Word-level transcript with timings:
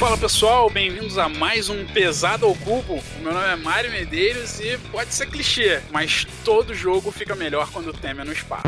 Fala 0.00 0.16
pessoal, 0.16 0.70
bem-vindos 0.70 1.18
a 1.18 1.28
mais 1.28 1.68
um 1.68 1.84
Pesado 1.84 2.46
ao 2.46 2.54
Cubo. 2.54 2.98
Meu 3.20 3.34
nome 3.34 3.46
é 3.46 3.54
Mário 3.54 3.90
Medeiros 3.90 4.58
e 4.58 4.78
pode 4.90 5.12
ser 5.12 5.26
clichê, 5.26 5.82
mas 5.92 6.26
todo 6.42 6.72
jogo 6.72 7.12
fica 7.12 7.36
melhor 7.36 7.70
quando 7.70 7.88
o 7.88 7.92
tema 7.92 8.22
é 8.22 8.24
no 8.24 8.32
espaço. 8.32 8.62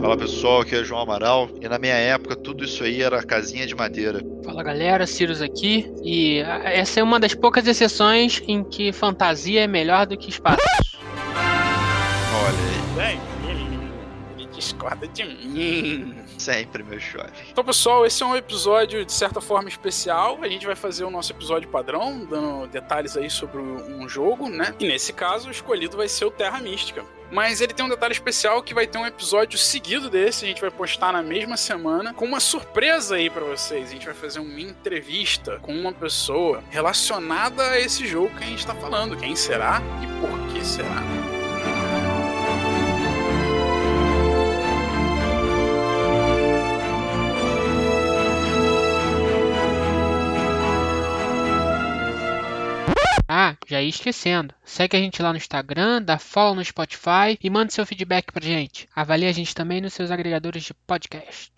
Fala 0.00 0.16
pessoal, 0.16 0.62
aqui 0.62 0.76
é 0.76 0.82
João 0.82 1.02
Amaral 1.02 1.50
e 1.60 1.68
na 1.68 1.78
minha 1.78 1.92
época 1.92 2.34
tudo 2.34 2.64
isso 2.64 2.82
aí 2.82 3.02
era 3.02 3.22
casinha 3.22 3.66
de 3.66 3.74
madeira. 3.74 4.24
Fala 4.42 4.62
galera, 4.62 5.06
Cirus 5.06 5.42
aqui 5.42 5.92
e 6.02 6.38
essa 6.64 7.00
é 7.00 7.02
uma 7.02 7.20
das 7.20 7.34
poucas 7.34 7.66
exceções 7.66 8.42
em 8.48 8.64
que 8.64 8.94
fantasia 8.94 9.60
é 9.60 9.66
melhor 9.66 10.06
do 10.06 10.16
que 10.16 10.30
espaço. 10.30 10.58
Olha 12.96 13.04
aí. 13.06 13.20
Ele 13.20 13.39
discorda 14.60 15.08
de 15.08 15.24
mim. 15.24 16.14
Sempre, 16.38 16.82
meu 16.82 17.00
chove. 17.00 17.30
Então, 17.50 17.64
pessoal, 17.64 18.06
esse 18.06 18.22
é 18.22 18.26
um 18.26 18.36
episódio 18.36 19.04
de 19.04 19.12
certa 19.12 19.40
forma 19.40 19.68
especial. 19.68 20.38
A 20.42 20.48
gente 20.48 20.66
vai 20.66 20.76
fazer 20.76 21.04
o 21.04 21.10
nosso 21.10 21.32
episódio 21.32 21.68
padrão, 21.68 22.24
dando 22.24 22.66
detalhes 22.68 23.16
aí 23.16 23.28
sobre 23.28 23.60
um 23.60 24.08
jogo, 24.08 24.48
né? 24.48 24.74
E 24.78 24.86
nesse 24.86 25.12
caso, 25.12 25.48
o 25.48 25.50
escolhido 25.50 25.96
vai 25.96 26.08
ser 26.08 26.24
o 26.24 26.30
Terra 26.30 26.60
Mística. 26.60 27.04
Mas 27.30 27.60
ele 27.60 27.72
tem 27.72 27.86
um 27.86 27.88
detalhe 27.88 28.12
especial 28.12 28.62
que 28.62 28.74
vai 28.74 28.86
ter 28.86 28.98
um 28.98 29.06
episódio 29.06 29.56
seguido 29.56 30.10
desse, 30.10 30.44
a 30.44 30.48
gente 30.48 30.60
vai 30.60 30.70
postar 30.70 31.12
na 31.12 31.22
mesma 31.22 31.56
semana, 31.56 32.12
com 32.12 32.24
uma 32.24 32.40
surpresa 32.40 33.14
aí 33.16 33.30
para 33.30 33.44
vocês. 33.44 33.88
A 33.88 33.92
gente 33.92 34.06
vai 34.06 34.14
fazer 34.14 34.40
uma 34.40 34.60
entrevista 34.60 35.58
com 35.62 35.72
uma 35.72 35.92
pessoa 35.92 36.62
relacionada 36.70 37.62
a 37.70 37.80
esse 37.80 38.06
jogo 38.06 38.36
que 38.36 38.44
a 38.44 38.46
gente 38.48 38.66
tá 38.66 38.74
falando. 38.74 39.16
Quem 39.16 39.36
será 39.36 39.80
e 40.02 40.06
por 40.20 40.52
que 40.52 40.64
será? 40.64 41.29
Ah, 53.32 53.56
já 53.64 53.80
ia 53.80 53.88
esquecendo. 53.88 54.52
Segue 54.64 54.96
a 54.96 55.00
gente 55.00 55.22
lá 55.22 55.30
no 55.30 55.36
Instagram, 55.36 56.02
dá 56.02 56.18
follow 56.18 56.56
no 56.56 56.64
Spotify 56.64 57.38
e 57.40 57.48
manda 57.48 57.70
seu 57.70 57.86
feedback 57.86 58.32
pra 58.32 58.44
gente. 58.44 58.88
Avalie 58.92 59.28
a 59.28 59.32
gente 59.32 59.54
também 59.54 59.80
nos 59.80 59.92
seus 59.92 60.10
agregadores 60.10 60.64
de 60.64 60.74
podcast. 60.74 61.52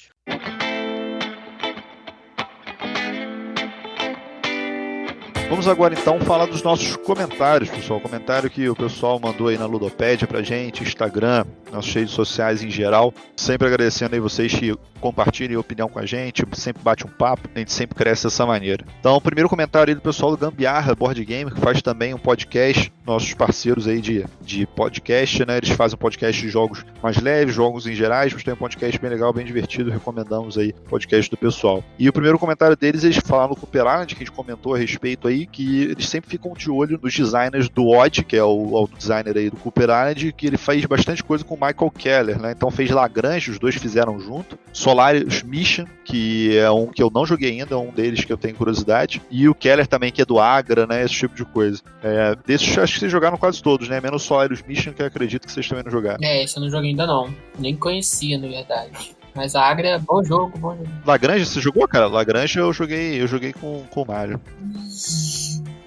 Vamos 5.53 5.69
agora 5.69 5.92
então 5.92 6.19
falar 6.19 6.47
dos 6.47 6.62
nossos 6.62 6.97
comentários, 6.97 7.69
pessoal. 7.69 8.00
Comentário 8.00 8.48
que 8.48 8.70
o 8.70 8.75
pessoal 8.75 9.20
mandou 9.20 9.48
aí 9.48 9.58
na 9.58 9.67
Ludopédia 9.67 10.27
pra 10.27 10.42
gente, 10.42 10.83
Instagram, 10.83 11.45
nossas 11.70 11.92
redes 11.92 12.14
sociais 12.14 12.62
em 12.62 12.70
geral. 12.70 13.12
Sempre 13.36 13.67
agradecendo 13.67 14.14
aí 14.14 14.20
vocês 14.20 14.50
que 14.55 14.75
compartilhem 14.98 15.58
opinião 15.58 15.91
com 15.91 15.98
a 15.98 16.06
gente, 16.06 16.42
sempre 16.55 16.83
bate 16.83 17.05
um 17.06 17.11
papo, 17.11 17.50
a 17.55 17.58
gente 17.58 17.70
sempre 17.70 17.95
cresce 17.95 18.25
dessa 18.25 18.47
maneira. 18.47 18.83
Então, 18.98 19.14
o 19.14 19.20
primeiro 19.20 19.47
comentário 19.47 19.91
aí 19.91 19.95
do 19.95 20.00
pessoal 20.00 20.30
do 20.30 20.39
Gambiarra 20.39 20.95
Board 20.95 21.23
Game, 21.23 21.50
que 21.50 21.61
faz 21.61 21.83
também 21.83 22.14
um 22.14 22.19
podcast, 22.19 22.91
nossos 23.06 23.34
parceiros 23.34 23.86
aí 23.86 24.00
de, 24.00 24.25
de 24.41 24.67
podcast, 24.67 25.45
né? 25.45 25.56
Eles 25.56 25.70
fazem 25.70 25.98
podcast 25.98 26.41
de 26.41 26.48
jogos 26.48 26.84
mais 27.03 27.17
leves, 27.19 27.55
jogos 27.55 27.86
em 27.86 27.95
gerais, 27.95 28.33
mas 28.33 28.42
tem 28.42 28.55
um 28.55 28.56
podcast 28.56 29.00
bem 29.00 29.11
legal, 29.11 29.33
bem 29.33 29.45
divertido, 29.45 29.91
recomendamos 29.91 30.56
aí 30.56 30.75
o 30.86 30.89
podcast 30.89 31.30
do 31.30 31.36
pessoal. 31.36 31.83
E 31.98 32.08
o 32.08 32.12
primeiro 32.12 32.39
comentário 32.39 32.77
deles, 32.77 33.05
eles 33.05 33.19
falaram 33.19 33.50
no 33.50 33.56
Cooper 33.56 33.83
Island, 33.83 34.14
que 34.14 34.23
a 34.23 34.27
gente 34.27 34.34
comentou 34.34 34.75
a 34.75 34.78
respeito 34.78 35.28
aí, 35.28 35.47
que 35.47 35.83
eles 35.83 36.08
sempre 36.08 36.30
ficam 36.30 36.53
de 36.55 36.70
olho 36.70 36.98
nos 37.03 37.14
designers 37.14 37.69
do 37.69 37.89
Odd, 37.89 38.25
que 38.25 38.36
é 38.36 38.45
o, 38.45 38.83
o 38.83 38.89
designer 38.97 39.36
aí 39.36 39.50
do 39.50 39.56
Cooper 39.56 39.84
Island, 39.84 40.33
que 40.33 40.47
ele 40.47 40.56
faz 40.56 40.84
bastante 40.84 41.23
coisa 41.23 41.45
com 41.45 41.55
o 41.55 41.58
Michael 41.61 41.91
Keller, 41.91 42.41
né? 42.41 42.53
Então 42.53 42.70
fez 42.70 42.91
Lagrange, 42.91 43.50
os 43.50 43.58
dois 43.58 43.75
fizeram 43.75 44.20
junto. 44.20 44.58
Solaris 44.73 45.42
Mission, 45.42 45.86
que 46.05 46.56
é 46.56 46.70
um 46.70 46.86
que 46.86 47.03
eu 47.03 47.11
não 47.12 47.27
joguei 47.27 47.50
ainda, 47.50 47.75
é 47.75 47.78
um 47.78 47.91
deles 47.91 48.25
que 48.25 48.33
eu 48.33 48.36
tenho 48.36 48.55
curiosidade. 48.55 49.23
E 49.30 49.48
o 49.48 49.55
Keller 49.55 49.86
também, 49.86 50.12
que 50.12 50.23
é 50.23 50.25
do 50.25 50.39
Agra, 50.39 50.86
né? 50.86 51.05
Esse 51.05 51.14
tipo 51.14 51.34
de 51.34 51.45
coisa. 51.45 51.83
É, 52.02 52.36
desses 52.46 52.77
acho 52.79 52.92
que 52.95 53.01
vocês 53.01 53.13
jogaram 53.13 53.36
quase 53.36 53.63
todos, 53.63 53.89
né? 53.89 54.01
Menos 54.01 54.23
Solaris 54.23 54.63
Mission, 54.63 54.92
que 54.92 55.03
eu 55.03 55.07
acredito 55.07 55.47
que 55.47 55.53
vocês 55.53 55.69
também 55.69 55.85
não 55.85 55.91
jogaram. 55.91 56.19
É, 56.23 56.42
esse 56.45 56.57
eu 56.57 56.63
não 56.63 56.70
joguei 56.70 56.91
ainda 56.91 57.07
não. 57.07 57.33
Nem 57.58 57.77
conhecia, 57.77 58.39
na 58.39 58.48
verdade. 58.48 59.14
Mas 59.35 59.55
a 59.55 59.63
Agra 59.63 59.89
é 59.89 59.98
bom 59.98 60.23
jogo, 60.23 60.58
bom 60.58 60.77
jogo. 60.77 60.89
Lagrange, 61.07 61.47
você 61.47 61.61
jogou, 61.61 61.89
cara? 61.89 62.07
Lagrange 62.07 62.58
eu 62.58 62.73
joguei, 62.73 63.20
eu 63.20 63.27
joguei 63.27 63.53
com, 63.53 63.83
com 63.91 64.03
o 64.03 64.07
Mario. 64.07 64.41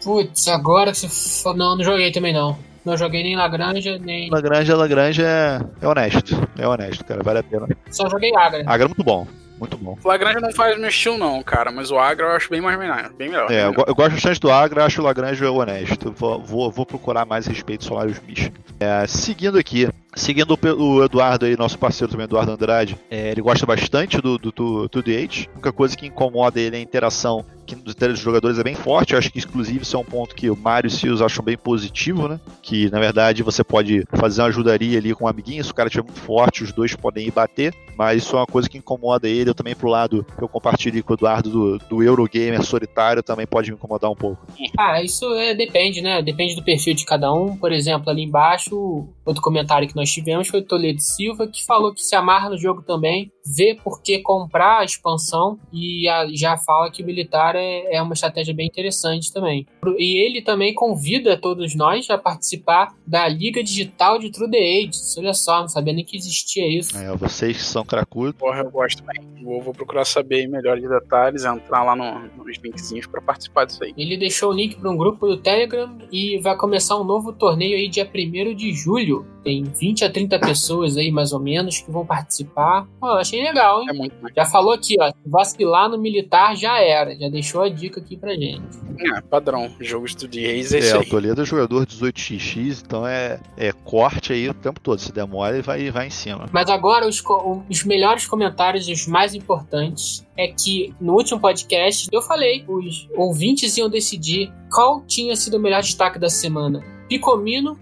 Putz, 0.03 0.47
agora 0.47 0.91
que 0.91 0.97
você 0.97 1.43
falou. 1.43 1.57
Não, 1.57 1.77
não 1.77 1.83
joguei 1.83 2.11
também 2.11 2.33
não. 2.33 2.57
Não 2.83 2.95
joguei 2.95 3.23
nem 3.23 3.35
Lagrange, 3.35 3.97
nem. 3.99 4.29
Lagrange, 4.29 4.73
Lagrange 4.73 5.23
é, 5.23 5.59
é 5.81 5.87
honesto. 5.87 6.47
É 6.57 6.67
honesto, 6.67 7.03
cara. 7.03 7.23
Vale 7.23 7.39
a 7.39 7.43
pena. 7.43 7.67
Só 7.89 8.09
joguei 8.09 8.35
Agra. 8.35 8.63
Agra 8.65 8.85
é 8.85 8.87
muito 8.87 9.03
bom. 9.03 9.27
Muito 9.59 9.77
bom. 9.77 9.97
O 10.03 10.07
Lagrange 10.07 10.39
não 10.39 10.51
faz 10.51 10.77
meu 10.77 10.89
estilo, 10.89 11.17
não, 11.17 11.41
cara, 11.41 11.71
mas 11.71 11.91
o 11.91 11.97
Agra 11.97 12.27
eu 12.27 12.31
acho 12.31 12.49
bem 12.49 12.61
mais 12.61 12.77
bem 12.77 12.87
melhor. 12.87 13.05
É, 13.05 13.09
bem 13.09 13.29
melhor. 13.29 13.49
Eu, 13.51 13.95
gosto 13.95 14.11
bastante 14.11 14.39
do 14.39 14.51
Agra, 14.51 14.85
acho 14.85 15.01
o 15.01 15.03
Lagrange 15.03 15.45
honesto. 15.45 16.11
Vou, 16.11 16.41
vou, 16.41 16.71
vou 16.71 16.85
procurar 16.85 17.25
mais 17.25 17.47
respeito 17.47 17.83
ao 17.83 17.89
Solaris 17.89 18.21
Mission. 18.21 18.51
É, 18.79 19.07
seguindo 19.07 19.57
aqui, 19.57 19.89
Seguindo 20.15 20.57
o 20.77 21.03
Eduardo 21.03 21.45
aí, 21.45 21.57
nosso 21.57 21.77
parceiro 21.77 22.09
também, 22.09 22.23
Eduardo 22.23 22.53
Andrade, 22.53 22.97
é, 23.11 23.31
ele 23.31 23.41
gosta 23.41 23.65
bastante 23.65 24.21
do, 24.21 24.37
do, 24.37 24.49
do, 24.49 24.87
do. 24.87 25.01
A 25.01 25.51
única 25.53 25.73
coisa 25.73 25.97
que 25.97 26.07
incomoda 26.07 26.57
ele 26.57 26.77
é 26.77 26.79
a 26.79 26.81
interação 26.81 27.45
que 27.65 27.75
dos 27.75 28.19
jogadores 28.19 28.57
é 28.57 28.63
bem 28.63 28.75
forte. 28.75 29.11
Eu 29.11 29.19
acho 29.19 29.29
que, 29.29 29.39
inclusive, 29.39 29.81
isso 29.81 29.97
é 29.97 29.99
um 29.99 30.05
ponto 30.05 30.33
que 30.33 30.49
o 30.49 30.55
Mario 30.55 30.89
e 31.03 31.09
o 31.09 31.25
acham 31.25 31.43
bem 31.43 31.57
positivo, 31.57 32.29
né? 32.29 32.39
Que, 32.61 32.89
na 32.91 32.99
verdade, 32.99 33.43
você 33.43 33.61
pode 33.61 34.05
fazer 34.11 34.41
uma 34.41 34.47
ajudaria 34.47 34.97
ali 34.97 35.13
com 35.13 35.25
um 35.25 35.27
amiguinho. 35.27 35.63
Se 35.63 35.71
o 35.71 35.75
cara 35.75 35.87
estiver 35.87 36.05
muito 36.05 36.21
forte, 36.21 36.63
os 36.63 36.71
dois 36.71 36.95
podem 36.95 37.27
ir 37.27 37.31
bater. 37.31 37.73
Mas 37.97 38.23
isso 38.23 38.35
é 38.35 38.39
uma 38.39 38.45
coisa 38.45 38.69
que 38.69 38.77
incomoda 38.77 39.27
ele. 39.27 39.49
Eu 39.49 39.55
também, 39.55 39.75
pro 39.75 39.89
lado 39.89 40.25
que 40.37 40.43
eu 40.43 40.47
compartilhei 40.47 41.01
com 41.01 41.13
o 41.13 41.15
Eduardo 41.15 41.49
do, 41.49 41.77
do 41.77 42.03
Eurogamer 42.03 42.63
solitário, 42.63 43.23
também 43.23 43.47
pode 43.47 43.71
me 43.71 43.77
incomodar 43.77 44.11
um 44.11 44.15
pouco. 44.15 44.45
Ah, 44.77 45.01
isso 45.01 45.33
é, 45.35 45.53
depende, 45.53 46.01
né? 46.01 46.21
Depende 46.21 46.55
do 46.55 46.63
perfil 46.63 46.93
de 46.93 47.05
cada 47.05 47.31
um. 47.31 47.55
Por 47.57 47.71
exemplo, 47.71 48.09
ali 48.09 48.23
embaixo, 48.23 49.07
outro 49.25 49.41
comentário 49.41 49.87
que 49.87 49.95
nós 49.95 50.11
tivemos 50.11 50.47
foi 50.47 50.59
o 50.59 50.65
Toledo 50.65 51.01
Silva, 51.01 51.47
que 51.47 51.65
falou 51.65 51.93
que 51.93 52.01
se 52.01 52.15
amarra 52.15 52.49
no 52.49 52.57
jogo 52.57 52.81
também, 52.81 53.31
vê 53.45 53.77
por 53.83 54.01
que 54.01 54.19
comprar 54.19 54.79
a 54.79 54.85
expansão 54.85 55.59
e 55.71 56.07
a, 56.09 56.27
já 56.33 56.57
fala 56.57 56.91
que 56.91 57.03
o 57.03 57.05
militar 57.05 57.55
é, 57.55 57.95
é 57.95 58.01
uma 58.01 58.13
estratégia 58.13 58.53
bem 58.53 58.67
interessante 58.67 59.31
também. 59.31 59.65
E 59.97 60.25
ele 60.25 60.41
também 60.41 60.73
convida 60.73 61.37
todos 61.37 61.75
nós 61.75 62.09
a 62.09 62.17
participar 62.17 62.93
da 63.05 63.27
Liga 63.27 63.63
Digital 63.63 64.19
de 64.19 64.31
True 64.31 64.49
The 64.49 64.57
Ages. 64.57 65.15
Olha 65.17 65.33
só, 65.33 65.61
não 65.61 65.67
sabia 65.67 65.93
nem 65.93 66.03
que 66.03 66.17
existia 66.17 66.67
isso. 66.67 66.97
É, 66.97 67.15
vocês 67.15 67.57
que 67.57 67.63
são 67.63 67.84
cracudos. 67.85 68.33
Porra, 68.33 68.59
eu 68.59 68.71
gosto 68.71 69.03
também. 69.03 69.21
Vou, 69.43 69.61
vou, 69.61 69.73
procurar 69.73 70.05
saber 70.05 70.47
melhor 70.47 70.79
de 70.79 70.87
detalhes, 70.87 71.45
entrar 71.45 71.83
lá 71.83 71.95
no, 71.95 72.27
nos 72.43 72.57
linkzinhos 72.57 73.05
para 73.05 73.21
participar 73.21 73.65
disso 73.65 73.83
aí. 73.83 73.93
Ele 73.95 74.17
deixou 74.17 74.51
o 74.51 74.53
link 74.53 74.75
para 74.75 74.89
um 74.89 74.97
grupo 74.97 75.27
do 75.27 75.37
Telegram 75.37 75.95
e 76.11 76.39
vai 76.39 76.57
começar 76.57 76.99
um 76.99 77.03
novo 77.03 77.31
torneio 77.31 77.75
aí 77.75 77.87
dia 77.87 78.09
1 78.11 78.55
de 78.55 78.73
julho. 78.73 79.25
Tem 79.43 79.63
20 79.63 80.05
a 80.05 80.11
30 80.11 80.39
pessoas 80.39 80.97
aí, 80.97 81.11
mais 81.11 81.31
ou 81.31 81.39
menos, 81.39 81.79
que 81.79 81.91
vão 81.91 82.03
participar. 82.03 82.87
Pô, 82.99 83.07
eu 83.07 83.17
achei 83.17 83.43
legal, 83.43 83.81
hein? 83.81 83.89
É 83.91 83.93
muito 83.93 84.15
Já 84.35 84.45
falou 84.45 84.73
aqui, 84.73 84.95
ó. 84.99 85.11
Vacilar 85.23 85.87
no 85.87 85.99
militar 85.99 86.55
já 86.55 86.81
era. 86.81 87.15
Já 87.15 87.29
deixou 87.29 87.61
a 87.61 87.69
dica 87.69 87.99
aqui 87.99 88.17
pra 88.17 88.33
gente. 88.33 88.79
É, 88.99 89.21
padrão. 89.21 89.71
Jogo 89.79 90.07
de 90.07 90.39
reis 90.39 90.73
é, 90.73 90.77
é 90.77 90.79
isso 90.79 90.97
aí. 90.97 91.01
o 91.03 91.09
Toledo 91.09 91.41
é 91.43 91.45
jogador 91.45 91.85
18x, 91.85 92.81
então 92.83 93.05
é, 93.05 93.39
é 93.55 93.71
corte 93.71 94.33
aí 94.33 94.49
o 94.49 94.53
tempo 94.53 94.79
todo. 94.79 94.97
Se 94.99 95.11
demora, 95.11 95.53
ele 95.53 95.61
vai, 95.61 95.91
vai 95.91 96.07
em 96.07 96.11
cima. 96.11 96.45
Mas 96.51 96.69
agora, 96.69 97.07
os, 97.07 97.21
os 97.69 97.74
melhores 97.83 98.25
comentários, 98.25 98.87
os 98.87 99.07
mais 99.07 99.33
importantes, 99.33 100.25
é 100.37 100.47
que 100.47 100.93
no 100.99 101.13
último 101.13 101.39
podcast 101.39 102.07
eu 102.11 102.21
falei, 102.21 102.63
os 102.67 103.07
ouvintes 103.15 103.77
iam 103.77 103.89
decidir 103.89 104.51
qual 104.71 105.01
tinha 105.01 105.35
sido 105.35 105.57
o 105.57 105.59
melhor 105.59 105.81
destaque 105.81 106.19
da 106.19 106.29
semana. 106.29 106.83
Picomino 107.07 107.79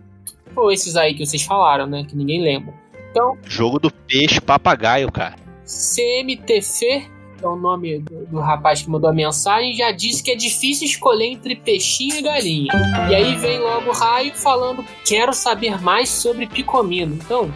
ou 0.56 0.72
esses 0.72 0.96
aí 0.96 1.14
que 1.14 1.26
vocês 1.26 1.44
falaram, 1.44 1.88
né? 1.88 2.06
Que 2.08 2.16
ninguém 2.16 2.42
lembra. 2.42 2.74
Então. 3.10 3.38
Jogo 3.48 3.80
do 3.80 3.92
peixe 3.92 4.42
papagaio, 4.42 5.12
cara. 5.12 5.36
CMTC, 5.66 7.08
que 7.38 7.46
é 7.46 7.48
o 7.48 7.56
nome 7.56 8.00
do, 8.00 8.26
do, 8.26 8.40
rapaz 8.40 8.82
que 8.82 8.90
mandou 8.90 9.10
a 9.10 9.14
mensagem, 9.14 9.76
já 9.76 9.92
disse 9.92 10.24
que 10.24 10.32
é 10.32 10.36
difícil 10.36 10.88
escolher 10.88 11.26
entre 11.26 11.56
peixinho 11.56 12.18
e 12.18 12.22
galinha. 12.22 12.74
E 13.10 13.16
aí 13.16 13.36
vem 13.38 13.60
logo 13.60 13.90
o 13.90 13.94
Raio 13.94 14.34
falando: 14.36 14.84
quero 15.06 15.34
saber 15.34 15.82
mais 15.82 16.10
sobre 16.10 16.48
Picomino. 16.48 17.16
Então, 17.16 17.54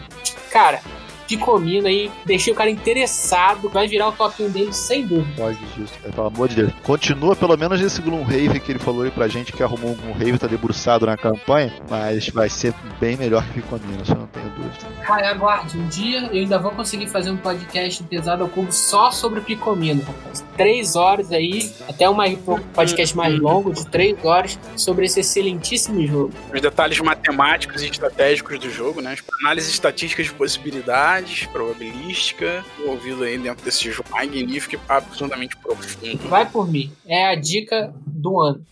cara, 0.52 0.82
Picomino 1.28 1.88
aí, 1.88 2.10
deixei 2.26 2.54
o 2.54 2.56
cara 2.56 2.70
interessado, 2.70 3.70
vai 3.70 3.88
virar 3.88 4.10
o 4.10 4.12
top 4.12 4.44
1 4.44 4.50
dele 4.50 4.74
sem 4.74 5.06
dúvida. 5.06 5.28
Pode 5.36 5.60
disso, 5.76 5.94
pelo 6.04 6.28
amor 6.28 6.48
de 6.48 6.56
Deus. 6.56 6.74
Continua 6.84 7.36
pelo 7.36 7.58
menos 7.58 7.82
esse 7.82 8.02
Gloomhaven 8.02 8.60
que 8.60 8.72
ele 8.72 8.80
falou 8.80 9.04
aí 9.04 9.12
pra 9.12 9.28
gente 9.28 9.52
que 9.52 9.62
arrumou 9.62 9.92
um 9.92 9.96
Gloomhaven, 9.96 10.38
tá 10.38 10.48
debruçado 10.48 11.06
na 11.06 11.18
campanha, 11.18 11.74
mas 11.90 12.30
vai 12.30 12.50
ser 12.50 12.74
bem 13.00 13.18
melhor 13.18 13.44
que 13.48 13.62
Picomino, 13.62 14.02
isso 14.02 14.14
eu 14.14 14.18
não 14.18 14.28
tenho 14.28 14.47
dúvida. 14.58 14.88
Aguarde, 15.08 15.78
um 15.78 15.88
dia 15.88 16.28
eu 16.28 16.42
ainda 16.42 16.58
vou 16.58 16.72
conseguir 16.72 17.08
fazer 17.08 17.30
um 17.30 17.38
podcast 17.38 18.04
pesado 18.04 18.44
ao 18.44 18.50
cubo 18.50 18.72
só 18.72 19.12
sobre 19.12 19.42
Picomino, 19.42 20.02
rapaz. 20.02 20.44
Três 20.56 20.96
horas 20.96 21.32
aí, 21.32 21.72
até 21.88 22.10
um, 22.10 22.14
mais, 22.14 22.38
podcast 22.74 23.16
mais 23.16 23.40
longo, 23.40 23.74
de 23.74 23.86
três 23.88 24.18
horas, 24.24 24.60
sobre 24.76 25.06
esse 25.06 25.20
excelentíssimo 25.20 26.06
jogo. 26.06 26.34
Os 26.54 26.62
detalhes 26.62 27.00
matemáticos 27.00 27.82
e 27.84 27.90
estratégicos 27.90 28.60
do 28.60 28.70
jogo, 28.70 29.02
né? 29.02 29.14
As 29.14 29.24
análises 29.42 29.70
estatísticas 29.70 30.26
de 30.28 30.34
possibilidades 30.34 31.46
probabilística, 31.48 32.64
envolvido 32.80 33.24
aí 33.24 33.38
dentro 33.38 33.64
desse 33.64 33.92
jogo 33.92 34.10
magnífico 34.12 34.76
e 34.76 34.80
absurdamente 34.90 35.56
profundo. 35.58 36.28
Vai 36.30 36.50
por 36.50 36.68
mim. 36.70 36.92
É 37.06 37.28
a 37.28 37.36
dica 37.36 37.94
do 38.06 38.40
ano. 38.42 38.66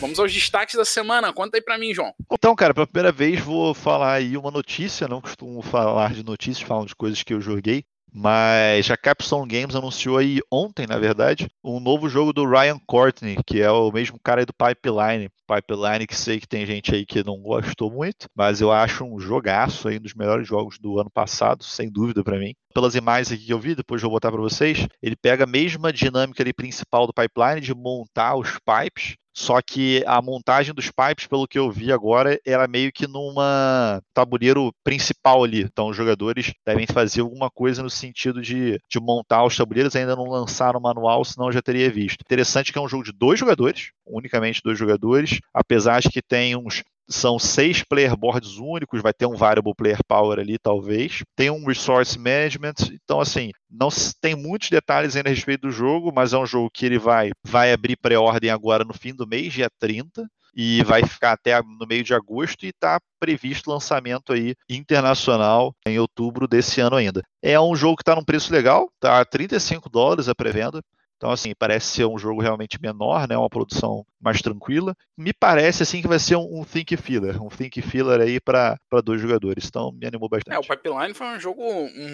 Vamos 0.00 0.20
aos 0.20 0.32
destaques 0.32 0.76
da 0.76 0.84
semana. 0.84 1.32
Conta 1.32 1.56
aí 1.56 1.60
pra 1.60 1.76
mim, 1.76 1.92
João. 1.92 2.14
Então, 2.30 2.54
cara, 2.54 2.72
pela 2.72 2.86
primeira 2.86 3.10
vez 3.10 3.40
vou 3.40 3.74
falar 3.74 4.14
aí 4.14 4.36
uma 4.36 4.50
notícia. 4.50 5.08
Não 5.08 5.20
costumo 5.20 5.60
falar 5.60 6.14
de 6.14 6.24
notícias, 6.24 6.66
falam 6.66 6.86
de 6.86 6.94
coisas 6.94 7.22
que 7.24 7.34
eu 7.34 7.40
joguei. 7.40 7.84
Mas 8.12 8.90
a 8.90 8.96
Capstone 8.96 9.46
Games 9.48 9.74
anunciou 9.74 10.16
aí 10.16 10.40
ontem, 10.50 10.86
na 10.86 10.98
verdade, 10.98 11.48
um 11.62 11.78
novo 11.78 12.08
jogo 12.08 12.32
do 12.32 12.48
Ryan 12.48 12.78
Courtney, 12.86 13.36
que 13.46 13.60
é 13.60 13.70
o 13.70 13.92
mesmo 13.92 14.18
cara 14.22 14.40
aí 14.40 14.46
do 14.46 14.54
Pipeline. 14.54 15.28
Pipeline 15.46 16.06
que 16.06 16.16
sei 16.16 16.40
que 16.40 16.48
tem 16.48 16.64
gente 16.64 16.94
aí 16.94 17.04
que 17.04 17.24
não 17.24 17.38
gostou 17.38 17.90
muito, 17.90 18.26
mas 18.34 18.60
eu 18.60 18.72
acho 18.72 19.04
um 19.04 19.18
jogaço 19.20 19.88
aí, 19.88 19.98
um 19.98 20.00
dos 20.00 20.14
melhores 20.14 20.46
jogos 20.46 20.78
do 20.78 20.98
ano 20.98 21.10
passado, 21.10 21.64
sem 21.64 21.90
dúvida 21.90 22.24
para 22.24 22.38
mim. 22.38 22.54
Pelas 22.74 22.94
imagens 22.94 23.32
aqui 23.32 23.46
que 23.46 23.52
eu 23.52 23.58
vi, 23.58 23.74
depois 23.74 24.02
eu 24.02 24.08
vou 24.08 24.16
botar 24.16 24.30
para 24.30 24.40
vocês, 24.40 24.86
ele 25.02 25.16
pega 25.16 25.44
a 25.44 25.46
mesma 25.46 25.92
dinâmica 25.92 26.42
ali 26.42 26.52
principal 26.52 27.06
do 27.06 27.12
Pipeline 27.12 27.60
de 27.60 27.74
montar 27.74 28.36
os 28.36 28.58
pipes, 28.58 29.16
só 29.38 29.62
que 29.62 30.02
a 30.04 30.20
montagem 30.20 30.74
dos 30.74 30.90
pipes, 30.90 31.28
pelo 31.28 31.46
que 31.46 31.56
eu 31.56 31.70
vi 31.70 31.92
agora, 31.92 32.40
era 32.44 32.66
meio 32.66 32.90
que 32.92 33.06
numa 33.06 34.02
tabuleiro 34.12 34.72
principal 34.82 35.44
ali. 35.44 35.62
Então 35.62 35.86
os 35.86 35.96
jogadores 35.96 36.52
devem 36.66 36.88
fazer 36.88 37.20
alguma 37.20 37.48
coisa 37.48 37.80
no 37.80 37.88
sentido 37.88 38.42
de, 38.42 38.80
de 38.90 38.98
montar 38.98 39.44
os 39.44 39.56
tabuleiros. 39.56 39.94
Ainda 39.94 40.16
não 40.16 40.24
lançaram 40.24 40.80
o 40.80 40.82
manual, 40.82 41.24
senão 41.24 41.46
eu 41.46 41.52
já 41.52 41.62
teria 41.62 41.88
visto. 41.88 42.20
Interessante 42.20 42.72
que 42.72 42.78
é 42.80 42.82
um 42.82 42.88
jogo 42.88 43.04
de 43.04 43.12
dois 43.12 43.38
jogadores, 43.38 43.92
unicamente 44.04 44.60
dois 44.60 44.76
jogadores, 44.76 45.38
apesar 45.54 46.00
de 46.00 46.10
que 46.10 46.20
tem 46.20 46.56
uns 46.56 46.82
são 47.08 47.38
seis 47.38 47.82
player 47.82 48.16
boards 48.16 48.58
únicos, 48.58 49.00
vai 49.00 49.12
ter 49.12 49.26
um 49.26 49.36
variable 49.36 49.74
player 49.74 49.98
power 50.06 50.38
ali, 50.38 50.58
talvez. 50.58 51.22
Tem 51.34 51.50
um 51.50 51.64
resource 51.64 52.18
management, 52.18 52.74
então 52.92 53.20
assim, 53.20 53.50
não 53.70 53.88
tem 54.20 54.34
muitos 54.34 54.70
detalhes 54.70 55.16
ainda 55.16 55.30
a 55.30 55.32
respeito 55.32 55.62
do 55.62 55.70
jogo, 55.70 56.12
mas 56.14 56.32
é 56.32 56.38
um 56.38 56.46
jogo 56.46 56.70
que 56.72 56.84
ele 56.86 56.98
vai, 56.98 57.30
vai 57.44 57.72
abrir 57.72 57.96
pré-ordem 57.96 58.50
agora 58.50 58.84
no 58.84 58.94
fim 58.94 59.14
do 59.14 59.26
mês, 59.26 59.52
dia 59.52 59.70
30 59.78 60.28
e 60.54 60.82
vai 60.82 61.04
ficar 61.06 61.32
até 61.32 61.62
no 61.62 61.86
meio 61.86 62.02
de 62.02 62.12
agosto 62.12 62.64
e 62.64 62.70
está 62.70 63.00
previsto 63.20 63.70
lançamento 63.70 64.32
aí 64.32 64.56
internacional 64.68 65.72
em 65.86 66.00
outubro 66.00 66.48
desse 66.48 66.80
ano 66.80 66.96
ainda. 66.96 67.22
É 67.40 67.60
um 67.60 67.76
jogo 67.76 67.96
que 67.96 68.02
está 68.02 68.16
num 68.16 68.24
preço 68.24 68.52
legal, 68.52 68.90
tá 68.98 69.24
35 69.24 69.88
dólares 69.88 70.28
a 70.28 70.34
pré-venda. 70.34 70.82
Então, 71.18 71.32
assim, 71.32 71.52
parece 71.58 71.86
ser 71.86 72.06
um 72.06 72.16
jogo 72.16 72.40
realmente 72.40 72.80
menor, 72.80 73.26
né? 73.26 73.36
Uma 73.36 73.50
produção 73.50 74.06
mais 74.20 74.40
tranquila. 74.40 74.94
Me 75.16 75.32
parece, 75.32 75.82
assim, 75.82 76.00
que 76.00 76.06
vai 76.06 76.20
ser 76.20 76.36
um, 76.36 76.60
um 76.60 76.64
Think 76.64 76.96
Filler. 76.96 77.42
Um 77.42 77.48
Think 77.48 77.82
Filler 77.82 78.20
aí 78.20 78.38
para 78.40 78.78
dois 79.04 79.20
jogadores. 79.20 79.66
Então, 79.66 79.90
me 79.90 80.06
animou 80.06 80.28
bastante. 80.28 80.54
É, 80.54 80.58
o 80.58 80.62
Pipeline 80.62 81.12
foi 81.14 81.26
um 81.26 81.40
jogo 81.40 81.60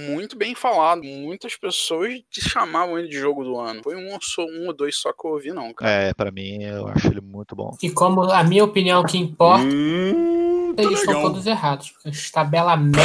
muito 0.09 0.39
bem 0.39 0.55
falado. 0.55 1.05
Muitas 1.05 1.55
pessoas 1.55 2.15
chamavam 2.31 2.99
ele 2.99 3.09
de 3.09 3.19
jogo 3.19 3.45
do 3.45 3.61
ano. 3.61 3.83
Foi 3.85 3.95
um, 3.95 4.09
um 4.09 4.67
ou 4.69 4.73
dois 4.73 4.97
só 4.97 5.12
que 5.12 5.27
eu 5.27 5.33
ouvi, 5.33 5.53
não, 5.53 5.75
cara. 5.75 5.91
É, 5.91 6.15
para 6.15 6.31
mim, 6.31 6.62
eu 6.62 6.89
acho 6.89 7.06
ele 7.09 7.21
muito 7.21 7.55
bom. 7.55 7.77
E 7.83 7.91
como 7.91 8.23
a 8.23 8.43
minha 8.43 8.65
opinião 8.65 9.05
que 9.05 9.19
importa, 9.19 9.67
hum, 9.67 10.75
eles 10.79 11.01
legal. 11.01 11.15
estão 11.17 11.23
todos 11.23 11.47
errados. 11.47 11.91
Porque 11.91 12.11
tabela 12.33 12.75
merda 12.75 13.05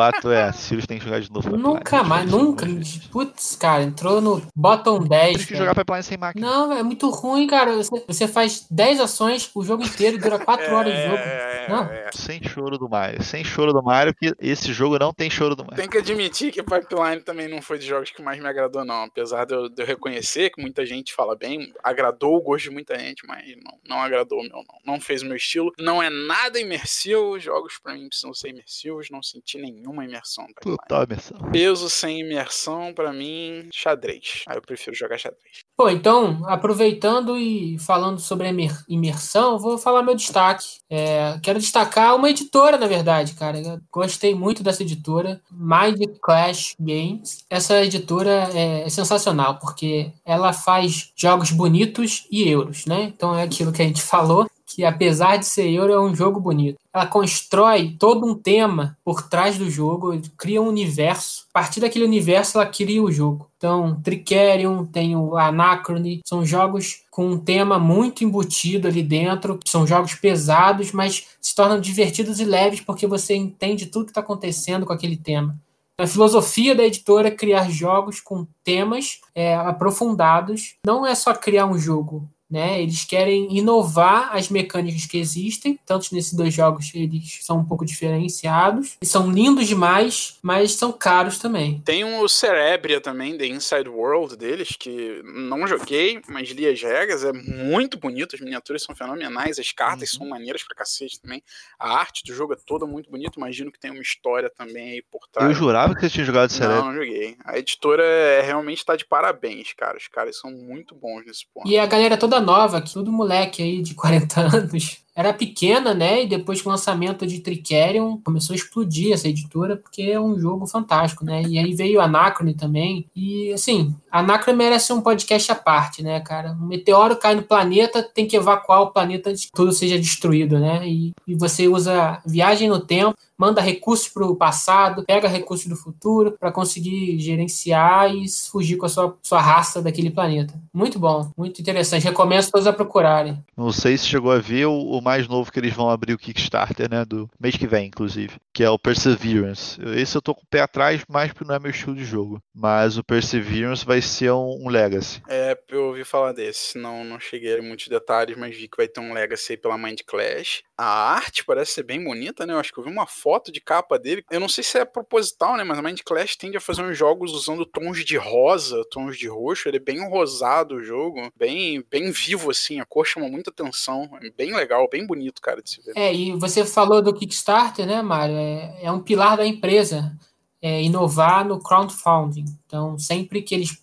fato 0.00 0.30
é, 0.30 0.50
Sirius 0.52 0.86
tem 0.86 0.98
que 0.98 1.04
jogar 1.04 1.20
de 1.20 1.30
novo. 1.30 1.56
Nunca 1.56 2.02
mais, 2.02 2.30
nunca. 2.30 2.66
Putz, 3.10 3.56
cara, 3.56 3.82
entrou 3.82 4.20
no 4.20 4.42
bottom 4.56 5.00
10. 5.00 5.36
Tem 5.36 5.46
que 5.46 5.56
jogar 5.56 5.74
Pipeline 5.74 6.02
sem 6.02 6.16
máquina. 6.16 6.46
Não, 6.46 6.72
é 6.72 6.82
muito 6.82 7.10
ruim, 7.10 7.46
cara. 7.46 7.76
Você, 7.76 8.04
você 8.06 8.28
faz 8.28 8.66
10 8.70 9.00
ações 9.00 9.50
o 9.54 9.62
jogo 9.62 9.84
inteiro, 9.84 10.18
dura 10.18 10.38
4 10.38 10.64
é, 10.66 10.72
horas 10.72 10.94
de 10.94 11.02
jogo. 11.02 11.16
É, 11.16 11.66
não. 11.68 11.84
É. 11.84 12.10
Sem 12.12 12.42
choro 12.42 12.78
do 12.78 12.88
Mario. 12.88 13.22
Sem 13.22 13.44
choro 13.44 13.72
do 13.72 13.82
Mario, 13.82 14.14
que 14.14 14.34
esse 14.40 14.72
jogo 14.72 14.98
não 14.98 15.12
tem 15.12 15.28
choro 15.28 15.54
do 15.54 15.64
Mario. 15.64 15.76
Tem 15.76 15.88
que 15.88 15.98
admitir 15.98 16.52
que 16.52 16.62
Pipeline 16.62 17.20
também 17.20 17.48
não 17.48 17.60
foi 17.60 17.78
de 17.78 17.86
jogos 17.86 18.10
que 18.10 18.22
mais 18.22 18.40
me 18.40 18.48
agradou, 18.48 18.84
não. 18.84 19.04
Apesar 19.04 19.44
de 19.44 19.54
eu, 19.54 19.68
de 19.68 19.82
eu 19.82 19.86
reconhecer 19.86 20.50
que 20.50 20.62
muita 20.62 20.86
gente 20.86 21.12
fala 21.12 21.36
bem, 21.36 21.72
agradou 21.82 22.36
o 22.36 22.40
gosto 22.40 22.64
de 22.64 22.70
muita 22.70 22.98
gente, 22.98 23.26
mas 23.26 23.44
não, 23.62 23.78
não 23.88 24.02
agradou 24.02 24.40
o 24.40 24.42
meu, 24.42 24.50
não. 24.50 24.94
Não 24.94 25.00
fez 25.00 25.22
o 25.22 25.26
meu 25.26 25.36
estilo. 25.36 25.72
Não 25.78 26.02
é 26.02 26.08
nada 26.08 26.58
imersivo. 26.58 27.34
Os 27.34 27.42
jogos 27.42 27.78
pra 27.82 27.94
mim 27.94 28.08
precisam 28.08 28.32
ser 28.32 28.48
imersivos. 28.50 29.08
Não 29.10 29.22
senti 29.22 29.58
nenhuma 29.90 30.04
imersão. 30.04 30.46
Total 30.60 31.04
imersão. 31.04 31.38
Peso 31.52 31.90
sem 31.90 32.20
imersão, 32.20 32.92
para 32.94 33.12
mim, 33.12 33.68
xadrez. 33.72 34.44
Aí 34.46 34.56
eu 34.56 34.62
prefiro 34.62 34.96
jogar 34.96 35.18
xadrez. 35.18 35.60
Pô, 35.76 35.88
então, 35.88 36.42
aproveitando 36.46 37.36
e 37.36 37.78
falando 37.78 38.20
sobre 38.20 38.46
a 38.46 38.52
imersão, 38.88 39.58
vou 39.58 39.76
falar 39.76 40.02
meu 40.02 40.14
destaque. 40.14 40.66
É, 40.88 41.38
quero 41.42 41.58
destacar 41.58 42.16
uma 42.16 42.30
editora, 42.30 42.78
na 42.78 42.86
verdade, 42.86 43.34
cara. 43.34 43.60
Eu 43.60 43.80
gostei 43.90 44.34
muito 44.34 44.62
dessa 44.62 44.82
editora, 44.82 45.40
Mind 45.50 46.00
Clash 46.22 46.74
Games. 46.78 47.44
Essa 47.48 47.82
editora 47.82 48.50
é 48.54 48.88
sensacional, 48.88 49.58
porque 49.58 50.12
ela 50.24 50.52
faz 50.52 51.12
jogos 51.16 51.50
bonitos 51.50 52.26
e 52.30 52.48
euros, 52.48 52.86
né? 52.86 53.04
Então 53.04 53.34
é 53.34 53.42
aquilo 53.42 53.72
que 53.72 53.82
a 53.82 53.86
gente 53.86 54.02
falou 54.10 54.46
que 54.70 54.84
apesar 54.84 55.36
de 55.36 55.46
ser 55.46 55.68
euro, 55.68 55.92
é 55.92 56.00
um 56.00 56.14
jogo 56.14 56.38
bonito. 56.38 56.78
Ela 56.94 57.06
constrói 57.06 57.96
todo 57.98 58.24
um 58.24 58.34
tema 58.34 58.96
por 59.04 59.28
trás 59.28 59.58
do 59.58 59.68
jogo, 59.68 60.12
cria 60.38 60.62
um 60.62 60.68
universo. 60.68 61.46
A 61.52 61.60
partir 61.60 61.80
daquele 61.80 62.04
universo, 62.04 62.58
ela 62.58 62.66
cria 62.66 63.02
o 63.02 63.10
jogo. 63.10 63.50
Então, 63.56 64.00
Tricerion, 64.00 64.86
tem 64.86 65.16
o 65.16 65.36
Anachrony, 65.36 66.20
são 66.24 66.44
jogos 66.44 67.02
com 67.10 67.26
um 67.26 67.38
tema 67.38 67.78
muito 67.78 68.22
embutido 68.24 68.86
ali 68.86 69.02
dentro. 69.02 69.58
São 69.66 69.86
jogos 69.86 70.14
pesados, 70.14 70.92
mas 70.92 71.26
se 71.40 71.54
tornam 71.54 71.80
divertidos 71.80 72.38
e 72.38 72.44
leves 72.44 72.80
porque 72.80 73.06
você 73.06 73.34
entende 73.34 73.86
tudo 73.86 74.04
que 74.04 74.12
está 74.12 74.20
acontecendo 74.20 74.86
com 74.86 74.92
aquele 74.92 75.16
tema. 75.16 75.58
A 75.98 76.06
filosofia 76.06 76.74
da 76.74 76.84
editora 76.84 77.28
é 77.28 77.30
criar 77.30 77.68
jogos 77.70 78.20
com 78.20 78.46
temas 78.64 79.20
é, 79.34 79.54
aprofundados. 79.54 80.76
Não 80.86 81.04
é 81.04 81.14
só 81.14 81.34
criar 81.34 81.66
um 81.66 81.76
jogo, 81.76 82.26
né? 82.50 82.82
Eles 82.82 83.04
querem 83.04 83.56
inovar 83.56 84.34
as 84.34 84.48
mecânicas 84.48 85.06
que 85.06 85.18
existem, 85.18 85.78
tanto 85.86 86.14
nesses 86.14 86.32
dois 86.32 86.52
jogos 86.52 86.90
eles 86.94 87.38
são 87.42 87.58
um 87.58 87.64
pouco 87.64 87.84
diferenciados, 87.84 88.96
são 89.02 89.30
lindos 89.30 89.68
demais, 89.68 90.38
mas 90.42 90.72
são 90.72 90.92
caros 90.92 91.38
também. 91.38 91.80
Tem 91.84 92.04
o 92.04 92.28
Cerebria 92.28 93.00
também, 93.00 93.36
The 93.36 93.46
Inside 93.46 93.88
World 93.88 94.36
deles, 94.36 94.76
que 94.78 95.22
não 95.24 95.66
joguei, 95.66 96.20
mas 96.28 96.50
li 96.50 96.66
as 96.66 96.82
regras, 96.82 97.24
é 97.24 97.32
muito 97.32 97.98
bonito, 97.98 98.34
as 98.34 98.40
miniaturas 98.40 98.82
são 98.82 98.94
fenomenais, 98.94 99.58
as 99.58 99.70
cartas 99.72 100.12
uhum. 100.12 100.18
são 100.18 100.28
maneiras 100.28 100.62
pra 100.62 100.74
cacete 100.74 101.20
também, 101.20 101.42
a 101.78 101.96
arte 101.96 102.24
do 102.24 102.34
jogo 102.34 102.54
é 102.54 102.56
toda 102.66 102.86
muito 102.86 103.10
bonita, 103.10 103.38
imagino 103.38 103.70
que 103.70 103.78
tem 103.78 103.90
uma 103.90 104.02
história 104.02 104.50
também 104.50 104.92
aí 104.92 105.02
por 105.02 105.28
trás. 105.28 105.48
Eu 105.48 105.54
jurava 105.54 105.94
que 105.94 106.00
você 106.00 106.10
tinha 106.10 106.24
jogado 106.24 106.50
Cerebria. 106.50 106.80
Não, 106.80 106.86
não 106.86 106.94
joguei. 106.94 107.36
A 107.44 107.58
editora 107.58 108.02
é, 108.02 108.40
realmente 108.40 108.84
tá 108.84 108.96
de 108.96 109.04
parabéns, 109.04 109.72
cara, 109.72 109.96
os 109.96 110.08
caras 110.08 110.38
são 110.38 110.50
muito 110.50 110.94
bons 110.94 111.24
nesse 111.24 111.46
ponto. 111.52 111.68
E 111.68 111.78
a 111.78 111.86
galera 111.86 112.16
toda 112.16 112.39
nova, 112.40 112.80
tudo 112.80 113.12
moleque 113.12 113.62
aí 113.62 113.82
de 113.82 113.94
40 113.94 114.40
anos. 114.56 114.98
Era 115.20 115.34
pequena, 115.34 115.92
né? 115.92 116.22
E 116.22 116.26
depois 116.26 116.62
com 116.62 116.70
o 116.70 116.72
lançamento 116.72 117.26
de 117.26 117.40
Tricerion, 117.40 118.16
começou 118.24 118.54
a 118.54 118.56
explodir 118.56 119.12
essa 119.12 119.28
editora, 119.28 119.76
porque 119.76 120.00
é 120.00 120.18
um 120.18 120.38
jogo 120.40 120.66
fantástico, 120.66 121.26
né? 121.26 121.42
E 121.42 121.58
aí 121.58 121.74
veio 121.74 122.00
Anacrone 122.00 122.54
também. 122.54 123.06
E, 123.14 123.52
assim, 123.52 123.94
Anacrone 124.10 124.56
merece 124.56 124.94
um 124.94 125.02
podcast 125.02 125.52
à 125.52 125.54
parte, 125.54 126.02
né, 126.02 126.20
cara? 126.20 126.52
Um 126.52 126.66
meteoro 126.66 127.16
cai 127.16 127.34
no 127.34 127.42
planeta, 127.42 128.02
tem 128.02 128.26
que 128.26 128.34
evacuar 128.34 128.80
o 128.80 128.92
planeta 128.92 129.28
antes 129.28 129.44
que 129.44 129.52
tudo 129.52 129.72
seja 129.72 129.98
destruído, 129.98 130.58
né? 130.58 130.88
E, 130.88 131.12
e 131.26 131.34
você 131.34 131.68
usa 131.68 132.22
viagem 132.24 132.70
no 132.70 132.80
tempo 132.80 133.14
manda 133.40 133.62
recursos 133.62 134.06
para 134.06 134.26
o 134.26 134.36
passado, 134.36 135.02
pega 135.06 135.26
recursos 135.26 135.66
do 135.66 135.74
futuro 135.74 136.36
para 136.38 136.52
conseguir 136.52 137.18
gerenciar 137.18 138.14
e 138.14 138.28
fugir 138.28 138.76
com 138.76 138.84
a 138.84 138.88
sua, 138.90 139.16
sua 139.22 139.40
raça 139.40 139.80
daquele 139.80 140.10
planeta. 140.10 140.52
Muito 140.74 140.98
bom, 140.98 141.30
muito 141.38 141.58
interessante. 141.58 142.04
Recomendo 142.04 142.50
todos 142.50 142.66
a 142.66 142.72
procurarem. 142.72 143.42
Não 143.56 143.72
sei 143.72 143.96
se 143.96 144.06
chegou 144.06 144.30
a 144.30 144.38
ver 144.38 144.66
o, 144.66 144.74
o 144.74 145.00
mais 145.10 145.26
novo 145.26 145.50
que 145.50 145.58
eles 145.58 145.74
vão 145.74 145.90
abrir 145.90 146.12
o 146.12 146.18
Kickstarter, 146.18 146.88
né? 146.88 147.04
Do 147.04 147.28
mês 147.40 147.56
que 147.56 147.66
vem, 147.66 147.88
inclusive, 147.88 148.38
que 148.60 148.64
é 148.64 148.68
o 148.68 148.78
Perseverance. 148.78 149.80
Esse 149.96 150.16
eu 150.16 150.20
tô 150.20 150.34
com 150.34 150.42
o 150.42 150.46
pé 150.46 150.60
atrás, 150.60 151.02
mais 151.08 151.32
porque 151.32 151.48
não 151.48 151.54
é 151.54 151.58
meu 151.58 151.70
estilo 151.70 151.96
de 151.96 152.04
jogo. 152.04 152.42
Mas 152.54 152.98
o 152.98 153.02
Perseverance 153.02 153.86
vai 153.86 154.02
ser 154.02 154.32
um, 154.32 154.64
um 154.64 154.68
Legacy. 154.68 155.22
É, 155.28 155.58
eu 155.70 155.86
ouvi 155.86 156.04
falar 156.04 156.32
desse. 156.32 156.76
Não, 156.76 157.02
não 157.02 157.18
cheguei 157.18 157.58
a 157.58 157.62
muitos 157.62 157.88
detalhes, 157.88 158.36
mas 158.36 158.54
vi 158.54 158.68
que 158.68 158.76
vai 158.76 158.86
ter 158.86 159.00
um 159.00 159.14
Legacy 159.14 159.56
pela 159.56 159.78
Mind 159.78 160.00
Clash. 160.06 160.62
A 160.76 161.14
arte 161.14 161.44
parece 161.44 161.72
ser 161.72 161.82
bem 161.84 162.04
bonita, 162.04 162.46
né? 162.46 162.52
Eu 162.52 162.58
acho 162.58 162.72
que 162.72 162.78
eu 162.78 162.84
vi 162.84 162.90
uma 162.90 163.06
foto 163.06 163.40
foto 163.40 163.52
de 163.52 163.60
capa 163.60 163.98
dele. 163.98 164.24
Eu 164.30 164.40
não 164.40 164.48
sei 164.48 164.62
se 164.62 164.78
é 164.78 164.84
proposital, 164.84 165.56
né? 165.56 165.64
Mas 165.64 165.78
a 165.78 165.82
Mind 165.82 166.00
Clash 166.04 166.36
tende 166.36 166.56
a 166.56 166.60
fazer 166.60 166.82
uns 166.82 166.96
jogos 166.96 167.32
usando 167.32 167.64
tons 167.64 168.04
de 168.04 168.16
rosa, 168.16 168.84
tons 168.90 169.16
de 169.16 169.28
roxo. 169.28 169.68
Ele 169.68 169.78
é 169.78 169.80
bem 169.80 170.06
rosado 170.08 170.76
o 170.76 170.82
jogo, 170.82 171.30
bem, 171.36 171.84
bem 171.90 172.10
vivo, 172.10 172.50
assim. 172.50 172.80
A 172.80 172.84
cor 172.84 173.06
chama 173.06 173.28
muita 173.28 173.50
atenção. 173.50 174.10
É 174.22 174.30
bem 174.30 174.54
legal, 174.54 174.88
bem 174.90 175.06
bonito, 175.06 175.40
cara, 175.40 175.62
de 175.62 175.70
se 175.70 175.80
ver. 175.82 175.92
É, 175.96 176.14
e 176.14 176.32
você 176.32 176.64
falou 176.64 177.00
do 177.00 177.14
Kickstarter, 177.14 177.86
né, 177.86 178.02
Mário? 178.02 178.36
É, 178.50 178.86
é 178.86 178.92
um 178.92 179.00
pilar 179.00 179.36
da 179.36 179.46
empresa. 179.46 180.16
é, 180.62 180.82
inovar 180.82 181.46
no 181.46 181.58
crowdfunding. 181.58 182.44
Então, 182.66 182.98
sempre 182.98 183.42
que 183.42 183.54
eles 183.54 183.82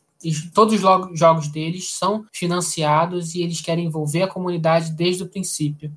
todos 0.53 0.73
os 0.73 1.19
jogos 1.19 1.47
deles 1.47 1.91
são 1.91 2.25
financiados 2.33 3.35
e 3.35 3.41
eles 3.41 3.61
querem 3.61 3.85
envolver 3.85 4.23
a 4.23 4.27
comunidade 4.27 4.91
desde 4.91 5.23
o 5.23 5.29
princípio. 5.29 5.91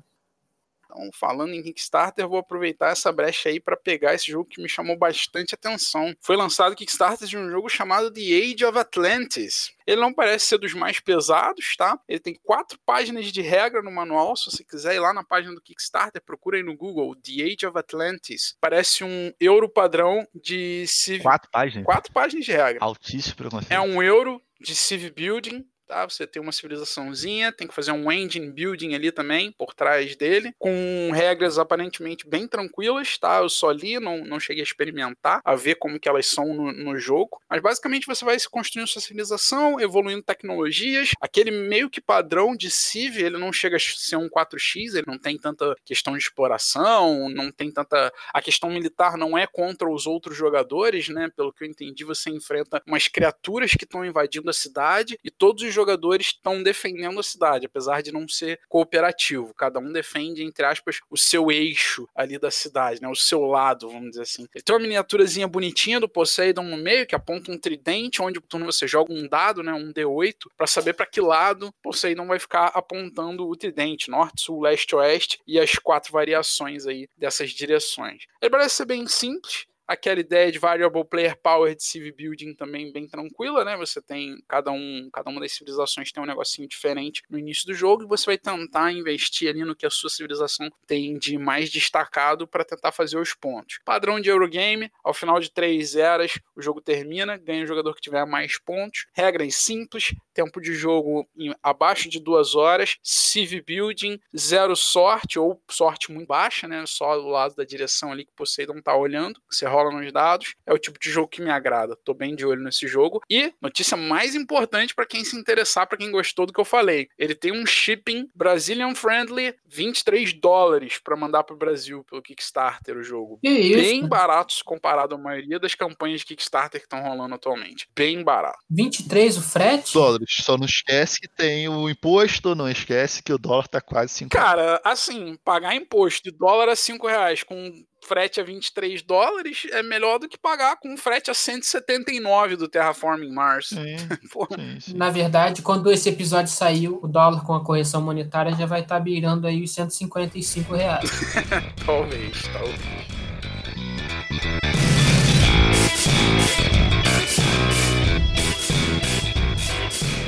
Então, 0.91 1.09
falando 1.13 1.53
em 1.53 1.63
Kickstarter, 1.63 2.27
vou 2.27 2.37
aproveitar 2.37 2.91
essa 2.91 3.11
brecha 3.11 3.49
aí 3.49 3.59
para 3.59 3.77
pegar 3.77 4.13
esse 4.13 4.29
jogo 4.29 4.49
que 4.49 4.61
me 4.61 4.67
chamou 4.67 4.97
bastante 4.97 5.55
atenção. 5.55 6.13
Foi 6.19 6.35
lançado 6.35 6.75
Kickstarter 6.75 7.27
de 7.27 7.37
um 7.37 7.49
jogo 7.49 7.69
chamado 7.69 8.11
The 8.11 8.21
Age 8.21 8.65
of 8.65 8.77
Atlantis. 8.77 9.71
Ele 9.87 10.01
não 10.01 10.13
parece 10.13 10.45
ser 10.45 10.57
dos 10.57 10.73
mais 10.73 10.99
pesados, 10.99 11.75
tá? 11.75 11.97
Ele 12.07 12.19
tem 12.19 12.39
quatro 12.43 12.77
páginas 12.85 13.31
de 13.31 13.41
regra 13.41 13.81
no 13.81 13.91
manual. 13.91 14.35
Se 14.35 14.51
você 14.51 14.63
quiser 14.63 14.95
ir 14.95 14.99
lá 14.99 15.13
na 15.13 15.23
página 15.23 15.55
do 15.55 15.61
Kickstarter, 15.61 16.21
procura 16.21 16.57
aí 16.57 16.63
no 16.63 16.75
Google 16.75 17.15
The 17.15 17.43
Age 17.43 17.65
of 17.65 17.77
Atlantis. 17.77 18.55
Parece 18.59 19.03
um 19.03 19.31
euro 19.39 19.69
padrão 19.69 20.27
de 20.35 20.85
Civ... 20.87 21.21
Quatro 21.21 21.49
páginas? 21.49 21.85
Quatro 21.85 22.11
páginas 22.13 22.45
de 22.45 22.51
regra. 22.51 22.83
Altíssimo 22.83 23.49
É 23.69 23.79
um 23.79 24.03
euro 24.03 24.41
de 24.59 24.75
Civ 24.75 25.09
Building 25.09 25.65
tá? 25.91 26.07
Você 26.07 26.25
tem 26.25 26.41
uma 26.41 26.53
civilizaçãozinha, 26.53 27.51
tem 27.51 27.67
que 27.67 27.73
fazer 27.73 27.91
um 27.91 28.09
engine 28.09 28.49
building 28.49 28.95
ali 28.95 29.11
também 29.11 29.51
por 29.51 29.73
trás 29.73 30.15
dele, 30.15 30.55
com 30.57 31.11
regras 31.13 31.59
aparentemente 31.59 32.25
bem 32.25 32.47
tranquilas, 32.47 33.17
tá? 33.17 33.39
Eu 33.39 33.49
só 33.49 33.69
li, 33.71 33.99
não, 33.99 34.23
não 34.23 34.39
cheguei 34.39 34.61
a 34.61 34.63
experimentar, 34.63 35.41
a 35.43 35.53
ver 35.53 35.75
como 35.75 35.99
que 35.99 36.07
elas 36.07 36.27
são 36.27 36.53
no, 36.53 36.71
no 36.71 36.97
jogo, 36.97 37.41
mas 37.49 37.61
basicamente 37.61 38.07
você 38.07 38.23
vai 38.23 38.39
se 38.39 38.49
construindo 38.49 38.87
sua 38.87 39.01
civilização, 39.01 39.81
evoluindo 39.81 40.23
tecnologias, 40.23 41.09
aquele 41.19 41.51
meio 41.51 41.89
que 41.89 41.99
padrão 41.99 42.55
de 42.55 42.71
Civ, 42.71 43.17
ele 43.17 43.37
não 43.37 43.51
chega 43.51 43.75
a 43.75 43.79
ser 43.79 44.15
um 44.15 44.29
4x, 44.29 44.95
ele 44.95 45.05
não 45.05 45.17
tem 45.17 45.37
tanta 45.37 45.75
questão 45.83 46.13
de 46.13 46.23
exploração, 46.23 47.27
não 47.27 47.51
tem 47.51 47.69
tanta... 47.69 48.13
A 48.33 48.41
questão 48.41 48.69
militar 48.69 49.17
não 49.17 49.37
é 49.37 49.45
contra 49.45 49.89
os 49.89 50.07
outros 50.07 50.37
jogadores, 50.37 51.09
né? 51.09 51.29
Pelo 51.35 51.51
que 51.51 51.65
eu 51.65 51.67
entendi, 51.67 52.05
você 52.05 52.29
enfrenta 52.29 52.81
umas 52.87 53.09
criaturas 53.09 53.71
que 53.71 53.83
estão 53.83 54.05
invadindo 54.05 54.49
a 54.49 54.53
cidade 54.53 55.19
e 55.21 55.29
todos 55.29 55.63
os 55.63 55.73
jogadores 55.81 56.27
estão 56.27 56.61
defendendo 56.61 57.19
a 57.19 57.23
cidade, 57.23 57.65
apesar 57.65 58.01
de 58.01 58.11
não 58.11 58.27
ser 58.27 58.59
cooperativo. 58.69 59.53
Cada 59.53 59.79
um 59.79 59.91
defende, 59.91 60.43
entre 60.43 60.65
aspas, 60.65 60.99
o 61.09 61.17
seu 61.17 61.51
eixo 61.51 62.07
ali 62.15 62.37
da 62.37 62.51
cidade, 62.51 63.01
né? 63.01 63.07
O 63.07 63.15
seu 63.15 63.41
lado, 63.45 63.89
vamos 63.89 64.11
dizer 64.11 64.21
assim. 64.21 64.47
Tem 64.63 64.75
uma 64.75 64.81
miniaturazinha 64.81 65.47
bonitinha 65.47 65.99
do 65.99 66.07
Poseidon 66.07 66.63
no 66.63 66.77
meio, 66.77 67.07
que 67.07 67.15
aponta 67.15 67.51
um 67.51 67.57
tridente, 67.57 68.21
onde 68.21 68.39
você 68.65 68.87
joga 68.87 69.13
um 69.13 69.27
dado, 69.27 69.63
né? 69.63 69.73
Um 69.73 69.91
D8, 69.91 70.47
para 70.55 70.67
saber 70.67 70.93
para 70.93 71.05
que 71.05 71.19
lado 71.19 71.73
Poseidon 71.81 72.27
vai 72.27 72.39
ficar 72.39 72.67
apontando 72.67 73.47
o 73.47 73.55
tridente, 73.55 74.09
norte, 74.09 74.43
sul, 74.43 74.61
leste, 74.61 74.95
oeste, 74.95 75.39
e 75.47 75.59
as 75.59 75.73
quatro 75.73 76.11
variações 76.11 76.85
aí 76.85 77.07
dessas 77.17 77.51
direções. 77.51 78.23
Ele 78.41 78.51
parece 78.51 78.75
ser 78.75 78.85
bem 78.85 79.07
simples, 79.07 79.65
aquela 79.87 80.19
ideia 80.19 80.51
de 80.51 80.59
variable 80.59 81.03
player 81.05 81.37
power 81.41 81.75
de 81.75 81.83
civ 81.83 82.11
building 82.11 82.53
também 82.55 82.91
bem 82.91 83.07
tranquila, 83.07 83.63
né? 83.65 83.75
Você 83.77 84.01
tem 84.01 84.41
cada 84.47 84.71
um, 84.71 85.09
cada 85.11 85.29
uma 85.29 85.41
das 85.41 85.51
civilizações 85.51 86.11
tem 86.11 86.23
um 86.23 86.27
negocinho 86.27 86.67
diferente 86.67 87.23
no 87.29 87.37
início 87.37 87.65
do 87.65 87.73
jogo 87.73 88.03
e 88.03 88.07
você 88.07 88.25
vai 88.25 88.37
tentar 88.37 88.91
investir 88.91 89.49
ali 89.49 89.63
no 89.63 89.75
que 89.75 89.85
a 89.85 89.89
sua 89.89 90.09
civilização 90.09 90.69
tem 90.87 91.17
de 91.17 91.37
mais 91.37 91.69
destacado 91.69 92.47
para 92.47 92.63
tentar 92.63 92.91
fazer 92.91 93.17
os 93.17 93.33
pontos. 93.33 93.79
Padrão 93.85 94.19
de 94.19 94.29
Eurogame, 94.29 94.91
ao 95.03 95.13
final 95.13 95.39
de 95.39 95.51
três 95.51 95.95
eras 95.95 96.39
o 96.55 96.61
jogo 96.61 96.81
termina, 96.81 97.37
ganha 97.37 97.63
o 97.63 97.67
jogador 97.67 97.93
que 97.95 98.01
tiver 98.01 98.25
mais 98.25 98.59
pontos. 98.59 99.05
Regras 99.13 99.55
simples, 99.55 100.13
tempo 100.33 100.61
de 100.61 100.73
jogo 100.73 101.27
em, 101.37 101.53
abaixo 101.61 102.09
de 102.09 102.19
duas 102.19 102.55
horas, 102.55 102.97
civ 103.03 103.61
building, 103.61 104.19
zero 104.37 104.75
sorte 104.75 105.39
ou 105.39 105.61
sorte 105.69 106.11
muito 106.11 106.27
baixa, 106.27 106.67
né? 106.67 106.83
Só 106.85 107.17
do 107.17 107.27
lado 107.27 107.55
da 107.55 107.63
direção 107.63 108.11
ali 108.11 108.25
que 108.25 108.31
Poseidon 108.35 108.81
tá 108.81 108.95
olhando. 108.95 109.41
Você 109.49 109.65
rola 109.81 109.99
nos 109.99 110.11
dados. 110.11 110.55
É 110.65 110.73
o 110.73 110.77
tipo 110.77 110.99
de 110.99 111.09
jogo 111.09 111.27
que 111.27 111.41
me 111.41 111.49
agrada. 111.49 111.97
Tô 112.03 112.13
bem 112.13 112.35
de 112.35 112.45
olho 112.45 112.63
nesse 112.63 112.87
jogo. 112.87 113.21
E 113.29 113.53
notícia 113.61 113.97
mais 113.97 114.35
importante 114.35 114.93
para 114.93 115.05
quem 115.05 115.23
se 115.23 115.35
interessar, 115.35 115.87
para 115.87 115.97
quem 115.97 116.11
gostou 116.11 116.45
do 116.45 116.53
que 116.53 116.59
eu 116.59 116.65
falei. 116.65 117.07
Ele 117.17 117.35
tem 117.35 117.51
um 117.51 117.65
shipping 117.65 118.29
Brazilian 118.35 118.93
friendly, 118.95 119.55
23 119.67 120.33
dólares 120.33 120.99
para 121.03 121.15
mandar 121.15 121.43
pro 121.43 121.57
Brasil 121.57 122.03
pelo 122.03 122.21
Kickstarter 122.21 122.97
o 122.97 123.03
jogo. 123.03 123.39
Que 123.41 123.49
isso? 123.49 123.81
Bem 123.81 124.07
baratos 124.07 124.61
comparado 124.61 125.15
à 125.15 125.17
maioria 125.17 125.59
das 125.59 125.75
campanhas 125.75 126.21
de 126.21 126.27
Kickstarter 126.27 126.79
que 126.79 126.85
estão 126.85 127.01
rolando 127.01 127.35
atualmente. 127.35 127.87
Bem 127.95 128.23
barato. 128.23 128.59
23 128.69 129.37
o 129.37 129.41
frete? 129.41 129.93
Dólares. 129.93 130.29
Só 130.41 130.57
não 130.57 130.65
esquece 130.65 131.19
que 131.19 131.27
tem 131.27 131.67
o 131.67 131.89
imposto, 131.89 132.55
não 132.55 132.69
esquece 132.69 133.23
que 133.23 133.33
o 133.33 133.37
dólar 133.37 133.67
tá 133.67 133.81
quase 133.81 134.13
5 134.13 134.31
Cara, 134.31 134.81
assim, 134.83 135.37
pagar 135.43 135.75
imposto 135.75 136.23
de 136.23 136.37
dólar 136.37 136.69
a 136.69 136.75
5 136.75 137.07
reais 137.07 137.43
com 137.43 137.83
frete 138.03 138.41
a 138.41 138.43
23 138.43 139.01
dólares 139.03 139.67
é 139.71 139.83
melhor 139.83 140.19
do 140.19 140.27
que 140.27 140.37
pagar 140.37 140.77
com 140.77 140.97
frete 140.97 141.31
a 141.31 141.33
179 141.33 142.55
do 142.55 142.67
Terraforming 142.67 143.31
Mars. 143.31 143.69
Sim, 143.69 143.97
sim, 144.57 144.79
sim. 144.79 144.97
Na 144.97 145.09
verdade, 145.09 145.61
quando 145.61 145.91
esse 145.91 146.09
episódio 146.09 146.51
saiu, 146.51 146.99
o 147.01 147.07
dólar 147.07 147.45
com 147.45 147.53
a 147.53 147.63
correção 147.63 148.01
monetária 148.01 148.53
já 148.55 148.65
vai 148.65 148.81
estar 148.81 148.95
tá 148.95 149.01
beirando 149.01 149.47
aí 149.47 149.63
os 149.63 149.71
155 149.71 150.73
reais. 150.73 151.09
talvez, 151.85 152.41
talvez. 152.51 152.79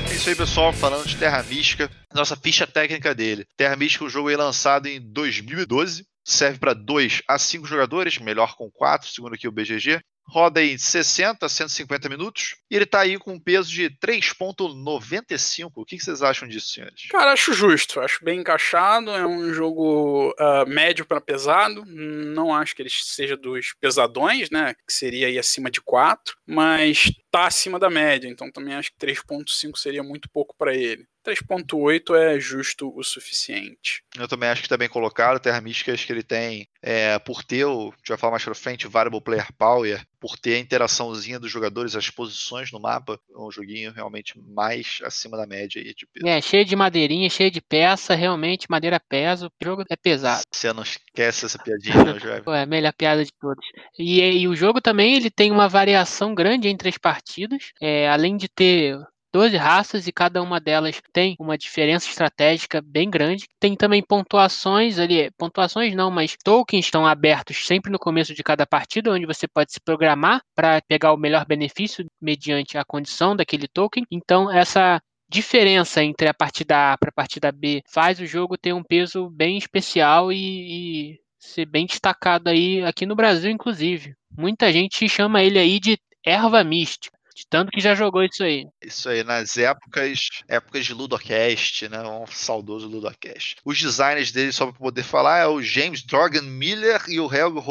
É 0.10 0.16
isso 0.16 0.30
aí, 0.30 0.36
pessoal. 0.36 0.72
Falando 0.72 1.06
de 1.06 1.18
Terra 1.18 1.44
Mística, 1.44 1.90
nossa 2.14 2.36
ficha 2.36 2.68
técnica 2.68 3.14
dele. 3.14 3.46
Terra 3.58 3.76
Mística, 3.76 4.06
o 4.06 4.10
jogo 4.10 4.30
é 4.30 4.38
lançado 4.38 4.88
em 4.88 5.02
2012 5.02 6.06
serve 6.24 6.60
para 6.60 6.74
2 6.74 7.22
a 7.28 7.38
5 7.38 7.66
jogadores, 7.66 8.18
melhor 8.18 8.56
com 8.56 8.70
4, 8.72 9.10
segundo 9.10 9.36
aqui 9.36 9.48
o 9.48 9.52
BGG. 9.52 10.02
Roda 10.26 10.64
em 10.64 10.78
60 10.78 11.46
a 11.46 11.50
150 11.50 12.08
minutos 12.08 12.56
e 12.72 12.76
ele 12.76 12.86
está 12.86 13.02
aí 13.02 13.20
com 13.20 13.34
um 13.34 13.40
peso 13.40 13.70
de 13.70 13.90
3,95. 13.90 15.72
O 15.76 15.86
que 15.86 16.00
vocês 16.00 16.22
acham 16.22 16.48
disso, 16.48 16.70
senhores? 16.70 17.08
Cara, 17.10 17.34
acho 17.34 17.52
justo, 17.52 18.00
acho 18.00 18.24
bem 18.24 18.40
encaixado. 18.40 19.12
É 19.12 19.28
um 19.28 19.54
jogo 19.54 20.34
uh, 20.40 20.66
médio 20.66 21.06
para 21.06 21.20
pesado. 21.20 21.84
Não 21.86 22.56
acho 22.56 22.74
que 22.74 22.82
ele 22.82 22.90
seja 22.90 23.36
dos 23.36 23.74
pesadões, 23.82 24.50
né? 24.50 24.76
Que 24.88 24.94
seria 24.94 25.28
aí 25.28 25.38
acima 25.38 25.70
de 25.70 25.82
4, 25.82 26.38
mas 26.48 27.12
tá 27.30 27.48
acima 27.48 27.78
da 27.78 27.90
média, 27.90 28.30
então 28.30 28.50
também 28.50 28.76
acho 28.76 28.92
que 28.92 29.06
3.5 29.06 29.76
seria 29.76 30.04
muito 30.04 30.30
pouco 30.30 30.56
para 30.58 30.74
ele. 30.74 31.06
3.8 31.24 32.16
é 32.16 32.40
justo 32.40 32.94
o 32.96 33.04
suficiente. 33.04 34.04
Eu 34.18 34.28
também 34.28 34.50
acho 34.50 34.62
que 34.62 34.68
está 34.68 34.78
bem 34.78 34.90
colocado. 34.90 35.40
Terra 35.40 35.62
Mística, 35.62 35.94
acho 35.94 36.06
que 36.06 36.12
ele 36.12 36.24
tem, 36.24 36.68
é, 36.82 37.18
por 37.20 37.44
ter, 37.44 37.66
o, 37.66 37.90
a 37.90 37.98
gente 37.98 38.10
vai 38.10 38.18
falar 38.18 38.32
mais 38.32 38.44
pra 38.44 38.54
frente, 38.54 38.88
Variable 38.88 39.22
Player 39.22 39.48
Power, 39.58 40.06
por 40.20 40.38
ter 40.38 40.56
a 40.56 40.60
interaçãozinha 40.60 41.38
dos 41.38 41.52
jogadores, 41.52 41.98
as 41.98 42.10
posições 42.10 42.72
no 42.72 42.80
mapa, 42.80 43.20
é 43.30 43.38
um 43.38 43.52
joguinho 43.52 43.92
realmente 43.92 44.40
mais 44.40 45.00
acima 45.04 45.36
da 45.36 45.46
média 45.46 45.82
aí 45.82 45.94
de 45.94 46.06
peso. 46.06 46.26
É, 46.26 46.42
cheio 46.42 46.64
de 46.64 46.76
madeirinha, 46.76 47.30
cheio 47.30 47.52
de 47.52 47.60
peça, 47.60 48.16
realmente, 48.16 48.70
madeira 48.70 49.00
pesa, 49.00 49.48
o 49.48 49.52
jogo 49.62 49.84
é 49.90 49.96
pesado. 49.98 50.44
Você 50.50 50.72
não 50.72 50.84
esquece 50.84 51.46
essa 51.46 51.60
piadinha, 51.60 52.04
não, 52.04 52.20
Jair? 52.20 52.42
é 52.48 52.62
a 52.62 52.66
melhor 52.66 52.94
piada 52.94 53.26
de 53.26 53.32
todas. 53.34 53.66
E, 54.00 54.22
e, 54.22 54.48
o 54.48 54.56
jogo 54.56 54.80
também, 54.80 55.16
ele 55.16 55.30
tem 55.30 55.52
uma 55.52 55.68
variação 55.68 56.34
grande 56.34 56.70
entre 56.70 56.88
as 56.88 56.98
partidas, 56.98 57.72
é, 57.82 58.10
além 58.10 58.38
de 58.38 58.48
ter 58.48 58.98
12 59.34 59.58
raças 59.58 60.08
e 60.08 60.12
cada 60.12 60.42
uma 60.44 60.60
delas 60.60 61.02
tem 61.12 61.36
uma 61.40 61.58
diferença 61.58 62.08
estratégica 62.08 62.80
bem 62.82 63.10
grande. 63.10 63.48
Tem 63.60 63.76
também 63.76 64.04
pontuações 64.04 65.00
ali, 65.00 65.32
pontuações 65.32 65.96
não, 65.96 66.12
mas 66.12 66.38
tokens 66.44 66.86
estão 66.86 67.06
abertos 67.06 67.66
sempre 67.66 67.92
no 67.92 67.98
começo 67.98 68.36
de 68.36 68.44
cada 68.44 68.66
partida, 68.68 69.12
onde 69.12 69.26
você 69.26 69.48
pode 69.48 69.74
se 69.74 69.80
programar 69.82 70.42
para 70.56 70.80
pegar 70.88 71.12
o 71.14 71.18
melhor 71.18 71.46
benefício 71.46 72.06
mediante 72.22 72.78
a 72.78 72.86
condição 72.86 73.36
daquele 73.36 73.68
token. 73.68 74.06
Então, 74.12 74.52
essa 74.52 75.02
diferença 75.28 76.04
entre 76.04 76.28
a 76.28 76.34
partida 76.34 76.94
A 76.94 76.98
para 76.98 77.10
a 77.10 77.14
partida 77.14 77.52
B 77.52 77.82
faz 77.90 78.20
o 78.20 78.26
jogo 78.28 78.56
ter 78.56 78.72
um 78.72 78.84
peso 78.84 79.32
bem 79.32 79.58
especial 79.58 80.32
e, 80.32 81.16
e 81.16 81.20
ser 81.40 81.66
bem 81.66 81.88
destacado 81.88 82.50
aí 82.50 82.84
aqui 82.84 83.06
no 83.06 83.16
Brasil, 83.16 83.50
inclusive. 83.50 84.14
Muita 84.38 84.72
gente 84.72 85.10
chama 85.10 85.42
ele 85.42 85.58
aí 85.58 85.80
de 85.80 85.98
erva 86.24 86.64
mística. 86.64 87.18
De 87.36 87.46
tanto 87.48 87.72
que 87.72 87.82
já 87.82 87.96
jogou 87.96 88.24
isso 88.24 88.44
aí. 88.44 88.66
Isso 88.82 89.10
aí, 89.10 89.24
nas 89.24 89.58
épocas 89.58 90.28
épocas 90.48 90.86
de 90.86 90.94
Ludocast, 90.94 91.88
né? 91.90 92.02
Um 92.02 92.28
saudoso 92.28 92.88
Ludocast. 92.88 93.58
Os 93.66 93.80
designers 93.80 94.32
dele, 94.32 94.52
só 94.52 94.68
para 94.68 94.80
poder 94.80 95.04
falar, 95.04 95.40
é 95.40 95.48
o 95.48 95.62
James 95.62 96.04
Drogan 96.04 96.44
Miller 96.44 97.02
e 97.08 97.20
o 97.20 97.34
Helgo 97.34 97.64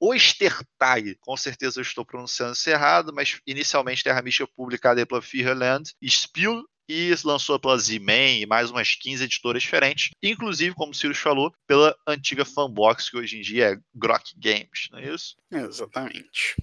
Ostertag. 0.00 1.16
Com 1.20 1.36
certeza 1.36 1.80
eu 1.80 1.82
estou 1.82 2.04
pronunciando 2.04 2.52
isso 2.52 2.70
errado, 2.70 3.12
mas 3.14 3.38
inicialmente 3.46 4.04
Terra 4.04 4.22
Mística 4.22 4.48
publicada 4.56 5.04
pela 5.06 5.22
Fearland, 5.22 5.90
Spiel 6.06 6.62
e 6.88 7.14
lançou 7.24 7.58
pela 7.58 7.78
Z-Man 7.78 8.40
e 8.40 8.46
mais 8.46 8.70
umas 8.70 8.94
15 8.94 9.24
editoras 9.24 9.62
diferentes, 9.62 10.10
inclusive, 10.22 10.74
como 10.74 10.92
o 10.92 10.94
Sirius 10.94 11.18
falou, 11.18 11.52
pela 11.66 11.96
antiga 12.06 12.44
Fanbox, 12.44 13.08
que 13.08 13.16
hoje 13.16 13.38
em 13.38 13.40
dia 13.40 13.72
é 13.72 13.78
Grok 13.94 14.34
Games, 14.36 14.88
não 14.90 14.98
é 14.98 15.14
isso? 15.14 15.36
Exatamente. 15.50 16.56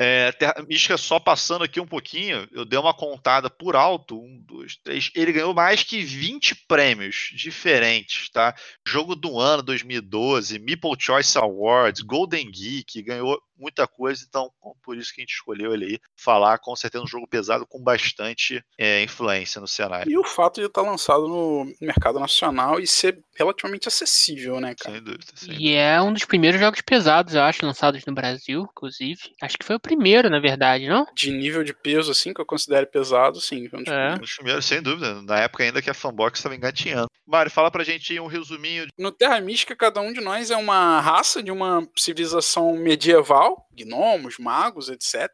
É, 0.00 0.30
Terra 0.30 0.64
Mística, 0.68 0.96
só 0.96 1.18
passando 1.18 1.64
aqui 1.64 1.80
um 1.80 1.86
pouquinho, 1.86 2.48
eu 2.52 2.64
dei 2.64 2.78
uma 2.78 2.94
contada 2.94 3.50
por 3.50 3.74
alto, 3.74 4.16
um, 4.16 4.40
dois, 4.46 4.76
três. 4.76 5.10
Ele 5.12 5.32
ganhou 5.32 5.52
mais 5.52 5.82
que 5.82 6.00
20 6.00 6.54
prêmios 6.68 7.30
diferentes, 7.34 8.30
tá? 8.30 8.54
Jogo 8.86 9.16
do 9.16 9.40
ano 9.40 9.60
2012, 9.62 10.60
Meeple 10.60 10.96
Choice 10.96 11.36
Awards, 11.36 12.00
Golden 12.02 12.48
Geek, 12.48 13.02
ganhou 13.02 13.42
muita 13.58 13.86
coisa, 13.86 14.24
então 14.28 14.50
por 14.82 14.96
isso 14.96 15.12
que 15.12 15.20
a 15.20 15.22
gente 15.22 15.34
escolheu 15.34 15.74
ele 15.74 15.84
aí 15.84 16.00
falar, 16.16 16.58
com 16.58 16.74
certeza 16.76 17.04
um 17.04 17.08
jogo 17.08 17.26
pesado 17.26 17.66
com 17.66 17.82
bastante 17.82 18.62
é, 18.78 19.02
influência 19.02 19.60
no 19.60 19.66
cenário. 19.66 20.10
E 20.10 20.18
o 20.18 20.24
fato 20.24 20.60
de 20.60 20.66
estar 20.66 20.82
lançado 20.82 21.26
no 21.28 21.72
mercado 21.80 22.18
nacional 22.18 22.80
e 22.80 22.86
ser 22.86 23.18
relativamente 23.36 23.88
acessível, 23.88 24.60
né, 24.60 24.74
cara? 24.74 24.94
Sem 24.94 25.04
dúvida. 25.04 25.24
Sem 25.34 25.54
e 25.60 25.74
é 25.74 26.00
um 26.00 26.12
dos 26.12 26.24
primeiros 26.24 26.60
jogos 26.60 26.80
pesados, 26.80 27.34
eu 27.34 27.42
acho, 27.42 27.64
lançados 27.64 28.04
no 28.06 28.14
Brasil, 28.14 28.66
inclusive. 28.70 29.20
Acho 29.42 29.58
que 29.58 29.64
foi 29.64 29.76
o 29.76 29.80
primeiro, 29.80 30.30
na 30.30 30.40
verdade, 30.40 30.88
não? 30.88 31.06
De 31.14 31.30
nível 31.30 31.64
de 31.64 31.74
peso, 31.74 32.10
assim, 32.10 32.32
que 32.32 32.40
eu 32.40 32.46
considero 32.46 32.86
pesado, 32.86 33.40
sim. 33.40 33.68
Um 33.72 33.82
dos, 33.82 33.88
é. 33.88 34.08
primeiros. 34.08 34.34
primeiros, 34.36 34.64
sem 34.64 34.82
dúvida. 34.82 35.22
Na 35.22 35.40
época 35.40 35.64
ainda 35.64 35.82
que 35.82 35.90
a 35.90 35.94
Fanbox 35.94 36.38
estava 36.38 36.54
engatinhando. 36.54 37.08
Mário, 37.26 37.50
fala 37.50 37.70
pra 37.70 37.84
gente 37.84 38.18
um 38.18 38.26
resuminho. 38.26 38.86
No 38.98 39.12
Terra 39.12 39.40
Mística, 39.40 39.76
cada 39.76 40.00
um 40.00 40.12
de 40.12 40.20
nós 40.20 40.50
é 40.50 40.56
uma 40.56 41.00
raça 41.00 41.42
de 41.42 41.50
uma 41.50 41.86
civilização 41.96 42.74
medieval, 42.76 43.47
gnomos, 43.72 44.38
magos, 44.38 44.88
etc. 44.88 45.28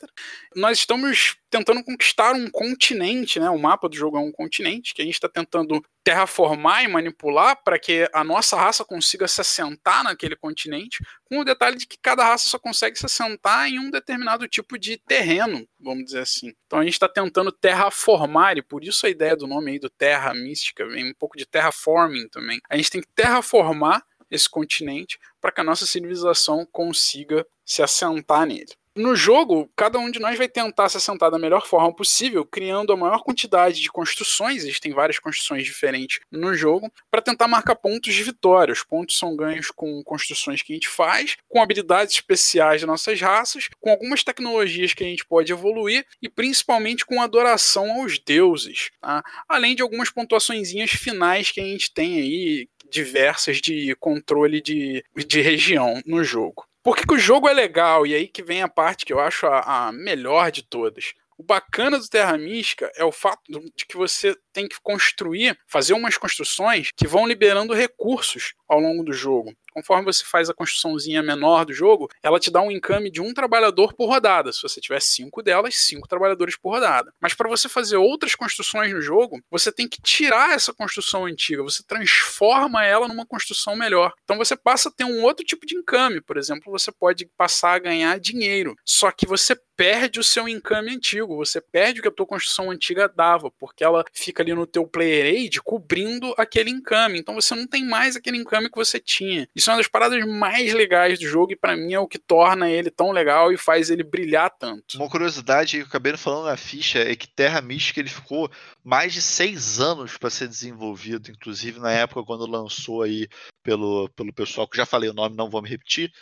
Nós 0.54 0.78
estamos 0.78 1.36
tentando 1.50 1.84
conquistar 1.84 2.34
um 2.34 2.50
continente, 2.50 3.38
né? 3.38 3.48
O 3.48 3.58
mapa 3.58 3.88
do 3.88 3.96
jogo 3.96 4.16
é 4.16 4.20
um 4.20 4.32
continente 4.32 4.92
que 4.92 5.00
a 5.00 5.04
gente 5.04 5.14
está 5.14 5.28
tentando 5.28 5.80
terraformar 6.02 6.84
e 6.84 6.88
manipular 6.88 7.62
para 7.64 7.78
que 7.78 8.08
a 8.12 8.22
nossa 8.22 8.56
raça 8.56 8.84
consiga 8.84 9.26
se 9.26 9.40
assentar 9.40 10.04
naquele 10.04 10.36
continente, 10.36 11.02
com 11.24 11.38
o 11.38 11.44
detalhe 11.44 11.76
de 11.76 11.86
que 11.86 11.96
cada 11.96 12.24
raça 12.24 12.48
só 12.48 12.58
consegue 12.58 12.98
se 12.98 13.06
assentar 13.06 13.68
em 13.68 13.78
um 13.78 13.90
determinado 13.90 14.46
tipo 14.46 14.78
de 14.78 14.98
terreno, 14.98 15.66
vamos 15.80 16.04
dizer 16.04 16.20
assim. 16.20 16.52
Então 16.66 16.80
a 16.80 16.84
gente 16.84 16.92
está 16.94 17.08
tentando 17.08 17.50
terraformar, 17.50 18.58
e 18.58 18.62
por 18.62 18.84
isso 18.84 19.06
a 19.06 19.10
ideia 19.10 19.34
do 19.34 19.46
nome 19.46 19.72
aí 19.72 19.78
do 19.78 19.88
Terra 19.88 20.34
Mística, 20.34 20.86
vem 20.86 21.10
um 21.10 21.14
pouco 21.14 21.38
de 21.38 21.46
terraforming 21.46 22.28
também. 22.28 22.60
A 22.68 22.76
gente 22.76 22.90
tem 22.90 23.00
que 23.00 23.08
terraformar 23.14 24.04
esse 24.34 24.48
continente 24.48 25.18
para 25.40 25.52
que 25.52 25.60
a 25.60 25.64
nossa 25.64 25.86
civilização 25.86 26.66
consiga 26.70 27.46
se 27.64 27.82
assentar 27.82 28.46
nele. 28.46 28.72
No 28.96 29.16
jogo, 29.16 29.68
cada 29.74 29.98
um 29.98 30.08
de 30.08 30.20
nós 30.20 30.38
vai 30.38 30.48
tentar 30.48 30.88
se 30.88 30.96
assentar 30.96 31.28
da 31.28 31.36
melhor 31.38 31.66
forma 31.66 31.92
possível, 31.92 32.44
criando 32.44 32.92
a 32.92 32.96
maior 32.96 33.24
quantidade 33.24 33.80
de 33.80 33.88
construções, 33.88 34.62
existem 34.62 34.92
várias 34.92 35.18
construções 35.18 35.64
diferentes 35.64 36.20
no 36.30 36.54
jogo, 36.54 36.88
para 37.10 37.20
tentar 37.20 37.48
marcar 37.48 37.74
pontos 37.74 38.14
de 38.14 38.22
vitória. 38.22 38.72
Os 38.72 38.84
pontos 38.84 39.18
são 39.18 39.34
ganhos 39.34 39.72
com 39.72 40.00
construções 40.04 40.62
que 40.62 40.72
a 40.72 40.76
gente 40.76 40.88
faz, 40.88 41.36
com 41.48 41.60
habilidades 41.60 42.14
especiais 42.14 42.82
de 42.82 42.86
nossas 42.86 43.20
raças, 43.20 43.68
com 43.80 43.90
algumas 43.90 44.22
tecnologias 44.22 44.94
que 44.94 45.02
a 45.02 45.08
gente 45.08 45.26
pode 45.26 45.50
evoluir 45.50 46.06
e 46.22 46.28
principalmente 46.28 47.04
com 47.04 47.20
adoração 47.20 48.00
aos 48.00 48.20
deuses, 48.20 48.90
tá? 49.00 49.24
além 49.48 49.74
de 49.74 49.82
algumas 49.82 50.08
pontuações 50.08 50.70
finais 50.92 51.50
que 51.50 51.60
a 51.60 51.64
gente 51.64 51.92
tem 51.92 52.20
aí 52.20 52.68
diversas 52.94 53.60
de 53.60 53.94
controle 53.96 54.60
de, 54.60 55.04
de 55.26 55.40
região 55.40 56.00
no 56.06 56.22
jogo. 56.22 56.64
Por 56.82 56.96
que, 56.96 57.06
que, 57.06 57.14
o 57.14 57.18
jogo 57.18 57.48
é 57.48 57.52
legal? 57.52 58.06
E 58.06 58.14
aí 58.14 58.28
que 58.28 58.42
vem 58.42 58.62
a 58.62 58.68
parte 58.68 59.04
que 59.04 59.12
eu 59.12 59.18
acho 59.18 59.46
a, 59.46 59.88
a 59.88 59.92
melhor 59.92 60.50
de 60.52 60.62
todas. 60.62 61.12
O 61.36 61.42
bacana 61.42 61.98
do 61.98 62.08
Terra 62.08 62.38
Mística 62.38 62.90
é 62.94 63.04
o 63.04 63.10
fato 63.10 63.42
de 63.74 63.84
que 63.84 63.96
você 63.96 64.36
tem 64.54 64.68
que 64.68 64.76
construir, 64.82 65.58
fazer 65.66 65.92
umas 65.92 66.16
construções 66.16 66.88
que 66.96 67.06
vão 67.06 67.26
liberando 67.26 67.74
recursos 67.74 68.54
ao 68.68 68.80
longo 68.80 69.04
do 69.04 69.12
jogo 69.12 69.52
conforme 69.74 70.04
você 70.04 70.24
faz 70.24 70.48
a 70.48 70.54
construçãozinha 70.54 71.22
menor 71.22 71.64
do 71.64 71.72
jogo, 71.72 72.08
ela 72.22 72.38
te 72.38 72.50
dá 72.50 72.62
um 72.62 72.70
encame 72.70 73.10
de 73.10 73.20
um 73.20 73.34
trabalhador 73.34 73.92
por 73.92 74.08
rodada. 74.08 74.52
Se 74.52 74.62
você 74.62 74.80
tiver 74.80 75.02
cinco 75.02 75.42
delas, 75.42 75.74
cinco 75.74 76.06
trabalhadores 76.06 76.56
por 76.56 76.70
rodada. 76.70 77.12
Mas 77.20 77.34
para 77.34 77.48
você 77.48 77.68
fazer 77.68 77.96
outras 77.96 78.36
construções 78.36 78.92
no 78.92 79.02
jogo, 79.02 79.42
você 79.50 79.72
tem 79.72 79.88
que 79.88 80.00
tirar 80.00 80.54
essa 80.54 80.72
construção 80.72 81.24
antiga, 81.24 81.62
você 81.62 81.82
transforma 81.82 82.84
ela 82.84 83.08
numa 83.08 83.26
construção 83.26 83.74
melhor. 83.74 84.12
Então 84.22 84.38
você 84.38 84.56
passa 84.56 84.88
a 84.88 84.92
ter 84.92 85.04
um 85.04 85.24
outro 85.24 85.44
tipo 85.44 85.66
de 85.66 85.76
encame. 85.76 86.20
Por 86.20 86.36
exemplo, 86.36 86.70
você 86.70 86.92
pode 86.92 87.28
passar 87.36 87.74
a 87.74 87.78
ganhar 87.80 88.20
dinheiro. 88.20 88.76
Só 88.84 89.10
que 89.10 89.26
você 89.26 89.56
perde 89.76 90.20
o 90.20 90.24
seu 90.24 90.48
encame 90.48 90.94
antigo, 90.94 91.36
você 91.36 91.60
perde 91.60 91.98
o 91.98 92.02
que 92.02 92.08
a 92.08 92.12
tua 92.12 92.26
construção 92.26 92.70
antiga 92.70 93.08
dava, 93.08 93.50
porque 93.58 93.82
ela 93.82 94.04
fica 94.12 94.43
ali 94.44 94.54
no 94.54 94.66
teu 94.66 94.86
player 94.86 95.26
aid 95.26 95.60
cobrindo 95.62 96.34
aquele 96.36 96.70
encame. 96.70 97.18
Então 97.18 97.34
você 97.34 97.54
não 97.54 97.66
tem 97.66 97.84
mais 97.84 98.16
aquele 98.16 98.38
encame 98.38 98.70
que 98.70 98.76
você 98.76 99.00
tinha. 99.00 99.48
Isso 99.54 99.70
é 99.70 99.72
uma 99.72 99.78
das 99.78 99.88
paradas 99.88 100.24
mais 100.26 100.72
legais 100.72 101.18
do 101.18 101.26
jogo 101.26 101.52
e 101.52 101.56
para 101.56 101.76
mim 101.76 101.92
é 101.94 101.98
o 101.98 102.06
que 102.06 102.18
torna 102.18 102.70
ele 102.70 102.90
tão 102.90 103.10
legal 103.10 103.52
e 103.52 103.56
faz 103.56 103.90
ele 103.90 104.02
brilhar 104.02 104.50
tanto. 104.50 104.96
Uma 104.96 105.08
curiosidade 105.08 105.76
que 105.76 105.82
eu 105.82 105.86
acabei 105.86 106.16
falando 106.16 106.46
na 106.46 106.56
ficha 106.56 106.98
é 106.98 107.16
que 107.16 107.28
Terra 107.28 107.60
Mística 107.60 108.00
ele 108.00 108.08
ficou 108.08 108.50
mais 108.82 109.12
de 109.12 109.22
seis 109.22 109.80
anos 109.80 110.16
para 110.16 110.30
ser 110.30 110.46
desenvolvido, 110.46 111.30
inclusive 111.30 111.80
na 111.80 111.90
época 111.90 112.22
quando 112.24 112.46
lançou 112.46 113.02
aí 113.02 113.26
pelo, 113.62 114.08
pelo 114.10 114.32
pessoal 114.32 114.68
que 114.68 114.76
já 114.76 114.84
falei 114.84 115.08
o 115.08 115.14
nome, 115.14 115.36
não 115.36 115.48
vou 115.48 115.62
me 115.62 115.68
repetir, 115.68 116.12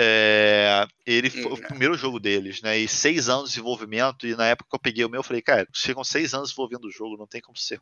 é, 0.00 0.86
ele 1.04 1.28
foi 1.28 1.46
o 1.46 1.54
hum, 1.54 1.60
primeiro 1.60 1.94
jogo 1.94 2.20
deles, 2.20 2.62
né? 2.62 2.78
E 2.78 2.86
seis 2.86 3.28
anos 3.28 3.50
de 3.50 3.56
desenvolvimento. 3.56 4.28
E 4.28 4.36
na 4.36 4.46
época 4.46 4.70
que 4.70 4.76
eu 4.76 4.80
peguei 4.80 5.04
o 5.04 5.08
meu, 5.08 5.18
eu 5.18 5.24
falei, 5.24 5.42
cara, 5.42 5.66
ficam 5.74 6.04
seis 6.04 6.34
anos 6.34 6.50
desenvolvendo 6.50 6.84
o 6.84 6.90
jogo, 6.90 7.16
não 7.16 7.26
tem 7.26 7.40
como 7.40 7.58
ser. 7.58 7.80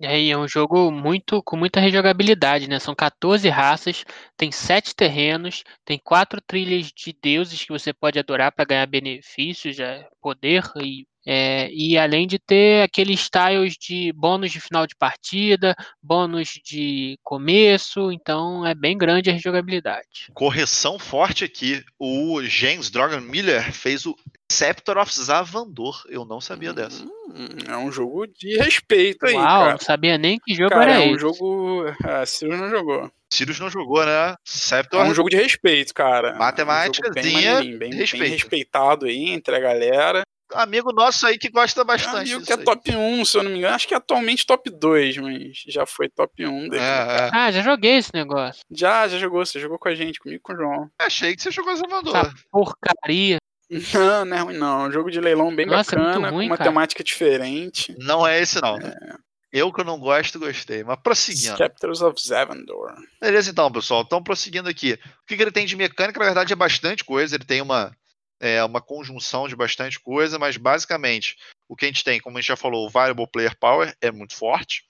É, 0.00 0.18
e 0.18 0.30
é 0.30 0.38
um 0.38 0.48
jogo 0.48 0.90
muito 0.90 1.42
com 1.42 1.56
muita 1.56 1.78
rejogabilidade, 1.78 2.70
né? 2.70 2.78
São 2.78 2.94
14 2.94 3.46
raças, 3.50 4.04
tem 4.34 4.50
sete 4.50 4.94
terrenos, 4.94 5.62
tem 5.84 5.98
quatro 5.98 6.40
trilhas 6.40 6.86
de 6.86 7.12
deuses 7.20 7.62
que 7.62 7.72
você 7.72 7.92
pode 7.92 8.18
adorar 8.18 8.50
para 8.52 8.64
ganhar 8.64 8.86
benefícios, 8.86 9.76
poder 10.22 10.62
e 10.76 11.06
é, 11.30 11.68
e 11.70 11.98
além 11.98 12.26
de 12.26 12.38
ter 12.38 12.82
aqueles 12.82 13.20
styles 13.20 13.74
de 13.78 14.10
bônus 14.14 14.50
de 14.50 14.60
final 14.60 14.86
de 14.86 14.96
partida, 14.96 15.76
bônus 16.02 16.58
de 16.64 17.18
começo, 17.22 18.10
então 18.10 18.64
é 18.64 18.74
bem 18.74 18.96
grande 18.96 19.28
a 19.28 19.34
rejogabilidade. 19.34 20.30
Correção 20.32 20.98
forte 20.98 21.44
aqui: 21.44 21.84
o 21.98 22.42
James 22.44 22.88
Dragon 22.88 23.20
Miller 23.20 23.70
fez 23.74 24.06
o 24.06 24.16
Scepter 24.50 24.96
of 24.96 25.12
Zavandor. 25.12 26.02
Eu 26.08 26.24
não 26.24 26.40
sabia 26.40 26.72
dessa. 26.72 27.04
Hum, 27.04 27.58
é 27.68 27.76
um 27.76 27.92
jogo 27.92 28.26
de 28.26 28.56
respeito 28.56 29.26
aí, 29.26 29.34
Uau, 29.34 29.44
cara. 29.44 29.72
não 29.72 29.78
sabia 29.80 30.16
nem 30.16 30.38
que 30.38 30.54
jogo 30.54 30.70
cara, 30.70 30.92
era 30.92 31.04
é 31.04 31.08
um 31.08 31.10
esse. 31.10 31.20
jogo... 31.20 31.94
Ah, 32.04 32.24
Sirius 32.24 32.58
não 32.58 32.70
jogou. 32.70 33.12
Sirius 33.30 33.60
não 33.60 33.68
jogou, 33.68 34.06
né? 34.06 34.34
Scepter... 34.46 34.98
É 34.98 35.02
um 35.04 35.14
jogo 35.14 35.28
de 35.28 35.36
respeito, 35.36 35.92
cara. 35.92 36.36
Matemática, 36.36 37.08
é 37.08 37.10
um 37.10 37.12
bem, 37.12 37.76
bem, 37.76 37.90
bem 37.90 38.30
respeitado 38.30 39.04
aí 39.04 39.28
entre 39.28 39.54
a 39.54 39.60
galera 39.60 40.22
amigo 40.54 40.92
nosso 40.92 41.26
aí 41.26 41.38
que 41.38 41.48
gosta 41.50 41.84
bastante. 41.84 42.32
Amigo 42.32 42.44
que 42.44 42.52
é 42.52 42.56
top 42.56 42.94
1, 42.94 43.24
se 43.24 43.38
eu 43.38 43.42
não 43.42 43.50
me 43.50 43.58
engano. 43.58 43.74
Acho 43.74 43.88
que 43.88 43.94
é 43.94 43.96
atualmente 43.96 44.46
top 44.46 44.70
2, 44.70 45.16
mas 45.18 45.64
já 45.66 45.86
foi 45.86 46.08
top 46.08 46.46
1 46.46 46.68
dele. 46.68 46.82
É, 46.82 46.86
é. 46.86 47.30
Ah, 47.32 47.50
já 47.50 47.62
joguei 47.62 47.96
esse 47.96 48.12
negócio. 48.14 48.62
Já, 48.70 49.08
já 49.08 49.18
jogou. 49.18 49.44
Você 49.44 49.60
jogou 49.60 49.78
com 49.78 49.88
a 49.88 49.94
gente, 49.94 50.18
comigo 50.18 50.40
e 50.40 50.42
com 50.42 50.52
o 50.52 50.56
João. 50.56 50.90
Achei 50.98 51.34
que 51.34 51.42
você 51.42 51.50
jogou 51.50 51.76
Salvador. 51.76 52.16
Essa 52.16 52.34
porcaria. 52.50 53.38
Não, 53.70 54.24
não 54.24 54.36
é 54.36 54.40
ruim 54.40 54.56
não. 54.56 54.86
Um 54.86 54.92
jogo 54.92 55.10
de 55.10 55.20
leilão 55.20 55.54
bem 55.54 55.66
Nossa, 55.66 55.94
é 55.94 55.98
bacana, 55.98 56.28
é 56.28 56.30
ruim, 56.30 56.46
com 56.46 56.52
uma 56.52 56.56
cara. 56.56 56.70
temática 56.70 57.04
diferente. 57.04 57.94
Não 57.98 58.26
é 58.26 58.40
esse 58.40 58.60
não. 58.62 58.78
É. 58.78 59.16
Eu 59.52 59.72
que 59.72 59.80
eu 59.80 59.84
não 59.84 59.98
gosto, 59.98 60.38
gostei. 60.38 60.84
Mas 60.84 60.98
prosseguindo. 61.02 61.56
Scepters 61.56 62.02
of 62.02 62.20
Zavendor. 62.20 62.94
Beleza 63.20 63.50
então, 63.50 63.70
pessoal. 63.72 64.02
Então, 64.06 64.22
prosseguindo 64.22 64.68
aqui. 64.68 64.98
O 65.22 65.26
que 65.26 65.40
ele 65.40 65.50
tem 65.50 65.66
de 65.66 65.76
mecânica, 65.76 66.18
na 66.18 66.26
verdade, 66.26 66.52
é 66.52 66.56
bastante 66.56 67.04
coisa. 67.04 67.34
Ele 67.34 67.44
tem 67.44 67.62
uma 67.62 67.94
é 68.40 68.62
uma 68.64 68.80
conjunção 68.80 69.48
de 69.48 69.56
bastante 69.56 69.98
coisa, 70.00 70.38
mas 70.38 70.56
basicamente 70.56 71.36
o 71.68 71.76
que 71.76 71.84
a 71.84 71.88
gente 71.88 72.04
tem, 72.04 72.20
como 72.20 72.38
a 72.38 72.40
gente 72.40 72.48
já 72.48 72.56
falou, 72.56 72.86
o 72.86 72.90
Variable 72.90 73.28
Player 73.30 73.56
Power 73.58 73.94
é 74.00 74.10
muito 74.10 74.34
forte. 74.34 74.84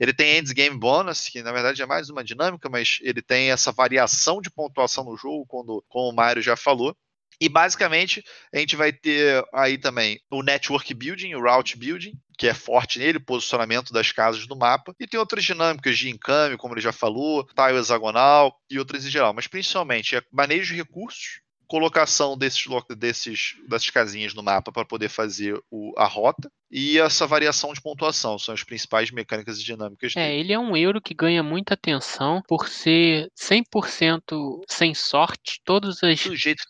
Ele 0.00 0.12
tem 0.12 0.38
Ends 0.38 0.52
Game 0.52 0.76
Bonus, 0.76 1.28
que 1.28 1.42
na 1.42 1.52
verdade 1.52 1.80
é 1.80 1.86
mais 1.86 2.10
uma 2.10 2.24
dinâmica, 2.24 2.68
mas 2.68 2.98
ele 3.02 3.22
tem 3.22 3.50
essa 3.50 3.70
variação 3.70 4.40
de 4.40 4.50
pontuação 4.50 5.04
no 5.04 5.16
jogo, 5.16 5.46
quando, 5.46 5.84
como 5.88 6.10
o 6.10 6.14
Mário 6.14 6.42
já 6.42 6.56
falou. 6.56 6.96
E 7.40 7.48
basicamente 7.48 8.22
a 8.52 8.58
gente 8.58 8.76
vai 8.76 8.92
ter 8.92 9.44
aí 9.52 9.76
também 9.76 10.20
o 10.30 10.42
Network 10.42 10.92
Building, 10.94 11.34
o 11.34 11.42
Route 11.42 11.76
Building, 11.76 12.14
que 12.38 12.46
é 12.46 12.54
forte 12.54 12.98
nele, 12.98 13.18
posicionamento 13.18 13.92
das 13.92 14.12
casas 14.12 14.46
no 14.46 14.56
mapa. 14.56 14.94
E 14.98 15.06
tem 15.06 15.18
outras 15.18 15.44
dinâmicas 15.44 15.98
de 15.98 16.10
encame, 16.10 16.56
como 16.56 16.74
ele 16.74 16.80
já 16.80 16.92
falou, 16.92 17.46
tile 17.46 17.78
hexagonal 17.78 18.56
e 18.70 18.78
outras 18.78 19.04
em 19.04 19.10
geral. 19.10 19.34
Mas 19.34 19.46
principalmente 19.46 20.16
é 20.16 20.22
manejo 20.32 20.72
de 20.72 20.80
recursos, 20.80 21.40
colocação 21.74 22.38
desses, 22.38 22.62
desses, 22.96 23.56
dessas 23.68 23.90
casinhas 23.90 24.32
no 24.32 24.44
mapa 24.44 24.70
para 24.70 24.84
poder 24.84 25.08
fazer 25.08 25.60
o, 25.68 25.92
a 25.98 26.06
rota 26.06 26.48
e 26.70 27.00
essa 27.00 27.26
variação 27.26 27.72
de 27.72 27.80
pontuação 27.80 28.38
são 28.38 28.54
as 28.54 28.62
principais 28.62 29.10
mecânicas 29.10 29.58
e 29.58 29.64
dinâmicas 29.64 30.12
é, 30.14 30.20
dele. 30.20 30.34
É, 30.34 30.38
ele 30.38 30.52
é 30.52 30.58
um 30.58 30.76
euro 30.76 31.00
que 31.00 31.12
ganha 31.12 31.42
muita 31.42 31.74
atenção 31.74 32.40
por 32.46 32.68
ser 32.68 33.28
100% 33.36 34.60
sem 34.68 34.94
sorte. 34.94 35.60
Todas 35.64 36.00
as, 36.04 36.24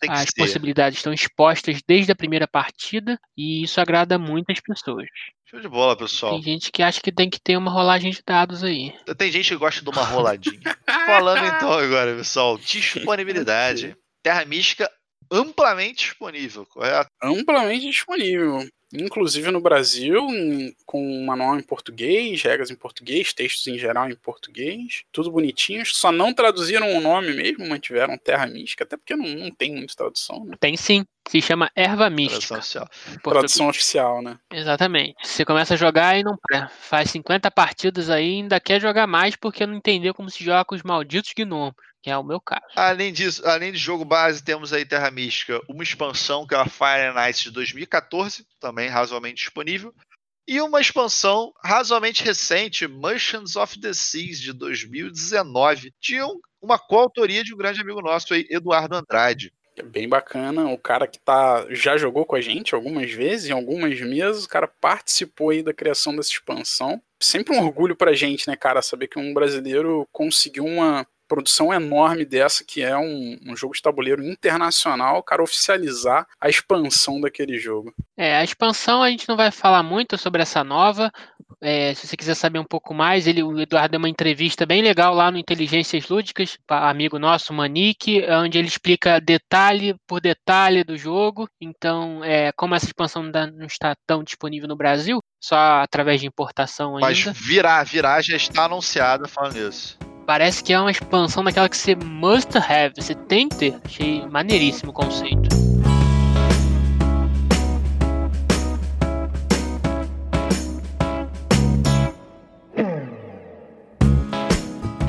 as 0.09 0.31
possibilidades 0.35 0.97
estão 0.97 1.13
expostas 1.13 1.83
desde 1.87 2.11
a 2.11 2.15
primeira 2.15 2.47
partida 2.47 3.19
e 3.37 3.63
isso 3.63 3.79
agrada 3.79 4.17
muitas 4.17 4.59
pessoas. 4.59 5.05
Show 5.45 5.59
de 5.59 5.69
bola, 5.69 5.95
pessoal. 5.95 6.33
Tem 6.33 6.41
gente 6.41 6.71
que 6.71 6.81
acha 6.81 6.99
que 6.99 7.11
tem 7.11 7.29
que 7.29 7.39
ter 7.39 7.57
uma 7.57 7.69
rolagem 7.69 8.09
de 8.09 8.23
dados 8.25 8.63
aí. 8.63 8.91
Tem 9.15 9.31
gente 9.31 9.49
que 9.49 9.55
gosta 9.55 9.83
de 9.83 9.89
uma 9.89 10.03
roladinha. 10.03 10.75
Falando 11.05 11.45
então 11.45 11.71
agora, 11.73 12.15
pessoal, 12.15 12.57
disponibilidade. 12.57 13.95
Terra 14.25 14.43
Mística 14.43 14.89
amplamente 15.31 16.05
disponível, 16.05 16.65
correto? 16.65 17.09
Amplamente 17.21 17.87
disponível. 17.87 18.67
Inclusive 18.93 19.51
no 19.51 19.59
Brasil, 19.59 20.19
em, 20.29 20.73
com 20.85 21.01
um 21.05 21.25
manual 21.25 21.57
em 21.57 21.63
português, 21.63 22.41
regras 22.41 22.69
em 22.69 22.75
português, 22.75 23.33
textos 23.33 23.67
em 23.67 23.77
geral 23.77 24.09
em 24.09 24.15
português, 24.15 25.03
tudo 25.11 25.31
bonitinho. 25.31 25.85
Só 25.85 26.11
não 26.11 26.33
traduziram 26.33 26.95
o 26.95 27.01
nome 27.01 27.33
mesmo, 27.33 27.67
mantiveram 27.67 28.17
Terra 28.17 28.45
Mística, 28.47 28.83
até 28.83 28.95
porque 28.95 29.15
não, 29.15 29.27
não 29.27 29.51
tem 29.51 29.73
muita 29.73 29.95
tradução, 29.95 30.45
né? 30.45 30.55
Tem 30.59 30.77
sim. 30.77 31.05
Se 31.27 31.41
chama 31.41 31.71
Erva 31.75 32.07
Mística. 32.09 32.47
Tradução 32.47 32.83
oficial. 32.83 33.21
Tradução 33.23 33.69
oficial, 33.69 34.21
né? 34.21 34.37
Exatamente. 34.53 35.15
Você 35.23 35.43
começa 35.43 35.73
a 35.73 35.77
jogar 35.77 36.17
e 36.17 36.23
não 36.23 36.37
faz 36.69 37.09
50 37.09 37.49
partidas 37.49 38.11
aí 38.11 38.25
e 38.25 38.35
ainda 38.35 38.59
quer 38.59 38.79
jogar 38.79 39.07
mais 39.07 39.35
porque 39.35 39.65
não 39.65 39.75
entendeu 39.75 40.13
como 40.13 40.29
se 40.29 40.43
joga 40.43 40.63
com 40.63 40.75
os 40.75 40.83
malditos 40.83 41.33
gnomos. 41.35 41.73
Que 42.05 42.11
é 42.11 42.17
o 42.19 42.23
meu 42.23 42.39
caso. 42.39 42.61
Além 42.75 43.11
disso, 43.11 43.41
além 43.47 43.71
de 43.71 43.79
jogo 43.79 44.05
base, 44.05 44.43
temos 44.43 44.71
aí 44.71 44.85
Terra 44.85 45.09
Mística, 45.09 45.59
uma 45.67 45.81
expansão 45.81 46.45
que 46.45 46.53
é 46.53 46.57
a 46.59 46.67
Fire 46.67 47.11
Nights 47.15 47.41
de 47.41 47.49
2014, 47.49 48.45
também 48.59 48.87
razoavelmente 48.87 49.43
disponível. 49.43 49.91
E 50.47 50.61
uma 50.61 50.79
expansão 50.79 51.51
razoavelmente 51.63 52.23
recente, 52.23 52.87
Merchants 52.87 53.55
of 53.55 53.79
the 53.79 53.91
Seas, 53.91 54.39
de 54.39 54.53
2019, 54.53 55.91
de 55.99 56.21
um, 56.21 56.39
uma 56.61 56.77
coautoria 56.77 57.43
de 57.43 57.55
um 57.55 57.57
grande 57.57 57.81
amigo 57.81 58.03
nosso 58.03 58.35
aí, 58.35 58.45
Eduardo 58.51 58.95
Andrade. 58.95 59.51
É 59.75 59.81
bem 59.81 60.07
bacana. 60.07 60.69
O 60.69 60.77
cara 60.77 61.07
que 61.07 61.17
tá 61.17 61.65
já 61.71 61.97
jogou 61.97 62.23
com 62.23 62.35
a 62.35 62.41
gente 62.41 62.75
algumas 62.75 63.11
vezes, 63.11 63.49
em 63.49 63.53
algumas 63.53 63.99
mesas, 63.99 64.45
o 64.45 64.49
cara 64.49 64.67
participou 64.67 65.49
aí 65.49 65.63
da 65.63 65.73
criação 65.73 66.15
dessa 66.15 66.29
expansão. 66.29 67.01
Sempre 67.19 67.55
um 67.55 67.63
orgulho 67.63 67.95
pra 67.95 68.13
gente, 68.13 68.47
né, 68.47 68.55
cara, 68.55 68.83
saber 68.83 69.07
que 69.07 69.17
um 69.17 69.33
brasileiro 69.33 70.07
conseguiu 70.11 70.65
uma 70.65 71.07
produção 71.35 71.73
enorme 71.73 72.23
dessa, 72.23 72.63
que 72.63 72.81
é 72.81 72.95
um, 72.95 73.37
um, 73.45 73.57
jogo 73.57 73.73
de 73.73 73.81
tabuleiro 73.81 74.23
internacional, 74.23 75.17
o 75.17 75.23
cara 75.23 75.43
oficializar 75.43 76.25
a 76.39 76.47
expansão 76.47 77.19
daquele 77.19 77.59
jogo. 77.59 77.93
É, 78.15 78.37
a 78.37 78.43
expansão 78.43 79.03
a 79.03 79.09
gente 79.09 79.27
não 79.27 79.35
vai 79.35 79.51
falar 79.51 79.83
muito 79.83 80.17
sobre 80.17 80.41
essa 80.41 80.63
nova. 80.63 81.11
É, 81.59 81.93
se 81.93 82.07
você 82.07 82.15
quiser 82.15 82.35
saber 82.35 82.57
um 82.57 82.63
pouco 82.63 82.93
mais, 82.93 83.27
ele, 83.27 83.43
o 83.43 83.59
Eduardo 83.59 83.91
deu 83.91 83.99
uma 83.99 84.07
entrevista 84.07 84.65
bem 84.65 84.81
legal 84.81 85.13
lá 85.13 85.29
no 85.29 85.37
Inteligências 85.37 86.07
Lúdicas, 86.07 86.57
amigo 86.69 87.19
nosso, 87.19 87.53
Manique, 87.53 88.25
onde 88.29 88.57
ele 88.57 88.69
explica 88.69 89.19
detalhe 89.19 89.93
por 90.07 90.21
detalhe 90.21 90.85
do 90.85 90.97
jogo. 90.97 91.49
Então, 91.59 92.23
é, 92.23 92.53
como 92.53 92.75
essa 92.75 92.85
expansão 92.85 93.23
não 93.23 93.65
está 93.65 93.93
tão 94.07 94.23
disponível 94.23 94.69
no 94.69 94.77
Brasil, 94.77 95.19
só 95.37 95.81
através 95.81 96.21
de 96.21 96.27
importação 96.27 96.95
ainda. 96.95 97.07
Mas 97.07 97.19
virar, 97.37 97.83
virar 97.83 98.21
já 98.21 98.37
está 98.37 98.63
anunciada 98.63 99.27
falando 99.27 99.57
isso. 99.57 99.97
Parece 100.25 100.63
que 100.63 100.73
é 100.73 100.79
uma 100.79 100.91
expansão 100.91 101.43
daquela 101.43 101.69
que 101.69 101.77
você 101.77 101.95
must 101.95 102.57
have, 102.57 102.93
você 102.95 103.13
tem 103.13 103.47
que 103.47 103.55
ter. 103.55 103.75
Achei 103.85 104.25
maneiríssimo 104.27 104.91
o 104.91 104.93
conceito. 104.93 105.65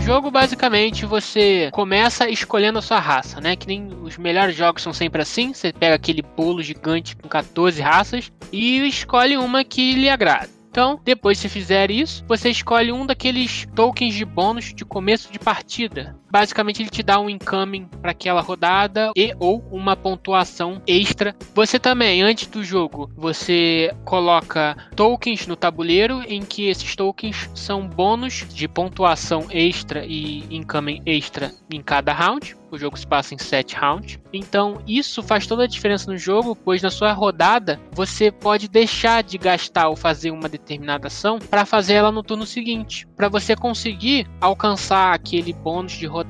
jogo, 0.06 0.30
basicamente, 0.30 1.04
você 1.04 1.68
começa 1.72 2.30
escolhendo 2.30 2.78
a 2.78 2.82
sua 2.82 3.00
raça, 3.00 3.40
né? 3.40 3.56
Que 3.56 3.66
nem 3.66 3.88
os 4.02 4.16
melhores 4.16 4.54
jogos 4.54 4.80
são 4.80 4.92
sempre 4.92 5.20
assim. 5.20 5.52
Você 5.52 5.72
pega 5.72 5.96
aquele 5.96 6.22
bolo 6.22 6.62
gigante 6.62 7.16
com 7.16 7.28
14 7.28 7.82
raças 7.82 8.30
e 8.52 8.86
escolhe 8.86 9.36
uma 9.36 9.64
que 9.64 9.94
lhe 9.94 10.08
agrada. 10.08 10.55
Então, 10.76 11.00
depois 11.02 11.38
se 11.38 11.48
fizer 11.48 11.90
isso, 11.90 12.22
você 12.28 12.50
escolhe 12.50 12.92
um 12.92 13.06
daqueles 13.06 13.66
tokens 13.74 14.12
de 14.12 14.26
bônus 14.26 14.74
de 14.74 14.84
começo 14.84 15.32
de 15.32 15.38
partida. 15.38 16.14
Basicamente, 16.30 16.82
ele 16.82 16.90
te 16.90 17.02
dá 17.02 17.18
um 17.18 17.30
incoming 17.30 17.88
para 18.02 18.10
aquela 18.10 18.40
rodada 18.40 19.10
e 19.16 19.34
ou 19.38 19.64
uma 19.70 19.96
pontuação 19.96 20.82
extra. 20.86 21.34
Você 21.54 21.78
também, 21.78 22.22
antes 22.22 22.46
do 22.48 22.62
jogo, 22.62 23.10
você 23.16 23.94
coloca 24.04 24.76
tokens 24.94 25.46
no 25.46 25.56
tabuleiro 25.56 26.22
em 26.26 26.42
que 26.42 26.68
esses 26.68 26.94
tokens 26.94 27.48
são 27.54 27.86
bônus 27.86 28.44
de 28.52 28.68
pontuação 28.68 29.46
extra 29.50 30.04
e 30.04 30.44
incoming 30.50 31.00
extra 31.06 31.52
em 31.70 31.80
cada 31.80 32.12
round. 32.12 32.56
O 32.68 32.76
jogo 32.76 32.98
se 32.98 33.06
passa 33.06 33.32
em 33.32 33.38
7 33.38 33.76
rounds. 33.76 34.18
Então, 34.32 34.82
isso 34.86 35.22
faz 35.22 35.46
toda 35.46 35.62
a 35.62 35.68
diferença 35.68 36.10
no 36.10 36.18
jogo, 36.18 36.56
pois 36.56 36.82
na 36.82 36.90
sua 36.90 37.12
rodada 37.12 37.80
você 37.92 38.30
pode 38.30 38.68
deixar 38.68 39.22
de 39.22 39.38
gastar 39.38 39.88
ou 39.88 39.96
fazer 39.96 40.32
uma 40.32 40.48
determinada 40.48 41.06
ação 41.06 41.38
para 41.38 41.64
fazer 41.64 41.94
ela 41.94 42.10
no 42.10 42.24
turno 42.24 42.44
seguinte, 42.44 43.06
para 43.16 43.28
você 43.28 43.54
conseguir 43.54 44.28
alcançar 44.40 45.14
aquele 45.14 45.52
bônus 45.52 45.92
de 45.92 46.06
rodada 46.06 46.25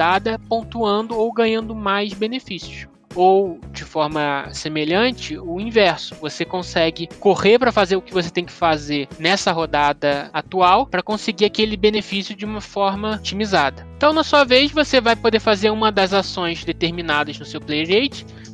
pontuando 0.48 1.16
ou 1.16 1.32
ganhando 1.32 1.74
mais 1.74 2.12
benefícios 2.12 2.87
ou 3.16 3.59
de 3.72 3.83
forma 3.83 4.48
semelhante, 4.52 5.38
o 5.38 5.59
inverso. 5.61 6.14
Você 6.20 6.44
consegue 6.44 7.09
correr 7.18 7.59
para 7.59 7.72
fazer 7.72 7.96
o 7.96 8.02
que 8.02 8.12
você 8.12 8.31
tem 8.31 8.44
que 8.44 8.52
fazer 8.52 9.09
nessa 9.18 9.50
rodada 9.50 10.31
atual 10.33 10.87
para 10.87 11.02
conseguir 11.02 11.46
aquele 11.46 11.76
benefício 11.76 12.37
de 12.37 12.44
uma 12.44 12.61
forma 12.61 13.14
otimizada. 13.14 13.87
Então, 13.96 14.12
na 14.12 14.22
sua 14.22 14.44
vez, 14.44 14.70
você 14.70 15.00
vai 15.00 15.16
poder 15.16 15.40
fazer 15.40 15.70
uma 15.70 15.90
das 15.90 16.12
ações 16.12 16.64
determinadas 16.64 17.38
no 17.38 17.46
seu 17.46 17.61
player 17.61 17.87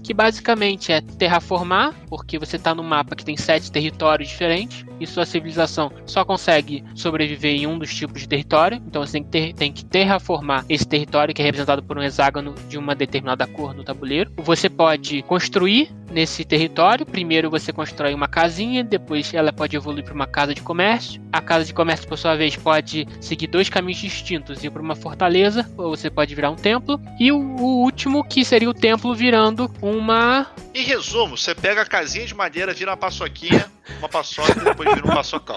que 0.03 0.13
basicamente 0.13 0.93
é 0.93 1.01
terraformar, 1.01 1.95
porque 2.09 2.39
você 2.39 2.57
está 2.57 2.75
no 2.75 2.83
mapa 2.83 3.15
que 3.15 3.25
tem 3.25 3.37
sete 3.37 3.71
territórios 3.71 4.29
diferentes 4.29 4.85
e 5.01 5.07
sua 5.07 5.25
civilização 5.25 5.91
só 6.07 6.25
consegue 6.25 6.85
sobreviver 6.95 7.53
em 7.53 7.67
um 7.67 7.79
dos 7.79 7.95
tipos 7.95 8.23
de 8.23 8.29
território. 8.29 8.83
Então 8.87 9.05
você 9.05 9.13
tem 9.13 9.23
que, 9.25 9.31
ter, 9.31 9.53
tem 9.55 9.73
que 9.73 9.85
terraformar 9.85 10.65
esse 10.69 10.87
território 10.87 11.35
que 11.35 11.41
é 11.41 11.45
representado 11.45 11.83
por 11.83 11.97
um 11.97 12.03
hexágono 12.03 12.55
de 12.69 12.77
uma 12.77 12.95
determinada 12.95 13.47
cor 13.47 13.75
no 13.75 13.85
tabuleiro. 13.85 14.33
Você 14.53 14.69
pode 14.69 15.23
construir 15.23 15.91
nesse 16.11 16.45
território. 16.45 17.07
Primeiro 17.07 17.49
você 17.49 17.73
constrói 17.73 18.13
uma 18.13 18.29
casinha, 18.29 18.85
depois 18.85 19.33
ela 19.33 19.51
pode 19.51 19.75
evoluir 19.75 20.05
para 20.05 20.13
uma 20.13 20.27
casa 20.27 20.55
de 20.55 20.61
comércio. 20.61 21.23
A 21.33 21.41
casa 21.41 21.65
de 21.65 21.73
comércio, 21.73 22.07
por 22.07 22.19
sua 22.19 22.37
vez, 22.37 22.55
pode 22.55 23.09
seguir 23.19 23.47
dois 23.47 23.71
caminhos 23.71 23.99
distintos, 23.99 24.63
ir 24.63 24.71
para 24.71 24.83
uma 24.83 24.95
fortaleza, 24.95 25.67
ou 25.75 25.97
você 25.97 26.11
pode 26.11 26.35
virar 26.35 26.51
um 26.51 26.55
templo. 26.55 27.01
E 27.19 27.33
o, 27.33 27.39
o 27.39 27.81
último, 27.81 28.23
que 28.23 28.45
seria 28.45 28.69
o 28.69 28.75
templo 28.75 29.15
virando 29.15 29.73
uma. 29.81 30.47
Em 30.75 30.85
resumo, 30.85 31.39
você 31.39 31.55
pega 31.55 31.81
a 31.81 31.87
casinha 31.87 32.27
de 32.27 32.35
madeira, 32.35 32.75
vira 32.75 32.91
uma 32.91 32.97
paçoquinha, 32.99 33.73
uma 34.01 34.09
paçoca 34.11 34.53
e 34.53 34.65
depois 34.65 34.95
vira 34.95 35.07
um 35.07 35.15
paçocão. 35.15 35.57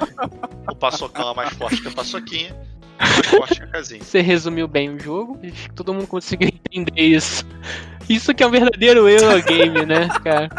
O 0.72 0.76
paçocão 0.76 1.34
é 1.34 1.36
mais 1.36 1.54
forte 1.54 1.82
que 1.82 1.90
a 1.90 1.92
paçoquinha. 1.92 2.56
Mais 2.98 3.28
forte 3.28 3.56
que 3.56 3.64
a 3.64 3.68
casinha. 3.68 4.02
Você 4.02 4.22
resumiu 4.22 4.70
bem 4.70 4.96
o 4.96 4.98
jogo, 4.98 5.38
acho 5.44 5.68
que 5.68 5.76
todo 5.76 5.94
mundo 5.94 6.08
conseguiu 6.08 6.48
entender 6.48 7.02
isso. 7.02 7.46
Isso 8.10 8.34
que 8.34 8.44
é 8.44 8.48
um 8.48 8.52
verdadeiro 8.52 9.08
Eurogame, 9.10 9.86
né, 9.86 10.08
cara? 10.24 10.50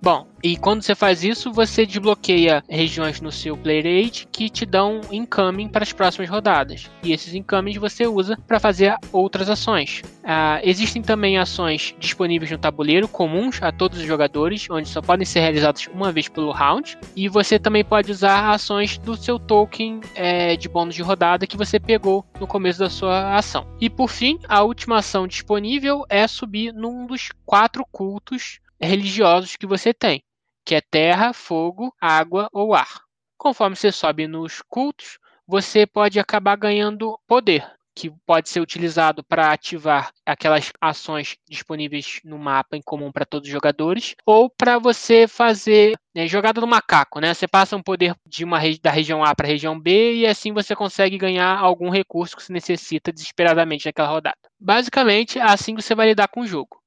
Bom, 0.00 0.28
e 0.44 0.56
quando 0.56 0.82
você 0.82 0.94
faz 0.94 1.24
isso, 1.24 1.52
você 1.52 1.84
desbloqueia 1.84 2.62
regiões 2.68 3.20
no 3.20 3.32
seu 3.32 3.56
player 3.56 4.06
age 4.06 4.28
que 4.30 4.48
te 4.48 4.64
dão 4.64 5.00
incoming 5.10 5.68
para 5.68 5.82
as 5.82 5.92
próximas 5.92 6.30
rodadas. 6.30 6.88
E 7.02 7.12
esses 7.12 7.34
incomings 7.34 7.80
você 7.80 8.06
usa 8.06 8.38
para 8.46 8.60
fazer 8.60 8.94
outras 9.12 9.50
ações. 9.50 10.02
Uh, 10.22 10.62
existem 10.62 11.02
também 11.02 11.36
ações 11.36 11.96
disponíveis 11.98 12.48
no 12.48 12.58
tabuleiro, 12.58 13.08
comuns 13.08 13.60
a 13.60 13.72
todos 13.72 13.98
os 13.98 14.04
jogadores, 14.04 14.68
onde 14.70 14.88
só 14.88 15.02
podem 15.02 15.26
ser 15.26 15.40
realizadas 15.40 15.88
uma 15.92 16.12
vez 16.12 16.28
pelo 16.28 16.52
round. 16.52 16.96
E 17.16 17.28
você 17.28 17.58
também 17.58 17.84
pode 17.84 18.12
usar 18.12 18.50
ações 18.52 18.98
do 18.98 19.16
seu 19.16 19.36
token 19.36 20.00
é, 20.14 20.54
de 20.54 20.68
bônus 20.68 20.94
de 20.94 21.02
rodada 21.02 21.46
que 21.46 21.56
você 21.56 21.80
pegou 21.80 22.24
no 22.38 22.46
começo 22.46 22.78
da 22.78 22.88
sua 22.88 23.34
ação. 23.34 23.66
E 23.80 23.90
por 23.90 24.08
fim, 24.08 24.38
a 24.48 24.62
última 24.62 24.98
ação 24.98 25.26
disponível 25.26 26.04
é 26.08 26.28
subir 26.28 26.72
num 26.72 27.04
dos 27.04 27.30
quatro 27.44 27.84
cultos 27.90 28.60
religiosos 28.80 29.56
que 29.56 29.66
você 29.66 29.92
tem, 29.92 30.22
que 30.64 30.74
é 30.74 30.80
terra, 30.80 31.32
fogo, 31.32 31.94
água 32.00 32.48
ou 32.52 32.74
ar. 32.74 33.02
Conforme 33.36 33.76
você 33.76 33.92
sobe 33.92 34.26
nos 34.26 34.62
cultos, 34.62 35.18
você 35.46 35.86
pode 35.86 36.18
acabar 36.20 36.56
ganhando 36.56 37.18
poder, 37.26 37.64
que 37.98 38.12
pode 38.24 38.48
ser 38.48 38.60
utilizado 38.60 39.24
para 39.24 39.50
ativar 39.52 40.12
aquelas 40.24 40.70
ações 40.80 41.36
disponíveis 41.48 42.20
no 42.24 42.38
mapa 42.38 42.76
em 42.76 42.82
comum 42.82 43.10
para 43.10 43.24
todos 43.24 43.48
os 43.48 43.52
jogadores, 43.52 44.14
ou 44.24 44.48
para 44.48 44.78
você 44.78 45.26
fazer 45.26 45.94
né, 46.14 46.28
jogada 46.28 46.60
do 46.60 46.66
macaco, 46.66 47.18
né? 47.18 47.34
Você 47.34 47.48
passa 47.48 47.76
um 47.76 47.82
poder 47.82 48.14
de 48.24 48.44
uma 48.44 48.60
da 48.80 48.90
região 48.90 49.24
A 49.24 49.34
para 49.34 49.46
a 49.46 49.50
região 49.50 49.78
B 49.78 50.14
e 50.16 50.26
assim 50.26 50.52
você 50.52 50.76
consegue 50.76 51.18
ganhar 51.18 51.58
algum 51.58 51.90
recurso 51.90 52.36
que 52.36 52.42
se 52.42 52.52
necessita 52.52 53.12
desesperadamente 53.12 53.86
naquela 53.86 54.08
rodada. 54.08 54.38
Basicamente, 54.60 55.40
assim 55.40 55.74
você 55.74 55.94
vai 55.94 56.08
lidar 56.08 56.28
com 56.28 56.42
o 56.42 56.46
jogo. 56.46 56.77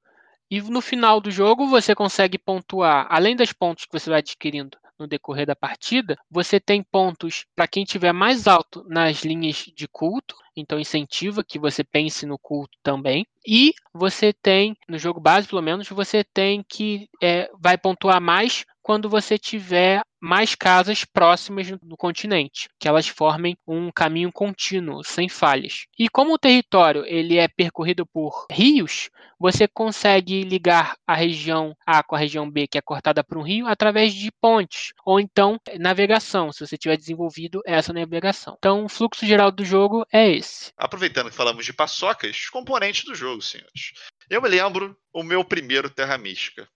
E 0.52 0.62
no 0.62 0.82
final 0.82 1.22
do 1.22 1.32
jogo 1.32 1.66
você 1.66 1.96
consegue 1.96 2.38
pontuar, 2.38 3.08
além 3.10 3.38
dos 3.38 3.54
pontos 3.54 3.86
que 3.86 3.98
você 3.98 4.10
vai 4.10 4.20
adquirindo 4.20 4.78
no 5.00 5.08
decorrer 5.08 5.48
da 5.48 5.56
partida, 5.56 6.18
você 6.30 6.60
tem 6.60 6.84
pontos 6.84 7.46
para 7.56 7.70
quem 7.70 7.86
tiver 7.86 8.12
mais 8.12 8.48
alto 8.48 8.84
nas 8.86 9.24
linhas 9.24 9.64
de 9.74 9.88
culto, 9.88 10.36
então 10.54 10.78
incentiva 10.78 11.42
que 11.42 11.58
você 11.58 11.86
pense 11.86 12.26
no 12.26 12.38
culto 12.38 12.78
também. 12.84 13.26
E 13.48 13.74
você 13.94 14.34
tem, 14.34 14.76
no 14.90 15.00
jogo 15.00 15.22
base 15.22 15.48
pelo 15.48 15.62
menos, 15.62 15.88
você 15.88 16.22
tem 16.22 16.64
que 16.68 17.08
é, 17.24 17.50
vai 17.58 17.78
pontuar 17.78 18.20
mais 18.20 18.66
quando 18.82 19.10
você 19.10 19.38
tiver 19.38 20.02
mais 20.22 20.54
casas 20.54 21.04
próximas 21.04 21.72
do 21.82 21.98
continente, 21.98 22.70
que 22.80 22.88
elas 22.88 23.08
formem 23.08 23.58
um 23.68 23.92
caminho 23.92 24.32
contínuo, 24.32 25.04
sem 25.04 25.28
falhas. 25.28 25.88
E 25.98 26.08
como 26.08 26.34
o 26.34 26.38
território 26.38 27.04
ele 27.08 27.38
é 27.38 27.48
percorrido 27.48 28.06
por 28.06 28.46
rios, 28.52 29.10
você 29.40 29.68
consegue 29.68 30.44
ligar 30.44 30.96
a 31.08 31.16
região 31.16 31.76
A 31.86 32.04
com 32.04 32.16
a 32.16 32.20
região 32.20 32.50
B, 32.50 32.68
que 32.68 32.78
é 32.78 32.82
cortada 32.82 33.24
por 33.24 33.40
um 33.40 33.42
rio, 33.42 33.66
através 33.66 34.14
de 34.14 34.32
pontes, 34.40 34.94
ou 35.04 35.20
então 35.20 35.60
navegação, 35.80 36.52
se 36.52 36.66
você 36.66 36.78
tiver 36.78 36.96
desenvolvido 36.96 37.62
essa 37.66 37.92
navegação. 37.92 38.56
Então, 38.60 38.86
o 38.86 38.90
fluxo 38.90 39.26
geral 39.26 39.52
do 39.52 39.66
jogo 39.66 40.06
é 40.14 40.30
esse. 40.30 40.72
Aproveitando 40.78 41.32
que 41.32 41.36
falamos 41.36 41.66
de 41.66 41.74
paçocas, 41.74 42.48
componentes 42.50 43.04
do 43.06 43.16
jogo, 43.16 43.42
senhores. 43.42 43.94
Eu 44.30 44.42
me 44.42 44.50
lembro 44.50 44.96
o 45.12 45.24
meu 45.24 45.44
primeiro 45.44 45.90
Terra 45.90 46.18
Mística 46.18 46.68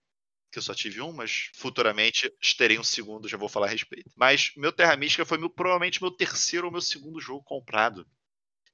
que 0.56 0.58
eu 0.58 0.62
só 0.62 0.74
tive 0.74 1.02
um, 1.02 1.12
mas 1.12 1.50
futuramente 1.52 2.32
terei 2.56 2.78
um 2.78 2.82
segundo, 2.82 3.28
já 3.28 3.36
vou 3.36 3.48
falar 3.48 3.66
a 3.66 3.70
respeito. 3.70 4.10
Mas 4.16 4.52
meu 4.56 4.72
Terra 4.72 4.96
Mística 4.96 5.26
foi 5.26 5.36
meu, 5.36 5.50
provavelmente 5.50 6.00
meu 6.00 6.10
terceiro 6.10 6.66
ou 6.66 6.72
meu 6.72 6.80
segundo 6.80 7.20
jogo 7.20 7.44
comprado. 7.44 8.06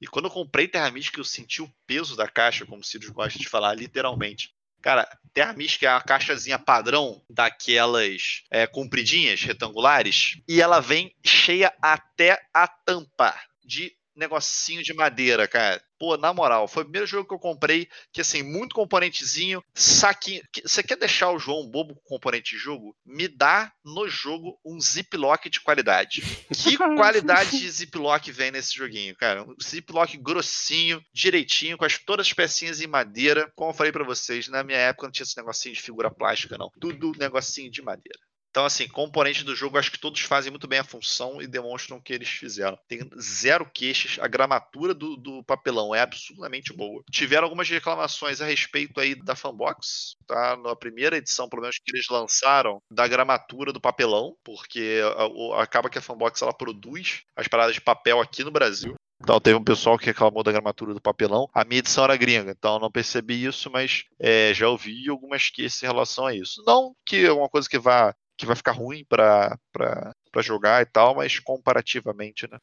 E 0.01 0.07
quando 0.07 0.27
eu 0.27 0.31
comprei 0.31 0.69
Terra 0.69 0.93
Mística, 0.93 1.19
eu 1.19 1.25
senti 1.25 1.61
o 1.61 1.73
peso 1.85 2.15
da 2.15 2.29
caixa, 2.29 2.65
como 2.65 2.83
o 2.83 2.85
Sirius 2.85 3.11
gosta 3.11 3.37
de 3.37 3.49
falar, 3.49 3.75
literalmente. 3.75 4.55
Cara, 4.81 5.09
Terra 5.35 5.53
Mística 5.55 5.87
é 5.87 5.91
uma 5.91 6.01
caixazinha 6.01 6.59
padrão 6.59 7.21
daquelas 7.29 8.45
é, 8.49 8.65
compridinhas, 8.65 9.43
retangulares, 9.43 10.41
e 10.49 10.63
ela 10.63 10.79
vem 10.79 11.13
cheia 11.25 11.73
até 11.83 12.41
a 12.55 12.69
tampa 12.69 13.37
de 13.65 13.93
negocinho 14.15 14.83
de 14.83 14.93
madeira, 14.93 15.49
cara. 15.49 15.83
Pô, 15.99 16.17
na 16.17 16.33
moral, 16.33 16.67
foi 16.67 16.83
o 16.83 16.87
primeiro 16.87 17.07
jogo 17.07 17.29
que 17.29 17.35
eu 17.35 17.39
comprei 17.39 17.89
que, 18.13 18.21
assim, 18.21 18.43
muito 18.43 18.75
componentezinho, 18.75 19.63
saquinho. 19.73 20.43
Você 20.65 20.83
quer 20.83 20.97
deixar 20.97 21.31
o 21.31 21.39
João 21.39 21.69
bobo 21.69 21.95
com 21.95 22.17
componente 22.17 22.57
de 22.57 22.59
jogo? 22.59 22.97
Me 23.07 23.29
dá 23.29 23.73
no 23.85 24.09
jogo 24.09 24.59
um 24.65 24.81
ziplock 24.81 25.49
de 25.49 25.61
qualidade. 25.61 26.23
Que 26.53 26.77
qualidade 26.77 27.59
de 27.59 27.71
ziplock 27.71 28.33
vem 28.33 28.51
nesse 28.51 28.75
joguinho, 28.75 29.15
cara? 29.15 29.45
Um 29.45 29.55
ziplock 29.63 30.17
grossinho, 30.17 31.01
direitinho, 31.13 31.79
com 31.79 31.85
as, 31.85 31.99
todas 31.99 32.27
as 32.27 32.33
pecinhas 32.33 32.81
em 32.81 32.87
madeira. 32.87 33.51
Como 33.55 33.71
eu 33.71 33.75
falei 33.75 33.93
para 33.93 34.05
vocês, 34.05 34.49
na 34.49 34.65
minha 34.65 34.79
época 34.79 35.07
não 35.07 35.13
tinha 35.13 35.25
esse 35.25 35.37
negocinho 35.37 35.75
de 35.75 35.83
figura 35.83 36.11
plástica, 36.11 36.59
não. 36.59 36.71
Tudo 36.81 37.13
negocinho 37.17 37.71
de 37.71 37.81
madeira. 37.81 38.19
Então, 38.53 38.67
assim, 38.67 38.87
componentes 38.87 39.45
do 39.45 39.57
jogo, 39.57 39.79
acho 39.79 39.91
que 39.91 39.99
todos 39.99 40.21
fazem 40.21 40.51
muito 40.51 40.69
bem 40.69 40.79
a 40.79 40.85
função 40.85 41.41
e 41.41 41.47
demonstram 41.47 41.97
o 41.97 42.03
que 42.03 42.13
eles 42.13 42.29
fizeram. 42.29 42.79
Tem 42.87 43.01
zero 43.19 43.65
queixas, 43.65 44.23
a 44.23 44.29
gramatura 44.29 44.93
do, 44.93 45.17
do 45.17 45.43
papelão 45.43 45.95
é 45.95 46.03
absolutamente 46.03 46.71
boa. 46.71 47.03
Tiveram 47.11 47.45
algumas 47.45 47.71
reclamações 47.71 48.43
a 48.43 48.45
respeito 48.45 49.01
aí 49.01 49.15
da 49.15 49.35
Fanbox, 49.35 50.17
tá? 50.27 50.55
Na 50.59 50.77
primeira 50.77 51.17
edição, 51.17 51.49
pelo 51.49 51.63
menos, 51.63 51.79
que 51.79 51.97
eles 51.97 52.07
lançaram, 52.11 52.83
da 52.91 53.09
gramatura 53.09 53.73
do 53.73 53.81
papelão, 53.81 54.37
porque 54.45 55.01
acaba 55.57 55.89
que 55.89 55.97
a 55.97 56.03
Fanbox 56.03 56.43
ela 56.43 56.53
produz 56.53 57.23
as 57.35 57.49
paradas 57.49 57.75
de 57.75 57.81
papel 57.81 58.21
aqui 58.21 58.45
no 58.45 58.51
Brasil. 58.51 58.95
Então 59.23 59.41
teve 59.41 59.57
um 59.57 59.63
pessoal 59.63 59.97
que 59.97 60.07
reclamou 60.07 60.43
da 60.43 60.51
gramatura 60.51 60.93
do 60.93 61.01
papelão. 61.01 61.49
A 61.55 61.65
minha 61.65 61.79
edição 61.79 62.05
era 62.05 62.17
gringa, 62.17 62.51
então 62.51 62.81
não 62.81 62.91
percebi 62.91 63.45
isso, 63.45 63.71
mas 63.71 64.05
é, 64.19 64.53
já 64.53 64.69
ouvi 64.69 65.09
algumas 65.09 65.49
queixas 65.49 65.83
em 65.83 65.87
relação 65.87 66.27
a 66.27 66.35
isso. 66.35 66.63
Não 66.67 66.95
que 67.07 67.25
é 67.25 67.33
uma 67.33 67.49
coisa 67.49 67.69
que 67.69 67.79
vá 67.79 68.13
que 68.43 68.47
vai 68.47 68.57
ficar 68.57 68.73
ruim 68.73 69.05
para 69.09 69.57
jogar 70.41 70.83
e 70.83 70.87
tal, 70.87 71.17
mas 71.17 71.39
comparativamente, 71.39 72.49
né? 72.51 72.59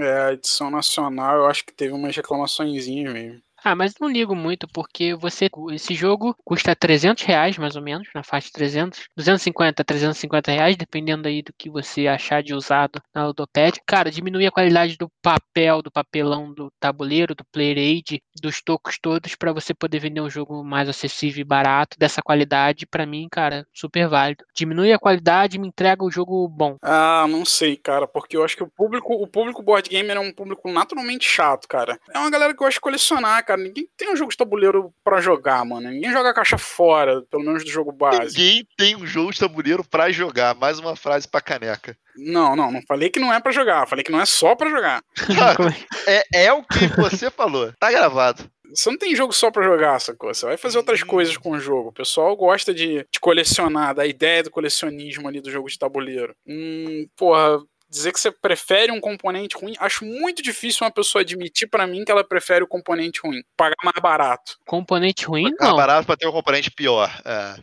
É, 0.00 0.22
a 0.22 0.32
edição 0.32 0.70
nacional 0.70 1.36
eu 1.36 1.46
acho 1.46 1.64
que 1.64 1.74
teve 1.74 1.92
umas 1.92 2.14
reclamações 2.16 2.86
mesmo. 2.86 3.42
Ah, 3.66 3.74
mas 3.74 3.94
não 3.98 4.10
ligo 4.10 4.36
muito, 4.36 4.68
porque 4.68 5.14
você 5.14 5.48
esse 5.72 5.94
jogo 5.94 6.36
custa 6.44 6.76
300 6.76 7.24
reais, 7.24 7.56
mais 7.56 7.74
ou 7.76 7.80
menos, 7.80 8.06
na 8.14 8.22
faixa 8.22 8.48
de 8.48 8.52
300, 8.52 9.08
250 9.16 9.80
a 9.80 9.84
350 9.84 10.52
reais, 10.52 10.76
dependendo 10.76 11.26
aí 11.26 11.40
do 11.40 11.50
que 11.56 11.70
você 11.70 12.06
achar 12.06 12.42
de 12.42 12.52
usado 12.52 13.00
na 13.14 13.26
Ludopad. 13.26 13.80
Cara, 13.86 14.10
diminui 14.10 14.46
a 14.46 14.50
qualidade 14.50 14.98
do 14.98 15.10
papel, 15.22 15.80
do 15.80 15.90
papelão 15.90 16.52
do 16.52 16.70
tabuleiro, 16.78 17.34
do 17.34 17.42
player 17.50 17.78
aid, 17.78 18.22
dos 18.38 18.60
tocos 18.60 18.98
todos, 19.00 19.34
para 19.34 19.50
você 19.50 19.72
poder 19.72 19.98
vender 19.98 20.20
um 20.20 20.28
jogo 20.28 20.62
mais 20.62 20.86
acessível 20.86 21.40
e 21.40 21.44
barato, 21.44 21.98
dessa 21.98 22.20
qualidade, 22.20 22.86
para 22.86 23.06
mim, 23.06 23.28
cara, 23.30 23.66
super 23.72 24.06
válido. 24.06 24.44
Diminui 24.54 24.92
a 24.92 24.98
qualidade 24.98 25.56
e 25.56 25.60
me 25.60 25.68
entrega 25.68 26.04
o 26.04 26.10
jogo 26.10 26.46
bom. 26.48 26.76
Ah, 26.82 27.24
não 27.30 27.46
sei, 27.46 27.78
cara, 27.78 28.06
porque 28.06 28.36
eu 28.36 28.44
acho 28.44 28.58
que 28.58 28.62
o 28.62 28.68
público, 28.68 29.14
o 29.14 29.26
público 29.26 29.62
board 29.62 29.88
gamer 29.88 30.18
é 30.18 30.20
um 30.20 30.32
público 30.34 30.70
naturalmente 30.70 31.24
chato, 31.24 31.66
cara. 31.66 31.98
É 32.12 32.18
uma 32.18 32.30
galera 32.30 32.52
que 32.52 32.58
gosta 32.58 32.74
de 32.74 32.80
colecionar, 32.82 33.42
cara 33.42 33.53
cara. 33.54 33.62
Ninguém 33.62 33.88
tem 33.96 34.12
um 34.12 34.16
jogo 34.16 34.30
de 34.30 34.36
tabuleiro 34.36 34.92
para 35.02 35.20
jogar, 35.20 35.64
mano. 35.64 35.90
Ninguém 35.90 36.12
joga 36.12 36.30
a 36.30 36.34
caixa 36.34 36.58
fora, 36.58 37.22
pelo 37.30 37.44
menos 37.44 37.64
do 37.64 37.70
jogo 37.70 37.92
base. 37.92 38.36
Ninguém 38.36 38.66
tem 38.76 38.96
um 38.96 39.06
jogo 39.06 39.32
de 39.32 39.38
tabuleiro 39.38 39.84
para 39.84 40.10
jogar. 40.10 40.54
Mais 40.54 40.78
uma 40.78 40.96
frase 40.96 41.28
pra 41.28 41.40
caneca. 41.40 41.96
Não, 42.16 42.54
não, 42.54 42.70
não 42.70 42.82
falei 42.86 43.10
que 43.10 43.20
não 43.20 43.32
é 43.32 43.40
para 43.40 43.52
jogar. 43.52 43.86
Falei 43.88 44.04
que 44.04 44.12
não 44.12 44.20
é 44.20 44.26
só 44.26 44.54
para 44.54 44.70
jogar. 44.70 45.02
é, 46.06 46.44
é 46.46 46.52
o 46.52 46.62
que 46.62 46.86
você 46.96 47.30
falou. 47.30 47.72
Tá 47.78 47.90
gravado. 47.90 48.48
Você 48.74 48.90
não 48.90 48.98
tem 48.98 49.14
jogo 49.14 49.32
só 49.32 49.52
para 49.52 49.62
jogar, 49.62 50.00
sacou? 50.00 50.34
Você 50.34 50.46
vai 50.46 50.56
fazer 50.56 50.78
outras 50.78 51.02
coisas 51.02 51.36
com 51.36 51.52
o 51.52 51.60
jogo. 51.60 51.90
O 51.90 51.92
pessoal 51.92 52.36
gosta 52.36 52.74
de, 52.74 53.06
de 53.08 53.20
colecionar, 53.20 53.94
da 53.94 54.04
ideia 54.04 54.42
do 54.42 54.50
colecionismo 54.50 55.28
ali 55.28 55.40
do 55.40 55.50
jogo 55.50 55.68
de 55.68 55.78
tabuleiro. 55.78 56.34
Hum, 56.44 57.06
porra, 57.16 57.60
dizer 57.94 58.12
que 58.12 58.20
você 58.20 58.30
prefere 58.30 58.92
um 58.92 59.00
componente 59.00 59.56
ruim, 59.56 59.74
acho 59.78 60.04
muito 60.04 60.42
difícil 60.42 60.84
uma 60.84 60.90
pessoa 60.90 61.22
admitir 61.22 61.68
para 61.68 61.86
mim 61.86 62.04
que 62.04 62.10
ela 62.10 62.24
prefere 62.24 62.64
o 62.64 62.68
componente 62.68 63.20
ruim, 63.24 63.42
pagar 63.56 63.76
mais 63.82 63.96
barato. 64.02 64.58
Componente 64.66 65.24
ruim, 65.26 65.54
pagar 65.56 65.70
não. 65.70 65.76
barato 65.76 66.06
para 66.06 66.16
ter 66.16 66.26
um 66.26 66.32
componente 66.32 66.70
pior. 66.70 67.10
É. 67.24 67.54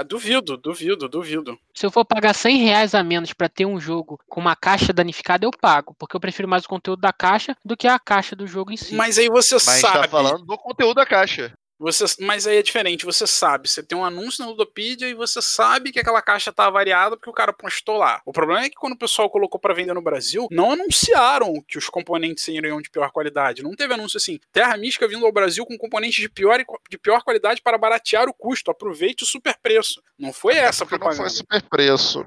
É, 0.00 0.04
duvido, 0.04 0.56
duvido, 0.56 1.08
duvido. 1.08 1.58
Se 1.74 1.86
eu 1.86 1.90
for 1.90 2.04
pagar 2.04 2.34
100 2.34 2.56
reais 2.58 2.94
a 2.94 3.02
menos 3.02 3.32
para 3.32 3.48
ter 3.48 3.66
um 3.66 3.80
jogo 3.80 4.18
com 4.28 4.40
uma 4.40 4.54
caixa 4.54 4.92
danificada, 4.92 5.44
eu 5.44 5.50
pago, 5.50 5.94
porque 5.98 6.16
eu 6.16 6.20
prefiro 6.20 6.48
mais 6.48 6.64
o 6.64 6.68
conteúdo 6.68 7.00
da 7.00 7.12
caixa 7.12 7.56
do 7.64 7.76
que 7.76 7.88
a 7.88 7.98
caixa 7.98 8.36
do 8.36 8.46
jogo 8.46 8.72
em 8.72 8.76
si. 8.76 8.94
Mas 8.94 9.18
aí 9.18 9.28
você 9.28 9.54
Mas 9.54 9.62
sabe. 9.64 9.98
Mas 9.98 10.02
tá 10.02 10.08
falando 10.08 10.44
do 10.44 10.56
conteúdo 10.58 10.94
da 10.94 11.06
caixa. 11.06 11.52
Você, 11.82 12.04
mas 12.20 12.46
aí 12.46 12.58
é 12.58 12.62
diferente, 12.62 13.04
você 13.04 13.26
sabe, 13.26 13.68
você 13.68 13.82
tem 13.82 13.98
um 13.98 14.04
anúncio 14.04 14.44
na 14.44 14.50
Ludopedia 14.50 15.08
e 15.08 15.14
você 15.14 15.42
sabe 15.42 15.90
que 15.90 15.98
aquela 15.98 16.22
caixa 16.22 16.52
tá 16.52 16.70
variada 16.70 17.16
porque 17.16 17.28
o 17.28 17.32
cara 17.32 17.52
postou 17.52 17.96
lá. 17.96 18.22
O 18.24 18.32
problema 18.32 18.64
é 18.64 18.68
que 18.68 18.76
quando 18.76 18.92
o 18.92 18.98
pessoal 18.98 19.28
colocou 19.28 19.58
para 19.58 19.74
vender 19.74 19.92
no 19.92 20.00
Brasil, 20.00 20.46
não 20.48 20.70
anunciaram 20.70 21.60
que 21.66 21.76
os 21.76 21.88
componentes 21.88 22.44
seriam 22.44 22.80
de 22.80 22.88
pior 22.88 23.10
qualidade. 23.10 23.64
Não 23.64 23.74
teve 23.74 23.94
anúncio 23.94 24.16
assim, 24.16 24.38
Terra 24.52 24.76
Mística 24.76 25.08
vindo 25.08 25.26
ao 25.26 25.32
Brasil 25.32 25.66
com 25.66 25.76
componentes 25.76 26.22
de 26.22 26.28
pior, 26.28 26.64
de 26.88 26.98
pior 26.98 27.24
qualidade 27.24 27.60
para 27.60 27.76
baratear 27.76 28.28
o 28.28 28.34
custo, 28.34 28.70
aproveite 28.70 29.24
o 29.24 29.26
super 29.26 29.56
preço. 29.60 30.00
Não 30.16 30.32
foi 30.32 30.54
essa 30.54 30.84
a 30.84 30.86
propaganda. 30.86 31.16
Não 31.16 31.28
foi 31.28 31.36
super 31.36 31.62
preço. 31.68 32.24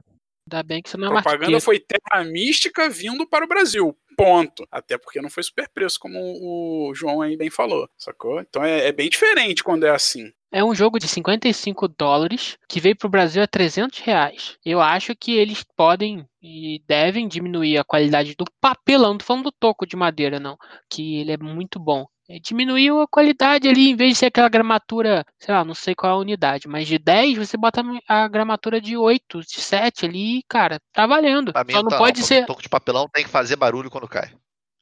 Ainda 0.52 0.64
bem 0.64 0.82
que 0.82 0.90
você 0.90 0.98
não 0.98 1.08
é 1.08 1.20
A 1.20 1.22
propaganda 1.24 1.60
foi 1.60 1.80
Terra 1.80 2.24
Mística 2.24 2.88
vindo 2.88 3.28
para 3.28 3.46
o 3.46 3.48
Brasil. 3.48 3.98
Ponto. 4.16 4.68
Até 4.72 4.98
porque 4.98 5.22
não 5.22 5.30
foi 5.30 5.44
super 5.44 5.70
preço, 5.70 6.00
como 6.00 6.18
o 6.20 6.94
João 6.94 7.22
aí 7.22 7.36
bem 7.36 7.50
falou, 7.50 7.90
sacou? 7.98 8.40
Então 8.40 8.64
é, 8.64 8.88
é 8.88 8.92
bem 8.92 9.10
diferente 9.10 9.64
quando 9.64 9.86
é 9.86 9.90
assim. 9.90 10.32
É 10.52 10.64
um 10.64 10.74
jogo 10.74 10.98
de 11.00 11.08
55 11.08 11.86
dólares 11.90 12.58
que 12.70 12.80
veio 12.80 12.96
para 12.96 13.08
o 13.08 13.10
Brasil 13.10 13.44
a 13.44 13.48
300 13.48 14.00
reais. 14.00 14.58
Eu 14.66 14.80
acho 14.80 15.14
que 15.14 15.36
eles 15.36 15.66
podem 15.76 16.26
e 16.42 16.82
devem 16.88 17.28
diminuir 17.28 17.78
a 17.78 17.84
qualidade 17.84 18.36
do 18.36 18.46
papelão, 18.62 19.12
não 19.12 19.18
tô 19.18 19.26
falando 19.26 19.44
do 19.44 19.52
toco 19.52 19.86
de 19.86 19.98
madeira, 19.98 20.40
não, 20.40 20.58
que 20.90 21.18
ele 21.18 21.34
é 21.34 21.38
muito 21.38 21.78
bom. 21.78 22.06
É, 22.28 22.40
diminuiu 22.40 23.02
a 23.02 23.08
qualidade 23.08 23.68
ali, 23.68 23.90
em 23.90 23.96
vez 23.96 24.14
de 24.14 24.20
ser 24.20 24.26
aquela 24.28 24.50
gramatura, 24.50 25.24
sei 25.38 25.54
lá, 25.54 25.64
não 25.64 25.76
sei 25.76 25.94
qual 25.94 26.12
é 26.12 26.16
a 26.16 26.20
unidade, 26.20 26.68
mas 26.68 26.88
de 26.88 26.98
10, 26.98 27.38
você 27.38 27.56
bota 27.56 27.84
a 28.08 28.28
gramatura 28.28 28.82
de 28.82 28.98
8, 28.98 29.42
de 29.42 29.62
7 29.62 30.06
ali, 30.06 30.42
cara, 30.50 30.80
tá 30.92 31.06
valendo. 31.06 31.54
Só 31.70 31.84
não 31.84 31.90
tá, 31.90 31.98
pode 31.98 32.22
não, 32.22 32.28
ser. 32.28 32.44
Um 32.44 32.48
toco 32.48 32.64
de 32.64 32.70
papelão 32.70 33.08
tem 33.14 33.24
que 33.24 33.30
fazer 33.30 33.56
barulho 33.56 33.92
quando 33.92 34.08
cai. 34.08 34.32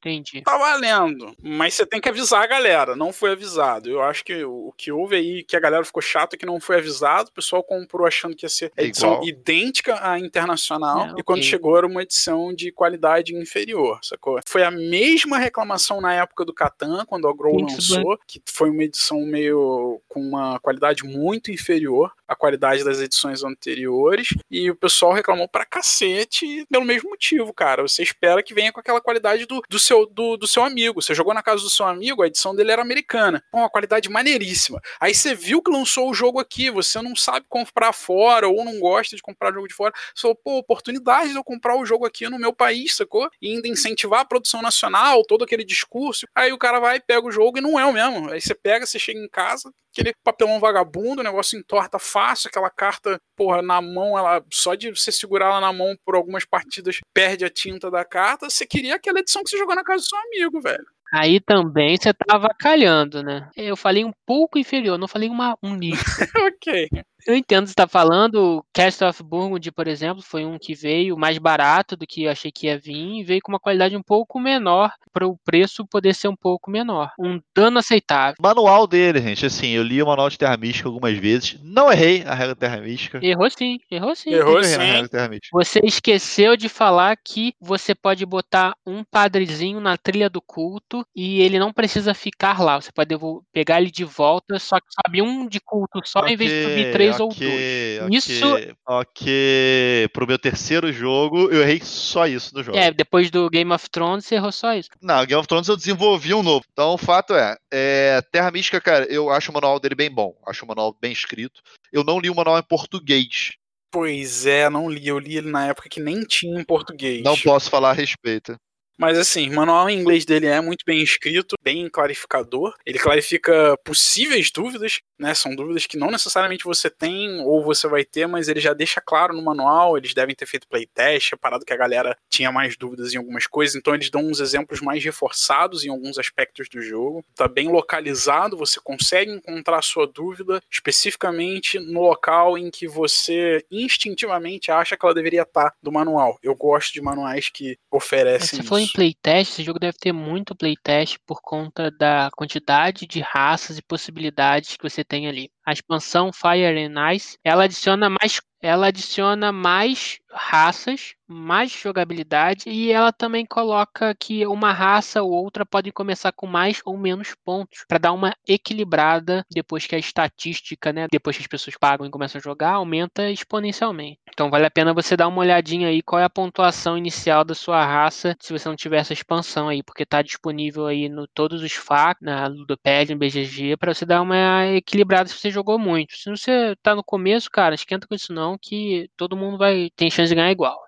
Entendi. 0.04 0.42
Tá 0.42 0.58
valendo. 0.58 1.34
Mas 1.42 1.74
você 1.74 1.86
tem 1.86 2.00
que 2.00 2.08
avisar 2.08 2.42
a 2.42 2.46
galera. 2.46 2.94
Não 2.94 3.12
foi 3.12 3.32
avisado. 3.32 3.88
Eu 3.88 4.02
acho 4.02 4.22
que 4.22 4.44
o 4.44 4.72
que 4.76 4.92
houve 4.92 5.16
aí, 5.16 5.42
que 5.42 5.56
a 5.56 5.60
galera 5.60 5.84
ficou 5.84 6.02
chata, 6.02 6.36
que 6.36 6.44
não 6.44 6.60
foi 6.60 6.76
avisado. 6.76 7.30
O 7.30 7.32
pessoal 7.32 7.62
comprou 7.62 8.06
achando 8.06 8.36
que 8.36 8.44
ia 8.44 8.50
ser 8.50 8.70
edição 8.76 9.14
Igual. 9.14 9.28
idêntica 9.28 10.06
à 10.06 10.18
internacional. 10.18 11.06
É, 11.06 11.14
e 11.18 11.22
quando 11.22 11.42
chegou 11.42 11.78
era 11.78 11.86
uma 11.86 12.02
edição 12.02 12.54
de 12.54 12.70
qualidade 12.70 13.34
inferior, 13.34 13.98
sacou? 14.02 14.38
Foi 14.46 14.62
a 14.62 14.70
mesma 14.70 15.38
reclamação 15.38 16.00
na 16.00 16.12
época 16.12 16.44
do 16.44 16.52
Catan, 16.52 17.04
quando 17.06 17.26
a 17.26 17.34
Grow 17.34 17.56
lançou, 17.58 18.18
que 18.26 18.42
foi 18.44 18.68
uma 18.70 18.84
edição 18.84 19.24
meio 19.24 20.00
com 20.08 20.20
uma 20.20 20.58
qualidade 20.60 21.02
muito 21.04 21.50
inferior 21.50 22.12
à 22.28 22.34
qualidade 22.34 22.84
das 22.84 23.00
edições 23.00 23.42
anteriores. 23.42 24.28
E 24.50 24.70
o 24.70 24.76
pessoal 24.76 25.12
reclamou 25.12 25.48
pra 25.48 25.64
cacete 25.64 26.66
pelo 26.70 26.84
mesmo 26.84 27.10
motivo, 27.10 27.52
cara. 27.52 27.82
Você 27.82 28.02
espera 28.02 28.42
que 28.42 28.54
venha 28.54 28.72
com 28.72 28.80
aquela 28.80 29.00
qualidade 29.00 29.46
do, 29.46 29.62
do 29.68 29.78
seu 29.78 29.93
seu, 29.94 30.06
do, 30.06 30.36
do 30.36 30.46
seu 30.46 30.64
amigo. 30.64 31.00
Você 31.00 31.14
jogou 31.14 31.32
na 31.32 31.42
casa 31.42 31.62
do 31.62 31.70
seu 31.70 31.86
amigo, 31.86 32.22
a 32.22 32.26
edição 32.26 32.54
dele 32.54 32.72
era 32.72 32.82
americana. 32.82 33.42
Com 33.50 33.58
uma 33.58 33.70
qualidade 33.70 34.08
maneiríssima. 34.08 34.80
Aí 35.00 35.14
você 35.14 35.34
viu 35.34 35.62
que 35.62 35.70
lançou 35.70 36.10
o 36.10 36.14
jogo 36.14 36.40
aqui, 36.40 36.70
você 36.70 37.00
não 37.00 37.14
sabe 37.14 37.46
comprar 37.48 37.92
fora 37.92 38.48
ou 38.48 38.64
não 38.64 38.80
gosta 38.80 39.14
de 39.14 39.22
comprar 39.22 39.52
jogo 39.52 39.68
de 39.68 39.74
fora. 39.74 39.94
Você 40.14 40.22
falou, 40.22 40.36
pô, 40.36 40.58
oportunidade 40.58 41.30
de 41.30 41.36
eu 41.36 41.44
comprar 41.44 41.76
o 41.76 41.86
jogo 41.86 42.04
aqui 42.04 42.28
no 42.28 42.38
meu 42.38 42.52
país, 42.52 42.96
sacou? 42.96 43.28
E 43.40 43.54
ainda 43.54 43.68
incentivar 43.68 44.20
a 44.20 44.24
produção 44.24 44.60
nacional, 44.60 45.22
todo 45.24 45.44
aquele 45.44 45.64
discurso. 45.64 46.26
Aí 46.34 46.52
o 46.52 46.58
cara 46.58 46.80
vai, 46.80 47.00
pega 47.00 47.26
o 47.26 47.30
jogo 47.30 47.58
e 47.58 47.60
não 47.60 47.78
é 47.78 47.84
o 47.84 47.92
mesmo. 47.92 48.30
Aí 48.30 48.40
você 48.40 48.54
pega, 48.54 48.86
você 48.86 48.98
chega 48.98 49.20
em 49.20 49.28
casa, 49.28 49.72
aquele 49.94 50.12
papelão 50.24 50.58
vagabundo, 50.58 51.20
o 51.20 51.24
negócio 51.24 51.58
entorta 51.58 51.98
fácil, 51.98 52.48
aquela 52.48 52.68
carta, 52.68 53.20
porra, 53.36 53.62
na 53.62 53.80
mão, 53.80 54.18
ela 54.18 54.44
só 54.52 54.74
de 54.74 54.90
você 54.90 55.12
segurar 55.12 55.46
ela 55.46 55.60
na 55.60 55.72
mão 55.72 55.96
por 56.04 56.16
algumas 56.16 56.44
partidas 56.44 56.98
perde 57.14 57.44
a 57.44 57.50
tinta 57.50 57.90
da 57.90 58.04
carta. 58.04 58.50
Você 58.50 58.66
queria 58.66 58.96
aquela 58.96 59.20
edição 59.20 59.42
que 59.42 59.50
você 59.50 59.58
jogou 59.58 59.76
na 59.76 59.84
casa 59.84 60.02
do 60.02 60.08
seu 60.08 60.18
amigo, 60.18 60.60
velho. 60.60 60.84
Aí 61.12 61.38
também 61.38 61.96
você 61.96 62.12
tava 62.12 62.48
calhando, 62.58 63.22
né? 63.22 63.48
Eu 63.56 63.76
falei 63.76 64.04
um 64.04 64.12
pouco 64.26 64.58
inferior, 64.58 64.98
não 64.98 65.06
falei 65.06 65.28
uma, 65.28 65.56
um 65.62 65.76
nível. 65.76 66.02
ok. 66.48 66.88
Eu 67.26 67.34
entendo 67.34 67.62
o 67.62 67.66
que 67.66 67.70
você 67.70 67.74
tá 67.74 67.86
falando. 67.86 68.58
O 68.58 68.64
Cast 68.72 69.04
of 69.04 69.22
Burgundy, 69.22 69.70
por 69.70 69.86
exemplo, 69.86 70.22
foi 70.22 70.44
um 70.44 70.58
que 70.58 70.74
veio 70.74 71.16
mais 71.16 71.38
barato 71.38 71.96
do 71.96 72.06
que 72.06 72.24
eu 72.24 72.30
achei 72.30 72.52
que 72.52 72.66
ia 72.66 72.78
vir 72.78 73.20
e 73.20 73.24
veio 73.24 73.40
com 73.42 73.52
uma 73.52 73.60
qualidade 73.60 73.96
um 73.96 74.02
pouco 74.02 74.38
menor 74.38 74.92
para 75.12 75.26
o 75.26 75.38
preço 75.44 75.86
poder 75.86 76.14
ser 76.14 76.28
um 76.28 76.36
pouco 76.36 76.70
menor. 76.70 77.10
Um 77.18 77.40
dano 77.54 77.78
aceitável. 77.78 78.34
Manual 78.40 78.86
dele, 78.86 79.20
gente. 79.20 79.46
Assim, 79.46 79.68
eu 79.68 79.82
li 79.82 80.02
o 80.02 80.06
manual 80.06 80.28
de 80.28 80.36
Terra 80.36 80.56
Mística 80.56 80.88
algumas 80.88 81.16
vezes. 81.16 81.56
Não 81.62 81.90
errei 81.90 82.24
a 82.24 82.34
regra 82.34 82.56
Terra 82.56 82.78
Mística. 82.78 83.20
Errou 83.22 83.48
sim, 83.48 83.78
errou 83.90 84.14
sim. 84.14 84.30
Errou 84.30 84.58
Errei 84.58 84.70
sim. 84.70 84.76
na 84.78 84.84
regra 84.84 85.08
Terra 85.08 85.28
Mística. 85.28 85.56
Você 85.56 85.80
esqueceu 85.84 86.56
de 86.56 86.68
falar 86.68 87.16
que 87.16 87.54
você 87.60 87.94
pode 87.94 88.26
botar 88.26 88.74
um 88.86 89.04
padrezinho 89.04 89.80
na 89.80 89.96
trilha 89.96 90.28
do 90.28 90.42
culto 90.42 91.06
e 91.14 91.40
ele 91.40 91.58
não 91.58 91.72
precisa 91.72 92.12
ficar 92.12 92.60
lá. 92.60 92.80
Você 92.80 92.90
pode 92.92 93.14
pegar 93.52 93.80
ele 93.80 93.90
de 93.90 94.04
volta, 94.04 94.58
só 94.58 94.78
que 94.80 94.86
sobe 94.90 95.22
um 95.22 95.46
de 95.46 95.60
culto 95.60 96.00
só 96.04 96.26
em 96.26 96.36
vez 96.36 96.50
de 96.50 96.62
subir 96.64 96.92
três 96.92 97.13
ou 97.20 97.28
dois. 97.28 98.00
ok, 98.02 98.08
Isso- 98.10 98.74
Ok. 98.86 100.08
Pro 100.12 100.26
meu 100.26 100.38
terceiro 100.38 100.92
jogo, 100.92 101.50
eu 101.50 101.62
errei 101.62 101.80
só 101.82 102.26
isso 102.26 102.54
no 102.54 102.62
jogo. 102.62 102.76
É, 102.78 102.90
depois 102.92 103.30
do 103.30 103.48
Game 103.48 103.72
of 103.72 103.88
Thrones 103.90 104.24
você 104.26 104.34
errou 104.36 104.52
só 104.52 104.74
isso. 104.74 104.88
Não, 105.00 105.24
Game 105.26 105.38
of 105.38 105.46
Thrones 105.48 105.68
eu 105.68 105.76
desenvolvi 105.76 106.34
um 106.34 106.42
novo. 106.42 106.64
Então, 106.72 106.94
o 106.94 106.98
fato 106.98 107.34
é, 107.34 107.56
é, 107.72 108.22
Terra 108.32 108.50
Mística, 108.50 108.80
cara, 108.80 109.04
eu 109.06 109.30
acho 109.30 109.50
o 109.50 109.54
manual 109.54 109.78
dele 109.80 109.94
bem 109.94 110.10
bom. 110.10 110.34
Acho 110.46 110.64
o 110.64 110.68
manual 110.68 110.96
bem 111.00 111.12
escrito. 111.12 111.60
Eu 111.92 112.04
não 112.04 112.18
li 112.18 112.28
o 112.30 112.34
manual 112.34 112.58
em 112.58 112.62
português. 112.62 113.52
Pois 113.90 114.44
é, 114.44 114.68
não 114.68 114.90
li. 114.90 115.06
Eu 115.06 115.18
li 115.18 115.36
ele 115.36 115.50
na 115.50 115.66
época 115.68 115.88
que 115.88 116.00
nem 116.00 116.22
tinha 116.24 116.60
em 116.60 116.64
português. 116.64 117.22
Não 117.22 117.36
posso 117.38 117.70
falar 117.70 117.90
a 117.90 117.94
respeito. 117.94 118.56
Mas 118.98 119.18
assim, 119.18 119.48
o 119.50 119.54
manual 119.54 119.90
em 119.90 119.98
inglês 119.98 120.24
dele 120.24 120.46
é 120.46 120.60
muito 120.60 120.84
bem 120.86 121.02
escrito, 121.02 121.56
bem 121.62 121.88
clarificador. 121.88 122.74
Ele 122.86 122.98
clarifica 122.98 123.76
possíveis 123.84 124.50
dúvidas, 124.50 125.00
né? 125.18 125.34
São 125.34 125.54
dúvidas 125.54 125.86
que 125.86 125.96
não 125.96 126.10
necessariamente 126.10 126.64
você 126.64 126.88
tem 126.88 127.40
ou 127.40 127.62
você 127.64 127.88
vai 127.88 128.04
ter, 128.04 128.26
mas 128.26 128.48
ele 128.48 128.60
já 128.60 128.72
deixa 128.72 129.00
claro 129.00 129.34
no 129.34 129.42
manual. 129.42 129.96
Eles 129.96 130.14
devem 130.14 130.34
ter 130.34 130.46
feito 130.46 130.68
playtest, 130.68 131.34
parado 131.40 131.64
que 131.64 131.72
a 131.72 131.76
galera 131.76 132.16
tinha 132.30 132.52
mais 132.52 132.76
dúvidas 132.76 133.12
em 133.12 133.18
algumas 133.18 133.46
coisas, 133.46 133.74
então 133.74 133.94
eles 133.94 134.10
dão 134.10 134.22
uns 134.22 134.40
exemplos 134.40 134.80
mais 134.80 135.04
reforçados 135.04 135.84
em 135.84 135.90
alguns 135.90 136.18
aspectos 136.18 136.68
do 136.68 136.80
jogo. 136.80 137.24
Tá 137.34 137.48
bem 137.48 137.68
localizado, 137.68 138.56
você 138.56 138.80
consegue 138.82 139.30
encontrar 139.30 139.78
a 139.78 139.82
sua 139.82 140.06
dúvida 140.06 140.62
especificamente 140.70 141.78
no 141.78 142.00
local 142.00 142.56
em 142.56 142.70
que 142.70 142.86
você 142.86 143.64
instintivamente 143.70 144.70
acha 144.70 144.96
que 144.96 145.04
ela 145.04 145.14
deveria 145.14 145.42
estar 145.42 145.74
do 145.82 145.92
manual. 145.92 146.38
Eu 146.42 146.54
gosto 146.54 146.92
de 146.92 147.00
manuais 147.00 147.48
que 147.48 147.76
oferecem 147.90 148.60
Você 148.60 148.68
falou 148.68 148.83
em 148.84 148.88
playtest, 148.88 149.52
esse 149.52 149.62
jogo 149.62 149.78
deve 149.78 149.96
ter 149.98 150.12
muito 150.12 150.54
playtest 150.54 151.18
por 151.26 151.40
conta 151.42 151.90
da 151.90 152.30
quantidade 152.36 153.06
de 153.06 153.20
raças 153.20 153.78
e 153.78 153.82
possibilidades 153.82 154.76
que 154.76 154.88
você 154.88 155.04
tem 155.04 155.26
ali. 155.26 155.50
A 155.66 155.72
expansão 155.72 156.32
Fire 156.32 156.78
and 156.78 157.12
Ice, 157.12 157.38
ela 157.42 157.64
adiciona 157.64 158.08
mais, 158.08 158.40
ela 158.60 158.86
adiciona 158.88 159.50
mais 159.52 160.18
raças, 160.34 161.14
mais 161.26 161.70
jogabilidade 161.72 162.68
e 162.68 162.92
ela 162.92 163.12
também 163.12 163.46
coloca 163.46 164.14
que 164.14 164.46
uma 164.46 164.72
raça 164.72 165.22
ou 165.22 165.32
outra 165.32 165.64
pode 165.64 165.90
começar 165.90 166.32
com 166.32 166.46
mais 166.46 166.80
ou 166.84 166.96
menos 166.98 167.34
pontos 167.44 167.84
para 167.88 167.98
dar 167.98 168.12
uma 168.12 168.34
equilibrada 168.46 169.44
depois 169.50 169.86
que 169.86 169.94
a 169.94 169.98
estatística, 169.98 170.92
né, 170.92 171.06
depois 171.10 171.36
que 171.36 171.42
as 171.42 171.46
pessoas 171.46 171.76
pagam 171.78 172.06
e 172.06 172.10
começam 172.10 172.38
a 172.38 172.42
jogar, 172.42 172.72
aumenta 172.72 173.30
exponencialmente. 173.30 174.18
Então 174.32 174.50
vale 174.50 174.66
a 174.66 174.70
pena 174.70 174.92
você 174.92 175.16
dar 175.16 175.28
uma 175.28 175.40
olhadinha 175.40 175.88
aí 175.88 176.02
qual 176.02 176.20
é 176.20 176.24
a 176.24 176.30
pontuação 176.30 176.98
inicial 176.98 177.44
da 177.44 177.54
sua 177.54 177.84
raça 177.84 178.36
se 178.40 178.52
você 178.52 178.68
não 178.68 178.76
tiver 178.76 178.98
essa 178.98 179.12
expansão 179.12 179.68
aí, 179.68 179.82
porque 179.82 180.04
tá 180.04 180.20
disponível 180.22 180.86
aí 180.86 181.08
no 181.08 181.26
todos 181.26 181.62
os 181.62 181.72
FAQ, 181.72 182.22
na 182.22 182.46
Ludopad, 182.46 183.10
no 183.10 183.18
BGG, 183.18 183.76
para 183.76 183.94
você 183.94 184.04
dar 184.04 184.20
uma 184.20 184.66
equilibrada 184.66 185.28
se 185.28 185.34
você 185.34 185.50
jogou 185.50 185.78
muito. 185.78 186.16
Se 186.16 186.30
você 186.30 186.74
tá 186.82 186.94
no 186.94 187.02
começo, 187.02 187.50
cara, 187.50 187.74
esquenta 187.74 188.06
com 188.06 188.14
isso 188.14 188.32
não, 188.32 188.58
que 188.60 189.08
todo 189.16 189.36
mundo 189.36 189.58
vai 189.58 189.90
ter 189.96 190.10
chance 190.10 190.23
de 190.28 190.34
ganhar 190.34 190.50
igual. 190.50 190.84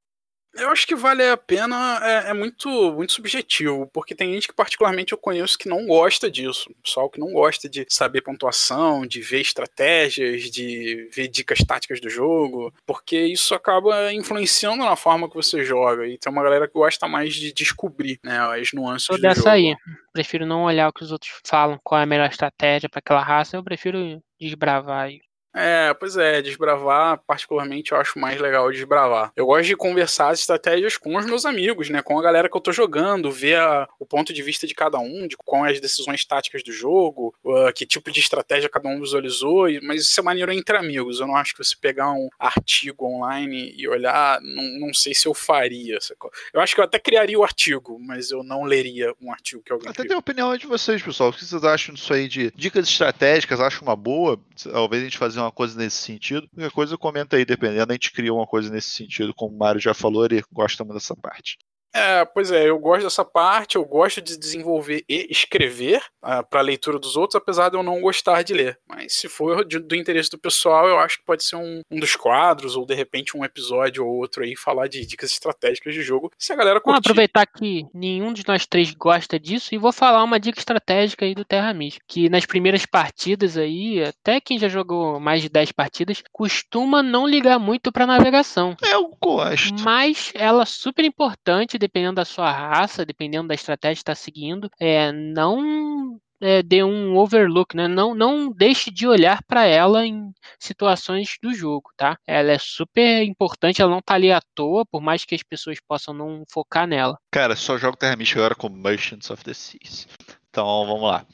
Eu 0.59 0.71
acho 0.71 0.87
que 0.87 0.95
vale 0.95 1.23
a 1.23 1.37
pena, 1.37 2.01
é, 2.03 2.31
é 2.31 2.33
muito, 2.33 2.69
muito 2.93 3.13
subjetivo, 3.13 3.89
porque 3.93 4.15
tem 4.15 4.33
gente 4.33 4.49
que 4.49 4.55
particularmente 4.55 5.13
eu 5.13 5.19
conheço 5.19 5.59
que 5.59 5.69
não 5.69 5.87
gosta 5.87 6.31
disso. 6.31 6.71
Pessoal 6.83 7.11
que 7.11 7.21
não 7.21 7.31
gosta 7.33 7.69
de 7.69 7.85
saber 7.91 8.23
pontuação, 8.23 9.07
de 9.07 9.21
ver 9.21 9.43
estratégias, 9.43 10.45
de 10.51 11.11
ver 11.13 11.29
dicas 11.29 11.59
táticas 11.59 12.01
do 12.01 12.09
jogo, 12.09 12.73
porque 12.87 13.19
isso 13.19 13.55
acaba 13.55 14.13
influenciando 14.15 14.83
na 14.83 14.97
forma 14.97 15.29
que 15.29 15.37
você 15.37 15.63
joga. 15.63 16.07
E 16.07 16.17
tem 16.17 16.33
uma 16.33 16.43
galera 16.43 16.67
que 16.67 16.75
gosta 16.75 17.07
mais 17.07 17.35
de 17.35 17.53
descobrir 17.53 18.19
né, 18.25 18.39
as 18.39 18.73
nuances 18.73 19.07
Sou 19.07 19.17
do 19.17 19.23
dessa 19.23 19.41
jogo. 19.41 19.51
aí. 19.51 19.77
Prefiro 20.13 20.47
não 20.47 20.65
olhar 20.65 20.89
o 20.89 20.93
que 20.93 21.05
os 21.05 21.13
outros 21.13 21.33
falam, 21.45 21.79
qual 21.85 22.01
é 22.01 22.05
a 22.05 22.07
melhor 22.07 22.31
estratégia 22.31 22.89
para 22.89 23.01
aquela 23.01 23.23
raça, 23.23 23.59
eu 23.59 23.65
prefiro 23.65 24.23
desbravar 24.41 25.05
aí. 25.05 25.21
É, 25.57 25.95
pois 25.95 26.17
é, 26.17 26.43
desbravar, 26.43 27.19
particularmente, 27.27 27.93
eu 27.93 27.99
acho 27.99 28.19
mais 28.19 28.41
legal 28.41 28.71
desbravar. 28.71 29.33
Eu 29.35 29.47
gosto 29.47 29.67
de 29.67 29.77
conversar 29.77 30.29
as 30.31 30.41
estratégias 30.41 30.97
com 30.97 31.17
os 31.17 31.25
meus 31.25 31.45
amigos, 31.47 31.89
né? 31.89 32.03
Com 32.03 32.19
a 32.19 32.23
galera 32.23 32.49
que 32.49 32.57
eu 32.57 32.61
tô 32.61 32.73
jogando, 32.73 33.31
ver 33.31 33.57
a- 33.59 33.89
o 33.99 34.05
ponto 34.07 34.33
de 34.33 34.43
vista 34.43 34.67
de 34.67 34.75
cada 34.75 34.99
um, 34.99 35.27
de 35.27 35.37
quais 35.37 35.77
as 35.77 35.81
decisões 35.81 36.25
táticas 36.25 36.63
do 36.63 36.73
jogo, 36.73 37.35
uh, 37.45 37.73
que 37.75 37.87
tipo 37.87 38.11
de 38.11 38.21
estratégia 38.21 38.69
cada 38.69 38.89
um 38.89 39.01
visualizou, 39.01 39.69
e- 39.69 39.81
mas 39.81 40.03
isso 40.03 40.21
é 40.21 40.23
maneiro 40.23 40.53
entre 40.53 40.77
amigos. 40.77 41.21
Eu 41.21 41.27
não 41.27 41.37
acho 41.37 41.55
que 41.55 41.65
você 41.65 41.75
pegar 41.81 42.13
um 42.13 42.29
artigo 42.39 43.07
online 43.07 43.75
e 43.77 43.89
olhar, 43.89 44.41
não, 44.43 44.87
não 44.89 44.95
sei 44.95 45.15
se 45.15 45.27
eu 45.27 45.35
faria. 45.35 46.01
sacou? 46.01 46.31
Eu 46.53 46.61
acho 46.61 46.75
que 46.75 46.81
eu 46.81 46.85
até 46.85 46.99
criaria 46.99 47.39
o 47.39 47.45
artigo, 47.45 47.99
mas 48.01 48.31
eu 48.31 48.43
não 48.43 48.65
leria 48.65 49.15
um 49.21 49.33
artigo 49.33 49.63
que 49.63 49.73
alguém 49.73 49.89
Até 49.89 50.03
tem 50.05 50.15
a 50.15 50.19
opinião 50.19 50.55
de 50.57 50.67
vocês, 50.67 51.03
pessoal. 51.03 51.31
O 51.31 51.33
que 51.33 51.45
vocês 51.45 51.65
acham 51.65 51.95
disso 51.95 52.13
aí 52.13 52.29
de 52.29 52.51
dicas 52.55 52.87
estratégicas? 52.89 53.61
Acho 53.61 53.83
uma 53.83 53.97
boa? 53.97 54.39
Talvez 54.63 55.03
a 55.03 55.05
gente 55.05 55.19
fazer 55.19 55.39
uma 55.41 55.46
coisa 55.51 55.79
nesse 55.79 55.99
sentido. 55.99 56.49
Qualquer 56.49 56.71
coisa, 56.71 56.99
comenta 56.99 57.37
aí, 57.37 57.45
dependendo. 57.45 57.91
A 57.91 57.95
gente 57.95 58.13
cria 58.13 58.33
uma 58.33 58.47
coisa 58.47 58.71
nesse 58.71 58.91
sentido, 58.91 59.35
como 59.35 59.55
o 59.55 59.59
Mário 59.59 59.81
já 59.81 59.95
falou, 59.95 60.25
ele 60.25 60.43
gosta 60.53 60.85
muito 60.85 60.95
dessa 60.95 61.17
parte. 61.17 61.57
É, 61.97 62.25
pois 62.25 62.51
é, 62.51 62.69
eu 62.69 62.79
gosto 62.79 63.05
dessa 63.05 63.25
parte, 63.25 63.77
eu 63.77 63.85
gosto 63.85 64.21
de 64.21 64.37
desenvolver 64.39 65.05
e 65.09 65.27
escrever 65.31 66.03
para 66.51 66.61
leitura 66.61 66.99
dos 66.99 67.17
outros, 67.17 67.37
apesar 67.37 67.69
de 67.71 67.77
eu 67.77 67.83
não 67.83 68.01
gostar 68.01 68.43
de 68.43 68.53
ler. 68.53 68.79
Mas 68.89 69.15
se 69.15 69.29
for 69.29 69.65
de- 69.65 69.79
do 69.79 69.95
interesse 69.95 70.31
do 70.31 70.39
pessoal, 70.39 70.89
eu 70.89 70.99
acho 70.99 71.19
que 71.19 71.25
pode 71.25 71.45
ser 71.45 71.57
um, 71.57 71.81
um 71.91 71.99
dos 72.01 72.17
quadros, 72.17 72.77
ou 72.77 72.85
de 72.85 72.95
repente 72.95 73.37
um 73.37 73.45
episódio 73.45 74.05
ou 74.05 74.17
outro 74.17 74.43
aí, 74.43 74.57
falar 74.57 74.89
de 74.89 75.05
dicas 75.07 75.31
estratégicas 75.33 75.95
de 75.95 76.03
jogo, 76.03 76.31
se 76.39 76.53
a 76.53 76.57
galera 76.57 76.81
Vamos 76.85 76.97
curtir. 76.99 77.09
aproveitar 77.09 77.47
que 77.47 77.85
nenhum 77.95 78.33
de 78.33 78.43
nós 78.47 78.67
três 78.67 78.93
gosta 78.93 79.39
disso 79.39 79.75
e 79.75 79.79
vou 79.79 79.93
falar 79.93 80.23
uma 80.25 80.39
dica 80.41 80.59
estratégica 80.59 81.25
aí 81.25 81.35
do 81.35 81.45
Terra 81.45 81.73
Mística. 81.73 82.05
Que 82.09 82.29
nas 82.29 82.45
primeiras 82.45 82.85
partidas 82.85 83.57
aí, 83.57 84.03
até 84.03 84.41
quem 84.41 84.59
já 84.59 84.69
jogou 84.69 85.19
mais 85.21 85.43
de 85.43 85.49
10 85.49 85.73
partidas, 85.73 86.23
costuma 86.33 87.03
não 87.03 87.27
ligar 87.27 87.59
muito 87.59 87.91
pra 87.93 88.07
navegação. 88.07 88.77
Eu 88.83 89.17
gosto. 89.23 89.83
Mas 89.83 90.33
ela 90.35 90.63
é 90.63 90.67
super 90.67 91.05
importante, 91.05 91.79
dependendo 91.87 92.17
da 92.17 92.25
sua 92.25 92.51
raça, 92.51 93.05
dependendo 93.07 93.49
da 93.49 93.55
estratégia 93.55 93.95
que 93.95 94.01
está 94.01 94.15
seguindo. 94.15 94.69
É, 94.79 95.13
não 95.13 96.21
é, 96.41 96.63
dê 96.63 96.83
um 96.83 97.17
overlook, 97.17 97.75
né? 97.77 97.89
Não, 97.89 98.15
não 98.15 98.51
deixe 98.51 98.91
de 98.91 99.07
olhar 99.07 99.43
para 99.47 99.65
ela 99.65 100.05
em 100.05 100.33
situações 100.59 101.39
do 101.43 101.55
jogo, 101.55 101.91
tá? 101.97 102.19
Ela 102.27 102.53
é 102.53 102.59
super 102.59 103.23
importante, 103.23 103.81
ela 103.81 103.91
não 103.91 104.03
tá 104.03 104.15
ali 104.15 104.31
à 104.31 104.41
toa, 104.55 104.85
por 104.85 105.01
mais 105.01 105.25
que 105.25 105.35
as 105.35 105.43
pessoas 105.43 105.79
possam 105.87 106.13
não 106.13 106.45
focar 106.51 106.87
nela. 106.87 107.17
Cara, 107.31 107.57
só 107.57 107.79
jogo 107.79 107.97
Terra 107.97 108.17
Mística 108.17 108.41
agora 108.41 108.55
com 108.55 108.69
Merchants 108.69 109.31
of 109.31 109.43
the 109.45 109.55
Seas. 109.55 110.07
Então, 110.51 110.87
vamos 110.87 111.03
lá. 111.03 111.27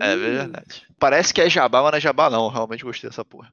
É 0.00 0.14
Hum, 0.14 0.18
verdade. 0.18 0.82
Parece 0.98 1.32
que 1.32 1.40
é 1.40 1.48
jabá, 1.48 1.80
mas 1.82 1.92
não 1.92 1.98
é 1.98 2.00
jabá 2.00 2.28
não. 2.28 2.48
Realmente 2.48 2.84
gostei 2.84 3.08
dessa 3.08 3.24
porra. 3.24 3.52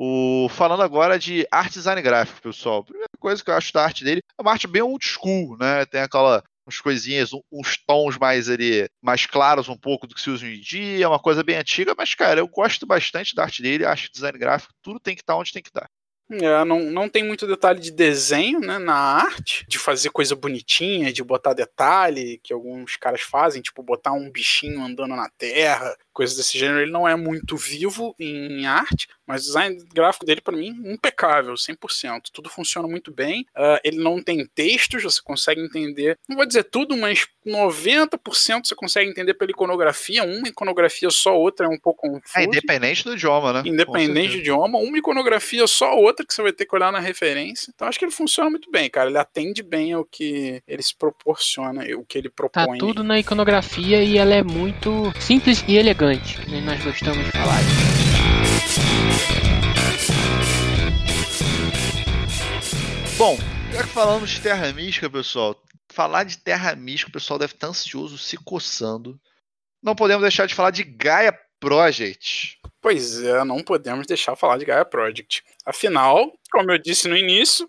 O, 0.00 0.48
falando 0.50 0.84
agora 0.84 1.18
de 1.18 1.44
arte 1.50 1.72
design 1.72 2.00
gráfico, 2.00 2.40
pessoal. 2.40 2.78
A 2.78 2.84
primeira 2.84 3.08
coisa 3.18 3.42
que 3.42 3.50
eu 3.50 3.54
acho 3.54 3.72
da 3.72 3.82
arte 3.82 4.04
dele 4.04 4.20
é 4.38 4.40
uma 4.40 4.52
arte 4.52 4.68
bem 4.68 4.80
old 4.80 5.04
school, 5.04 5.56
né? 5.58 5.84
Tem 5.86 6.00
aquela 6.00 6.40
umas 6.64 6.80
coisinhas, 6.80 7.30
uns 7.50 7.76
tons 7.84 8.16
mais 8.16 8.48
ali, 8.48 8.86
mais 9.02 9.26
claros 9.26 9.68
um 9.68 9.76
pouco 9.76 10.06
do 10.06 10.14
que 10.14 10.20
se 10.20 10.30
usa 10.30 10.46
hoje 10.46 10.58
em 10.58 10.60
dia, 10.60 11.04
é 11.04 11.08
uma 11.08 11.18
coisa 11.18 11.42
bem 11.42 11.56
antiga, 11.56 11.94
mas 11.98 12.14
cara, 12.14 12.38
eu 12.38 12.46
gosto 12.46 12.86
bastante 12.86 13.34
da 13.34 13.42
arte 13.42 13.60
dele, 13.60 13.86
acho 13.86 14.06
que 14.06 14.12
design 14.12 14.38
gráfico, 14.38 14.72
tudo 14.82 15.00
tem 15.00 15.16
que 15.16 15.22
estar 15.22 15.34
onde 15.34 15.52
tem 15.52 15.62
que 15.62 15.70
estar. 15.70 15.88
É, 16.30 16.62
não, 16.62 16.80
não 16.80 17.08
tem 17.08 17.24
muito 17.24 17.46
detalhe 17.46 17.80
de 17.80 17.90
desenho 17.90 18.60
né, 18.60 18.78
na 18.78 18.94
arte, 18.94 19.64
de 19.66 19.78
fazer 19.78 20.10
coisa 20.10 20.36
bonitinha, 20.36 21.10
de 21.10 21.24
botar 21.24 21.54
detalhe, 21.54 22.38
que 22.44 22.52
alguns 22.52 22.96
caras 22.96 23.22
fazem, 23.22 23.62
tipo 23.62 23.82
botar 23.82 24.12
um 24.12 24.30
bichinho 24.30 24.82
andando 24.82 25.16
na 25.16 25.30
terra, 25.38 25.96
coisas 26.18 26.36
desse 26.36 26.58
gênero. 26.58 26.80
Ele 26.80 26.90
não 26.90 27.08
é 27.08 27.14
muito 27.14 27.56
vivo 27.56 28.12
em 28.18 28.66
arte, 28.66 29.06
mas 29.24 29.42
o 29.42 29.46
design 29.46 29.78
gráfico 29.94 30.26
dele, 30.26 30.40
para 30.40 30.56
mim, 30.56 30.74
impecável, 30.84 31.54
100%. 31.54 32.22
Tudo 32.32 32.50
funciona 32.50 32.88
muito 32.88 33.12
bem. 33.12 33.46
Ah, 33.54 33.80
ele 33.84 33.98
não 33.98 34.20
tem 34.20 34.44
textos, 34.52 35.04
você 35.04 35.20
consegue 35.22 35.60
entender, 35.60 36.18
não 36.28 36.36
vou 36.36 36.44
dizer 36.46 36.64
tudo, 36.64 36.96
mas 36.96 37.28
90% 37.46 38.64
você 38.66 38.74
consegue 38.74 39.08
entender 39.08 39.34
pela 39.34 39.52
iconografia. 39.52 40.24
Uma 40.24 40.48
iconografia 40.48 41.08
só, 41.10 41.38
outra 41.38 41.66
é 41.66 41.68
um 41.68 41.78
pouco 41.78 42.08
confusa 42.08 42.40
É 42.40 42.44
independente 42.44 43.04
do 43.04 43.12
idioma, 43.14 43.52
né? 43.52 43.62
Independente 43.64 44.32
do 44.32 44.38
idioma, 44.38 44.78
uma 44.78 44.98
iconografia 44.98 45.66
só 45.68 45.94
outra 45.96 46.26
que 46.26 46.34
você 46.34 46.42
vai 46.42 46.52
ter 46.52 46.66
que 46.66 46.74
olhar 46.74 46.90
na 46.90 46.98
referência. 46.98 47.70
Então 47.72 47.86
acho 47.86 47.96
que 47.98 48.04
ele 48.04 48.12
funciona 48.12 48.50
muito 48.50 48.70
bem, 48.72 48.90
cara. 48.90 49.08
Ele 49.08 49.18
atende 49.18 49.62
bem 49.62 49.92
ao 49.92 50.04
que 50.04 50.60
ele 50.66 50.82
se 50.82 50.96
proporciona, 50.96 51.84
o 51.96 52.04
que 52.04 52.18
ele 52.18 52.28
Tá 52.28 52.34
propõe. 52.48 52.78
tudo 52.78 53.04
na 53.04 53.18
iconografia 53.20 54.02
e 54.02 54.18
ela 54.18 54.34
é 54.34 54.42
muito 54.42 55.12
simples 55.20 55.62
e 55.68 55.76
elegante, 55.76 56.07
gigante, 56.14 56.50
nem 56.50 56.62
nós 56.62 56.82
gostamos 56.82 57.24
de 57.24 57.32
falar. 57.32 57.60
Bom, 63.16 63.36
já 63.72 63.82
que 63.82 63.88
falamos 63.88 64.30
de 64.30 64.40
terra 64.40 64.72
mística, 64.72 65.10
pessoal, 65.10 65.60
falar 65.90 66.24
de 66.24 66.38
terra 66.38 66.74
mística, 66.74 67.10
o 67.10 67.12
pessoal 67.12 67.38
deve 67.38 67.52
estar 67.52 67.66
ansioso, 67.66 68.16
se 68.16 68.36
coçando. 68.38 69.20
Não 69.82 69.94
podemos 69.94 70.22
deixar 70.22 70.46
de 70.46 70.54
falar 70.54 70.70
de 70.70 70.84
Gaia 70.84 71.38
Project. 71.60 72.58
Pois 72.80 73.20
é, 73.22 73.44
não 73.44 73.62
podemos 73.62 74.06
deixar 74.06 74.34
de 74.34 74.40
falar 74.40 74.58
de 74.58 74.64
Gaia 74.64 74.84
Project. 74.84 75.42
Afinal, 75.66 76.32
como 76.50 76.70
eu 76.70 76.78
disse 76.78 77.08
no 77.08 77.16
início, 77.16 77.68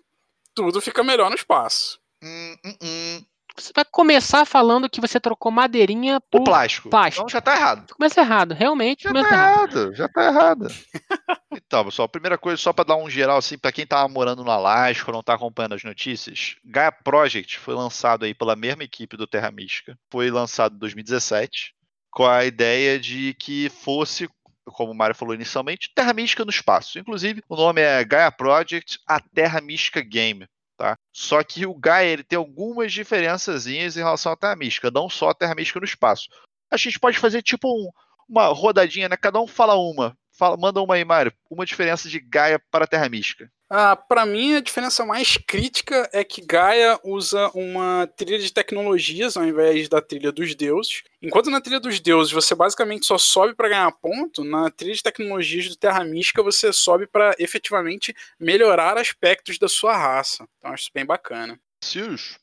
tudo 0.54 0.80
fica 0.80 1.02
melhor 1.02 1.28
no 1.28 1.36
espaço. 1.36 2.00
Hum, 2.22 2.56
hum, 2.64 2.76
hum. 2.82 3.24
Você 3.60 3.72
vai 3.74 3.84
começar 3.84 4.44
falando 4.44 4.88
que 4.88 5.00
você 5.00 5.20
trocou 5.20 5.52
madeirinha 5.52 6.20
por 6.30 6.40
O 6.40 6.44
plástico. 6.44 6.88
plástico. 6.90 7.22
Então 7.22 7.28
já 7.28 7.40
tá 7.40 7.54
errado. 7.54 7.94
Começa 7.94 8.20
errado, 8.20 8.54
realmente 8.54 9.02
Já 9.04 9.12
tá 9.12 9.18
errado. 9.20 9.78
errado, 9.78 9.94
já 9.94 10.08
tá 10.08 10.24
errado. 10.24 10.66
então, 11.52 11.84
pessoal, 11.84 12.08
primeira 12.08 12.38
coisa, 12.38 12.60
só 12.60 12.72
pra 12.72 12.84
dar 12.84 12.96
um 12.96 13.08
geral, 13.10 13.36
assim, 13.38 13.58
pra 13.58 13.72
quem 13.72 13.86
tava 13.86 14.08
morando 14.08 14.42
no 14.44 14.50
Alasca 14.50 15.10
ou 15.10 15.14
não 15.14 15.22
tá 15.22 15.34
acompanhando 15.34 15.74
as 15.74 15.84
notícias, 15.84 16.56
Gaia 16.64 16.90
Project 16.92 17.58
foi 17.58 17.74
lançado 17.74 18.24
aí 18.24 18.34
pela 18.34 18.56
mesma 18.56 18.82
equipe 18.84 19.16
do 19.16 19.26
Terra 19.26 19.50
Mística. 19.50 19.96
Foi 20.10 20.30
lançado 20.30 20.74
em 20.74 20.78
2017, 20.78 21.74
com 22.10 22.26
a 22.26 22.44
ideia 22.44 22.98
de 22.98 23.34
que 23.34 23.68
fosse, 23.68 24.28
como 24.64 24.92
o 24.92 24.94
Mário 24.94 25.14
falou 25.14 25.34
inicialmente, 25.34 25.90
Terra 25.94 26.12
Mística 26.12 26.44
no 26.44 26.50
espaço. 26.50 26.98
Inclusive, 26.98 27.42
o 27.48 27.56
nome 27.56 27.80
é 27.80 28.04
Gaia 28.04 28.30
Project, 28.32 28.98
a 29.06 29.20
Terra 29.20 29.60
Mística 29.60 30.00
Game. 30.00 30.46
Tá? 30.80 30.96
Só 31.12 31.44
que 31.44 31.66
o 31.66 31.74
Gaia 31.74 32.08
ele 32.08 32.24
tem 32.24 32.38
algumas 32.38 32.90
diferençazinhas 32.90 33.98
em 33.98 34.00
relação 34.00 34.32
à 34.32 34.36
Terra 34.36 34.56
Mística, 34.56 34.90
não 34.90 35.10
só 35.10 35.28
a 35.28 35.34
Terra 35.34 35.54
Mística 35.54 35.78
no 35.78 35.84
espaço. 35.84 36.30
A 36.70 36.76
gente 36.78 36.98
pode 36.98 37.18
fazer 37.18 37.42
tipo 37.42 37.68
um- 37.68 37.90
uma 38.26 38.46
rodadinha, 38.46 39.06
né? 39.06 39.14
Cada 39.14 39.38
um 39.38 39.46
fala 39.46 39.74
uma. 39.74 40.16
Fala, 40.32 40.56
manda 40.56 40.80
uma 40.80 40.94
aí, 40.94 41.04
Mário. 41.04 41.32
Uma 41.50 41.66
diferença 41.66 42.08
de 42.08 42.18
Gaia 42.18 42.60
para 42.70 42.86
Terra 42.86 43.08
Mística. 43.08 43.50
Ah, 43.72 43.94
para 43.94 44.26
mim, 44.26 44.54
a 44.54 44.60
diferença 44.60 45.06
mais 45.06 45.36
crítica 45.36 46.10
é 46.12 46.24
que 46.24 46.44
Gaia 46.44 46.98
usa 47.04 47.48
uma 47.54 48.04
trilha 48.16 48.36
de 48.36 48.52
tecnologias 48.52 49.36
ao 49.36 49.44
invés 49.44 49.88
da 49.88 50.00
trilha 50.02 50.32
dos 50.32 50.56
deuses. 50.56 51.04
Enquanto 51.22 51.50
na 51.50 51.60
trilha 51.60 51.78
dos 51.78 52.00
deuses 52.00 52.32
você 52.32 52.52
basicamente 52.52 53.06
só 53.06 53.16
sobe 53.16 53.54
para 53.54 53.68
ganhar 53.68 53.92
ponto, 53.92 54.42
na 54.42 54.70
trilha 54.70 54.94
de 54.94 55.02
tecnologias 55.02 55.68
do 55.68 55.76
Terra 55.76 56.02
Mística 56.04 56.42
você 56.42 56.72
sobe 56.72 57.06
para 57.06 57.36
efetivamente 57.38 58.12
melhorar 58.40 58.98
aspectos 58.98 59.56
da 59.56 59.68
sua 59.68 59.96
raça. 59.96 60.48
Então 60.58 60.72
acho 60.72 60.84
isso 60.84 60.90
bem 60.92 61.06
bacana. 61.06 61.56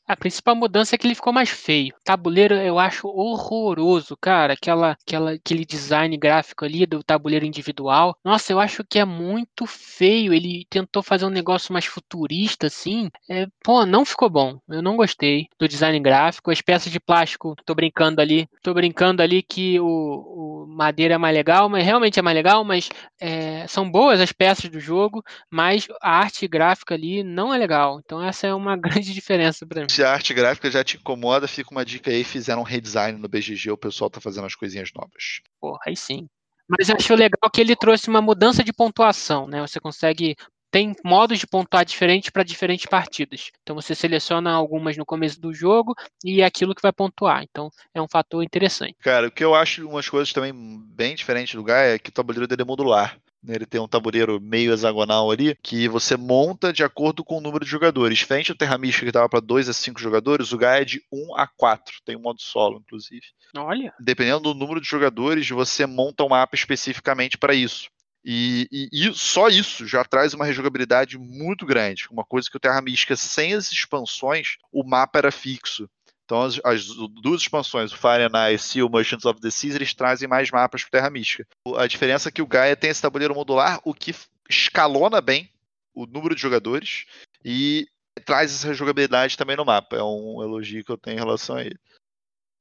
A 0.06 0.16
principal 0.16 0.56
mudança 0.56 0.94
é 0.94 0.98
que 0.98 1.06
ele 1.06 1.14
ficou 1.14 1.32
mais 1.32 1.48
feio. 1.48 1.94
Tabuleiro 2.04 2.54
eu 2.54 2.78
acho 2.78 3.06
horroroso, 3.08 4.16
cara. 4.20 4.54
Aquela, 4.54 4.92
aquela, 4.92 5.32
aquele 5.32 5.64
design 5.64 6.16
gráfico 6.16 6.64
ali 6.64 6.84
do 6.86 7.02
tabuleiro 7.02 7.46
individual. 7.46 8.16
Nossa, 8.24 8.52
eu 8.52 8.58
acho 8.58 8.84
que 8.84 8.98
é 8.98 9.04
muito 9.04 9.66
feio. 9.66 10.34
Ele 10.34 10.66
tentou 10.68 11.02
fazer 11.02 11.24
um 11.24 11.30
negócio 11.30 11.72
mais 11.72 11.84
futurista, 11.84 12.66
assim. 12.66 13.10
É, 13.30 13.46
pô, 13.62 13.86
não 13.86 14.04
ficou 14.04 14.28
bom. 14.28 14.58
Eu 14.68 14.82
não 14.82 14.96
gostei 14.96 15.48
do 15.58 15.68
design 15.68 15.98
gráfico. 16.00 16.50
As 16.50 16.60
peças 16.60 16.92
de 16.92 17.00
plástico, 17.00 17.54
tô 17.64 17.74
brincando 17.74 18.20
ali. 18.20 18.48
Tô 18.62 18.74
brincando 18.74 19.22
ali 19.22 19.42
que 19.42 19.78
o, 19.80 19.86
o 19.86 20.66
madeira 20.68 21.14
é 21.14 21.18
mais 21.18 21.34
legal, 21.34 21.68
mas 21.68 21.84
realmente 21.84 22.18
é 22.18 22.22
mais 22.22 22.36
legal, 22.36 22.64
mas 22.64 22.88
é, 23.20 23.66
são 23.66 23.90
boas 23.90 24.20
as 24.20 24.32
peças 24.32 24.70
do 24.70 24.78
jogo, 24.78 25.24
mas 25.50 25.88
a 26.00 26.10
arte 26.18 26.46
gráfica 26.46 26.94
ali 26.94 27.22
não 27.22 27.52
é 27.52 27.58
legal. 27.58 28.00
Então 28.04 28.22
essa 28.22 28.46
é 28.46 28.54
uma 28.54 28.76
grande 28.78 29.12
diferença 29.28 29.66
pra 29.66 29.82
mim. 29.82 29.88
Se 29.88 30.02
a 30.02 30.10
arte 30.10 30.32
gráfica 30.32 30.70
já 30.70 30.82
te 30.82 30.96
incomoda, 30.96 31.46
fica 31.46 31.70
uma 31.70 31.84
dica 31.84 32.10
aí. 32.10 32.24
Fizeram 32.24 32.62
um 32.62 32.64
redesign 32.64 33.18
no 33.18 33.28
BGG, 33.28 33.70
o 33.70 33.76
pessoal 33.76 34.08
tá 34.08 34.20
fazendo 34.20 34.46
as 34.46 34.54
coisinhas 34.54 34.90
novas. 34.94 35.40
Porra, 35.60 35.78
aí 35.86 35.96
sim. 35.96 36.26
Mas 36.68 36.88
eu 36.88 36.96
acho 36.96 37.14
legal 37.14 37.50
que 37.52 37.60
ele 37.60 37.76
trouxe 37.76 38.08
uma 38.08 38.20
mudança 38.20 38.64
de 38.64 38.72
pontuação, 38.72 39.46
né? 39.46 39.60
Você 39.60 39.78
consegue. 39.78 40.34
Tem 40.70 40.94
modos 41.02 41.38
de 41.38 41.46
pontuar 41.46 41.82
diferentes 41.82 42.28
para 42.28 42.42
diferentes 42.42 42.84
partidas. 42.84 43.50
Então 43.62 43.74
você 43.74 43.94
seleciona 43.94 44.52
algumas 44.52 44.98
no 44.98 45.06
começo 45.06 45.40
do 45.40 45.54
jogo 45.54 45.94
e 46.22 46.42
é 46.42 46.44
aquilo 46.44 46.74
que 46.74 46.82
vai 46.82 46.92
pontuar. 46.92 47.42
Então 47.42 47.70
é 47.94 48.02
um 48.02 48.06
fator 48.06 48.44
interessante. 48.44 48.94
Cara, 49.00 49.28
o 49.28 49.30
que 49.30 49.42
eu 49.42 49.54
acho 49.54 49.88
umas 49.88 50.06
coisas 50.06 50.30
também 50.30 50.52
bem 50.54 51.14
diferentes 51.14 51.54
do 51.54 51.64
Gaia 51.64 51.94
é 51.94 51.98
que 51.98 52.10
o 52.10 52.12
tabuleiro 52.12 52.46
dele 52.46 52.60
é 52.60 52.64
modular. 52.66 53.18
Né? 53.42 53.54
Ele 53.54 53.66
tem 53.66 53.80
um 53.80 53.88
tabuleiro 53.88 54.40
meio 54.40 54.72
hexagonal 54.72 55.30
ali 55.30 55.56
que 55.62 55.88
você 55.88 56.16
monta 56.16 56.72
de 56.72 56.82
acordo 56.82 57.24
com 57.24 57.38
o 57.38 57.40
número 57.40 57.64
de 57.64 57.70
jogadores. 57.70 58.18
Diferente 58.18 58.52
do 58.52 58.58
Terra 58.58 58.78
Mística 58.78 59.04
que 59.04 59.10
estava 59.10 59.28
para 59.28 59.40
2 59.40 59.68
a 59.68 59.72
5 59.72 60.00
jogadores, 60.00 60.52
o 60.52 60.58
Gaia 60.58 60.82
é 60.82 60.84
de 60.84 61.02
1 61.12 61.36
a 61.36 61.46
4. 61.46 61.96
Tem 62.04 62.16
um 62.16 62.20
modo 62.22 62.40
solo, 62.40 62.78
inclusive. 62.84 63.22
Olha, 63.56 63.92
Dependendo 64.00 64.40
do 64.40 64.54
número 64.54 64.80
de 64.80 64.88
jogadores, 64.88 65.48
você 65.48 65.86
monta 65.86 66.24
um 66.24 66.28
mapa 66.28 66.54
especificamente 66.54 67.38
para 67.38 67.54
isso. 67.54 67.88
E, 68.24 68.68
e- 68.70 68.88
e 68.92 69.14
só 69.14 69.48
isso 69.48 69.86
já 69.86 70.04
traz 70.04 70.34
uma 70.34 70.44
rejogabilidade 70.44 71.16
muito 71.16 71.64
grande. 71.64 72.06
Uma 72.10 72.24
coisa 72.24 72.50
que 72.50 72.56
o 72.56 72.60
Terra 72.60 72.82
Mística, 72.82 73.16
sem 73.16 73.54
as 73.54 73.70
expansões, 73.72 74.56
o 74.72 74.84
mapa 74.84 75.18
era 75.18 75.30
fixo. 75.30 75.88
Então, 76.28 76.42
as, 76.42 76.60
as 76.62 76.84
duas 77.22 77.40
expansões, 77.40 77.90
o 77.90 77.96
Fire 77.96 78.28
and 78.30 78.50
Ice 78.52 78.78
e 78.78 78.82
o 78.82 78.90
Merchants 78.90 79.24
of 79.24 79.40
the 79.40 79.50
Seas, 79.50 79.74
eles 79.74 79.94
trazem 79.94 80.28
mais 80.28 80.50
mapas 80.50 80.82
para 80.82 81.00
Terra 81.00 81.08
Mística. 81.08 81.46
A 81.78 81.86
diferença 81.86 82.28
é 82.28 82.32
que 82.32 82.42
o 82.42 82.46
Gaia 82.46 82.76
tem 82.76 82.90
esse 82.90 83.00
tabuleiro 83.00 83.34
modular, 83.34 83.80
o 83.82 83.94
que 83.94 84.14
escalona 84.46 85.22
bem 85.22 85.50
o 85.94 86.04
número 86.04 86.34
de 86.34 86.42
jogadores 86.42 87.06
e 87.42 87.86
traz 88.26 88.52
essa 88.52 88.74
jogabilidade 88.74 89.38
também 89.38 89.56
no 89.56 89.64
mapa. 89.64 89.96
É 89.96 90.02
um 90.02 90.42
elogio 90.42 90.84
que 90.84 90.92
eu 90.92 90.98
tenho 90.98 91.16
em 91.16 91.20
relação 91.20 91.56
a 91.56 91.64
ele. 91.64 91.78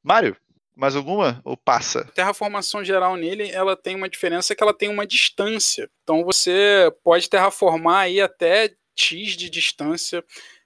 Mário, 0.01 0.37
mais 0.73 0.95
alguma? 0.95 1.41
Ou 1.43 1.57
passa? 1.57 2.05
terraformação 2.15 2.85
geral 2.85 3.17
nele, 3.17 3.51
ela 3.51 3.75
tem 3.75 3.97
uma 3.97 4.07
diferença 4.07 4.55
que 4.55 4.63
ela 4.63 4.73
tem 4.73 4.87
uma 4.87 5.05
distância. 5.05 5.89
Então 6.03 6.23
você 6.23 6.89
pode 7.03 7.29
terraformar 7.29 8.03
aí 8.03 8.21
até 8.21 8.73
X 8.95 9.35
de 9.35 9.49
distância 9.49 10.23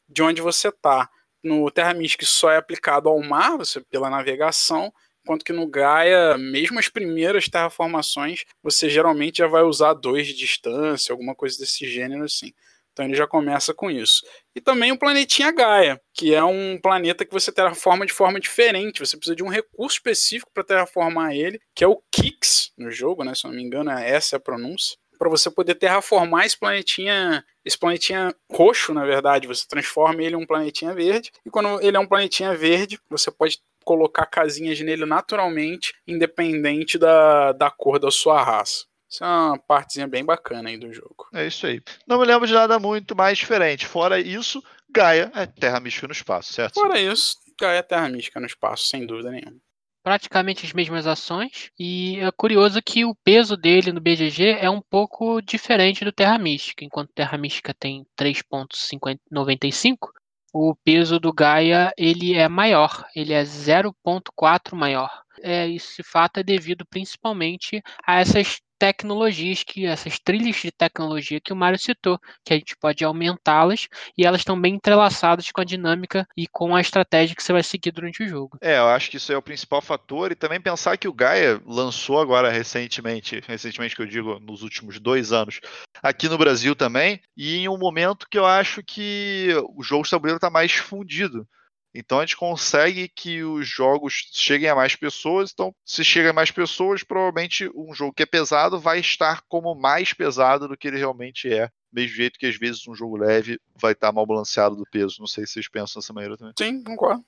de 0.07 0.21
onde 0.21 0.39
você 0.39 0.67
está. 0.67 1.09
No 1.43 1.69
Terra 1.71 1.93
Mística 1.93 2.25
só 2.25 2.51
é 2.51 2.57
aplicado 2.57 3.09
ao 3.09 3.19
mar, 3.21 3.57
você 3.57 3.81
pela 3.81 4.09
navegação, 4.09 4.93
enquanto 5.23 5.43
que 5.43 5.53
no 5.53 5.67
Gaia, 5.67 6.37
mesmo 6.37 6.79
as 6.79 6.87
primeiras 6.87 7.47
terraformações, 7.47 8.43
você 8.61 8.89
geralmente 8.89 9.39
já 9.39 9.47
vai 9.47 9.63
usar 9.63 9.93
dois 9.93 10.27
de 10.27 10.33
distância, 10.35 11.13
alguma 11.13 11.35
coisa 11.35 11.57
desse 11.57 11.87
gênero 11.87 12.23
assim. 12.23 12.53
Então 12.91 13.05
ele 13.05 13.15
já 13.15 13.25
começa 13.25 13.73
com 13.73 13.89
isso. 13.89 14.21
E 14.55 14.59
também 14.59 14.91
o 14.91 14.99
planetinha 14.99 15.51
Gaia, 15.51 16.01
que 16.13 16.33
é 16.33 16.43
um 16.43 16.77
planeta 16.77 17.25
que 17.25 17.31
você 17.31 17.51
terraforma 17.51 18.05
de 18.05 18.11
forma 18.11 18.39
diferente. 18.39 18.99
Você 18.99 19.15
precisa 19.15 19.35
de 19.35 19.43
um 19.43 19.47
recurso 19.47 19.95
específico 19.95 20.51
para 20.53 20.63
terraformar 20.63 21.33
ele, 21.33 21.59
que 21.73 21.83
é 21.83 21.87
o 21.87 22.01
Kix 22.11 22.71
no 22.77 22.91
jogo, 22.91 23.23
né? 23.23 23.33
Se 23.33 23.45
eu 23.45 23.49
não 23.49 23.55
me 23.55 23.63
engano, 23.63 23.89
essa 23.91 24.35
é 24.35 24.37
a 24.37 24.41
pronúncia. 24.41 24.97
Para 25.17 25.29
você 25.29 25.49
poder 25.49 25.75
terraformar 25.75 26.45
esse 26.45 26.59
planetinha, 26.59 27.45
esse 27.65 27.77
planetinha 27.77 28.33
roxo, 28.51 28.93
na 28.93 29.05
verdade, 29.05 29.47
você 29.47 29.65
transforma 29.67 30.21
ele 30.21 30.35
em 30.35 30.37
um 30.37 30.45
planetinha 30.45 30.93
verde. 30.93 31.31
E 31.45 31.49
quando 31.49 31.81
ele 31.81 31.95
é 31.95 31.99
um 31.99 32.07
planetinha 32.07 32.55
verde, 32.55 32.99
você 33.09 33.29
pode 33.31 33.59
colocar 33.83 34.25
casinhas 34.25 34.79
nele 34.79 35.05
naturalmente, 35.05 35.93
independente 36.07 36.97
da, 36.97 37.51
da 37.51 37.69
cor 37.69 37.99
da 37.99 38.11
sua 38.11 38.41
raça. 38.43 38.85
Isso 39.09 39.23
é 39.23 39.27
uma 39.27 39.57
partezinha 39.57 40.07
bem 40.07 40.23
bacana 40.23 40.69
aí 40.69 40.77
do 40.77 40.93
jogo. 40.93 41.27
É 41.33 41.45
isso 41.45 41.67
aí. 41.67 41.81
Não 42.07 42.19
me 42.19 42.25
lembro 42.25 42.47
de 42.47 42.53
nada 42.53 42.79
muito 42.79 43.15
mais 43.15 43.37
diferente. 43.37 43.85
Fora 43.85 44.19
isso, 44.19 44.63
Gaia 44.89 45.31
é 45.35 45.45
Terra 45.45 45.79
Mística 45.79 46.07
no 46.07 46.13
espaço, 46.13 46.53
certo? 46.53 46.75
Fora 46.75 46.99
isso, 46.99 47.35
Gaia 47.59 47.79
é 47.79 47.83
Terra 47.83 48.07
Mística 48.07 48.39
no 48.39 48.45
espaço, 48.45 48.87
sem 48.87 49.05
dúvida 49.05 49.31
nenhuma. 49.31 49.59
Praticamente 50.03 50.65
as 50.65 50.73
mesmas 50.73 51.07
ações. 51.07 51.71
E 51.79 52.17
é 52.19 52.31
curioso 52.31 52.81
que 52.81 53.05
o 53.05 53.15
peso 53.23 53.55
dele 53.55 53.91
no 53.91 54.01
BGG 54.01 54.57
é 54.59 54.69
um 54.69 54.81
pouco 54.81 55.41
diferente 55.41 56.03
do 56.03 56.11
Terra 56.11 56.37
Mística. 56.37 56.83
Enquanto 56.83 57.13
Terra 57.13 57.37
Mística 57.37 57.73
tem 57.73 58.05
3.95, 58.19 60.09
o 60.53 60.75
peso 60.83 61.19
do 61.19 61.31
Gaia 61.31 61.93
ele 61.97 62.35
é 62.35 62.49
maior, 62.49 63.05
ele 63.15 63.33
é 63.33 63.41
0.4 63.43 64.75
maior. 64.75 65.09
É, 65.41 65.69
esse 65.69 66.03
fato 66.03 66.39
é 66.39 66.43
devido 66.43 66.85
principalmente 66.85 67.81
a 68.05 68.19
essas 68.19 68.61
tecnologias 68.81 69.63
que 69.63 69.85
essas 69.85 70.17
trilhas 70.17 70.55
de 70.55 70.71
tecnologia 70.71 71.39
que 71.39 71.53
o 71.53 71.55
Mário 71.55 71.77
citou, 71.77 72.19
que 72.43 72.51
a 72.51 72.57
gente 72.57 72.75
pode 72.75 73.05
aumentá-las 73.05 73.87
e 74.17 74.25
elas 74.25 74.41
estão 74.41 74.59
bem 74.59 74.73
entrelaçadas 74.73 75.51
com 75.51 75.61
a 75.61 75.63
dinâmica 75.63 76.27
e 76.35 76.47
com 76.47 76.75
a 76.75 76.81
estratégia 76.81 77.35
que 77.35 77.43
você 77.43 77.53
vai 77.53 77.61
seguir 77.61 77.91
durante 77.91 78.23
o 78.23 78.27
jogo. 78.27 78.57
É, 78.59 78.79
eu 78.79 78.87
acho 78.87 79.11
que 79.11 79.17
isso 79.17 79.31
é 79.31 79.37
o 79.37 79.41
principal 79.41 79.83
fator. 79.83 80.31
E 80.31 80.35
também 80.35 80.59
pensar 80.59 80.97
que 80.97 81.07
o 81.07 81.13
Gaia 81.13 81.61
lançou 81.63 82.19
agora 82.19 82.49
recentemente, 82.49 83.39
recentemente 83.47 83.95
que 83.95 84.01
eu 84.01 84.07
digo 84.07 84.39
nos 84.39 84.63
últimos 84.63 84.99
dois 84.99 85.31
anos, 85.31 85.59
aqui 86.01 86.27
no 86.27 86.39
Brasil 86.39 86.75
também, 86.75 87.21
e 87.37 87.57
em 87.57 87.69
um 87.69 87.77
momento 87.77 88.25
que 88.31 88.39
eu 88.39 88.47
acho 88.47 88.81
que 88.81 89.49
o 89.75 89.83
jogo 89.83 90.05
de 90.05 90.09
tabuleiro 90.09 90.37
está 90.37 90.49
mais 90.49 90.71
fundido. 90.71 91.47
Então 91.93 92.19
a 92.19 92.25
gente 92.25 92.37
consegue 92.37 93.07
que 93.09 93.43
os 93.43 93.67
jogos 93.67 94.29
cheguem 94.31 94.69
a 94.69 94.75
mais 94.75 94.95
pessoas. 94.95 95.51
Então, 95.53 95.73
se 95.85 96.03
chega 96.03 96.29
a 96.29 96.33
mais 96.33 96.51
pessoas, 96.51 97.03
provavelmente 97.03 97.69
um 97.75 97.93
jogo 97.93 98.13
que 98.13 98.23
é 98.23 98.25
pesado 98.25 98.79
vai 98.79 98.99
estar 98.99 99.41
como 99.47 99.75
mais 99.75 100.13
pesado 100.13 100.67
do 100.67 100.77
que 100.77 100.87
ele 100.87 100.97
realmente 100.97 101.51
é. 101.51 101.69
Mesmo 101.91 102.15
jeito 102.15 102.39
que 102.39 102.45
às 102.45 102.55
vezes 102.55 102.87
um 102.87 102.95
jogo 102.95 103.17
leve 103.17 103.59
vai 103.75 103.91
estar 103.91 104.11
mal 104.11 104.25
balanceado 104.25 104.75
do 104.75 104.85
peso. 104.89 105.17
Não 105.19 105.27
sei 105.27 105.45
se 105.45 105.53
vocês 105.53 105.69
pensam 105.69 105.99
dessa 105.99 106.13
maneira 106.13 106.37
também. 106.37 106.53
Sim, 106.57 106.83
concordo. 106.83 107.23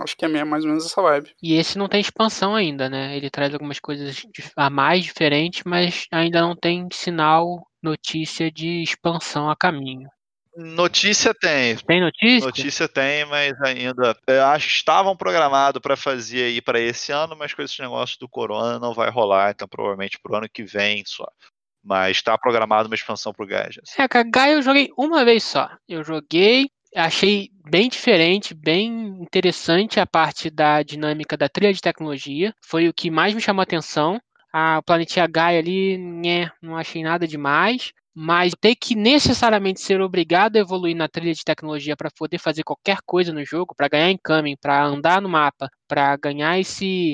Acho 0.00 0.16
que 0.16 0.24
é 0.24 0.44
mais 0.44 0.64
ou 0.64 0.70
menos 0.70 0.84
essa 0.84 1.00
vibe. 1.00 1.34
E 1.42 1.54
esse 1.54 1.78
não 1.78 1.88
tem 1.88 2.00
expansão 2.00 2.54
ainda, 2.54 2.90
né? 2.90 3.16
Ele 3.16 3.30
traz 3.30 3.54
algumas 3.54 3.80
coisas 3.80 4.26
a 4.56 4.68
mais 4.68 5.04
diferentes, 5.04 5.62
mas 5.64 6.06
ainda 6.10 6.42
não 6.42 6.54
tem 6.54 6.88
sinal, 6.92 7.66
notícia 7.82 8.50
de 8.50 8.82
expansão 8.82 9.48
a 9.48 9.56
caminho. 9.56 10.08
Notícia 10.56 11.32
tem. 11.32 11.76
Tem 11.76 12.00
notícia? 12.00 12.46
Notícia 12.46 12.88
tem, 12.88 13.24
mas 13.24 13.58
ainda. 13.62 14.16
Eu 14.26 14.44
acho 14.46 14.68
que 14.68 14.74
estavam 14.74 15.16
programados 15.16 15.80
para 15.80 15.96
fazer 15.96 16.44
aí 16.44 16.60
para 16.60 16.78
esse 16.78 17.10
ano, 17.10 17.34
mas 17.36 17.54
com 17.54 17.62
esse 17.62 17.80
negócio 17.80 18.18
do 18.20 18.28
corona 18.28 18.78
não 18.78 18.92
vai 18.92 19.10
rolar, 19.10 19.50
então 19.50 19.66
provavelmente 19.66 20.18
pro 20.22 20.36
ano 20.36 20.48
que 20.48 20.62
vem 20.62 21.02
só. 21.06 21.26
Mas 21.82 22.18
está 22.18 22.36
programado 22.36 22.86
uma 22.86 22.94
expansão 22.94 23.32
pro 23.32 23.46
Gaia. 23.46 23.70
É, 23.98 24.06
cara, 24.06 24.28
Gaia 24.30 24.52
eu 24.52 24.62
joguei 24.62 24.90
uma 24.96 25.24
vez 25.24 25.42
só. 25.42 25.70
Eu 25.88 26.04
joguei, 26.04 26.68
achei 26.94 27.48
bem 27.68 27.88
diferente, 27.88 28.54
bem 28.54 28.88
interessante 29.20 29.98
a 29.98 30.06
parte 30.06 30.50
da 30.50 30.82
dinâmica 30.82 31.36
da 31.36 31.48
trilha 31.48 31.72
de 31.72 31.80
tecnologia. 31.80 32.54
Foi 32.64 32.88
o 32.88 32.94
que 32.94 33.10
mais 33.10 33.34
me 33.34 33.40
chamou 33.40 33.60
a 33.60 33.64
atenção. 33.64 34.20
A 34.52 34.82
planetinha 34.82 35.26
Gaia 35.26 35.58
ali, 35.58 35.96
né, 35.96 36.50
não 36.60 36.76
achei 36.76 37.02
nada 37.02 37.26
demais. 37.26 37.90
Mas 38.14 38.52
ter 38.60 38.74
que 38.74 38.94
necessariamente 38.94 39.80
ser 39.80 40.00
obrigado 40.00 40.56
a 40.56 40.60
evoluir 40.60 40.94
na 40.94 41.08
trilha 41.08 41.32
de 41.32 41.44
tecnologia 41.44 41.96
para 41.96 42.10
poder 42.10 42.38
fazer 42.38 42.62
qualquer 42.62 42.98
coisa 43.06 43.32
no 43.32 43.44
jogo, 43.44 43.74
para 43.74 43.88
ganhar 43.88 44.10
incoming, 44.10 44.56
para 44.60 44.84
andar 44.84 45.22
no 45.22 45.28
mapa, 45.28 45.68
para 45.88 46.16
ganhar 46.16 46.58
esse 46.58 47.12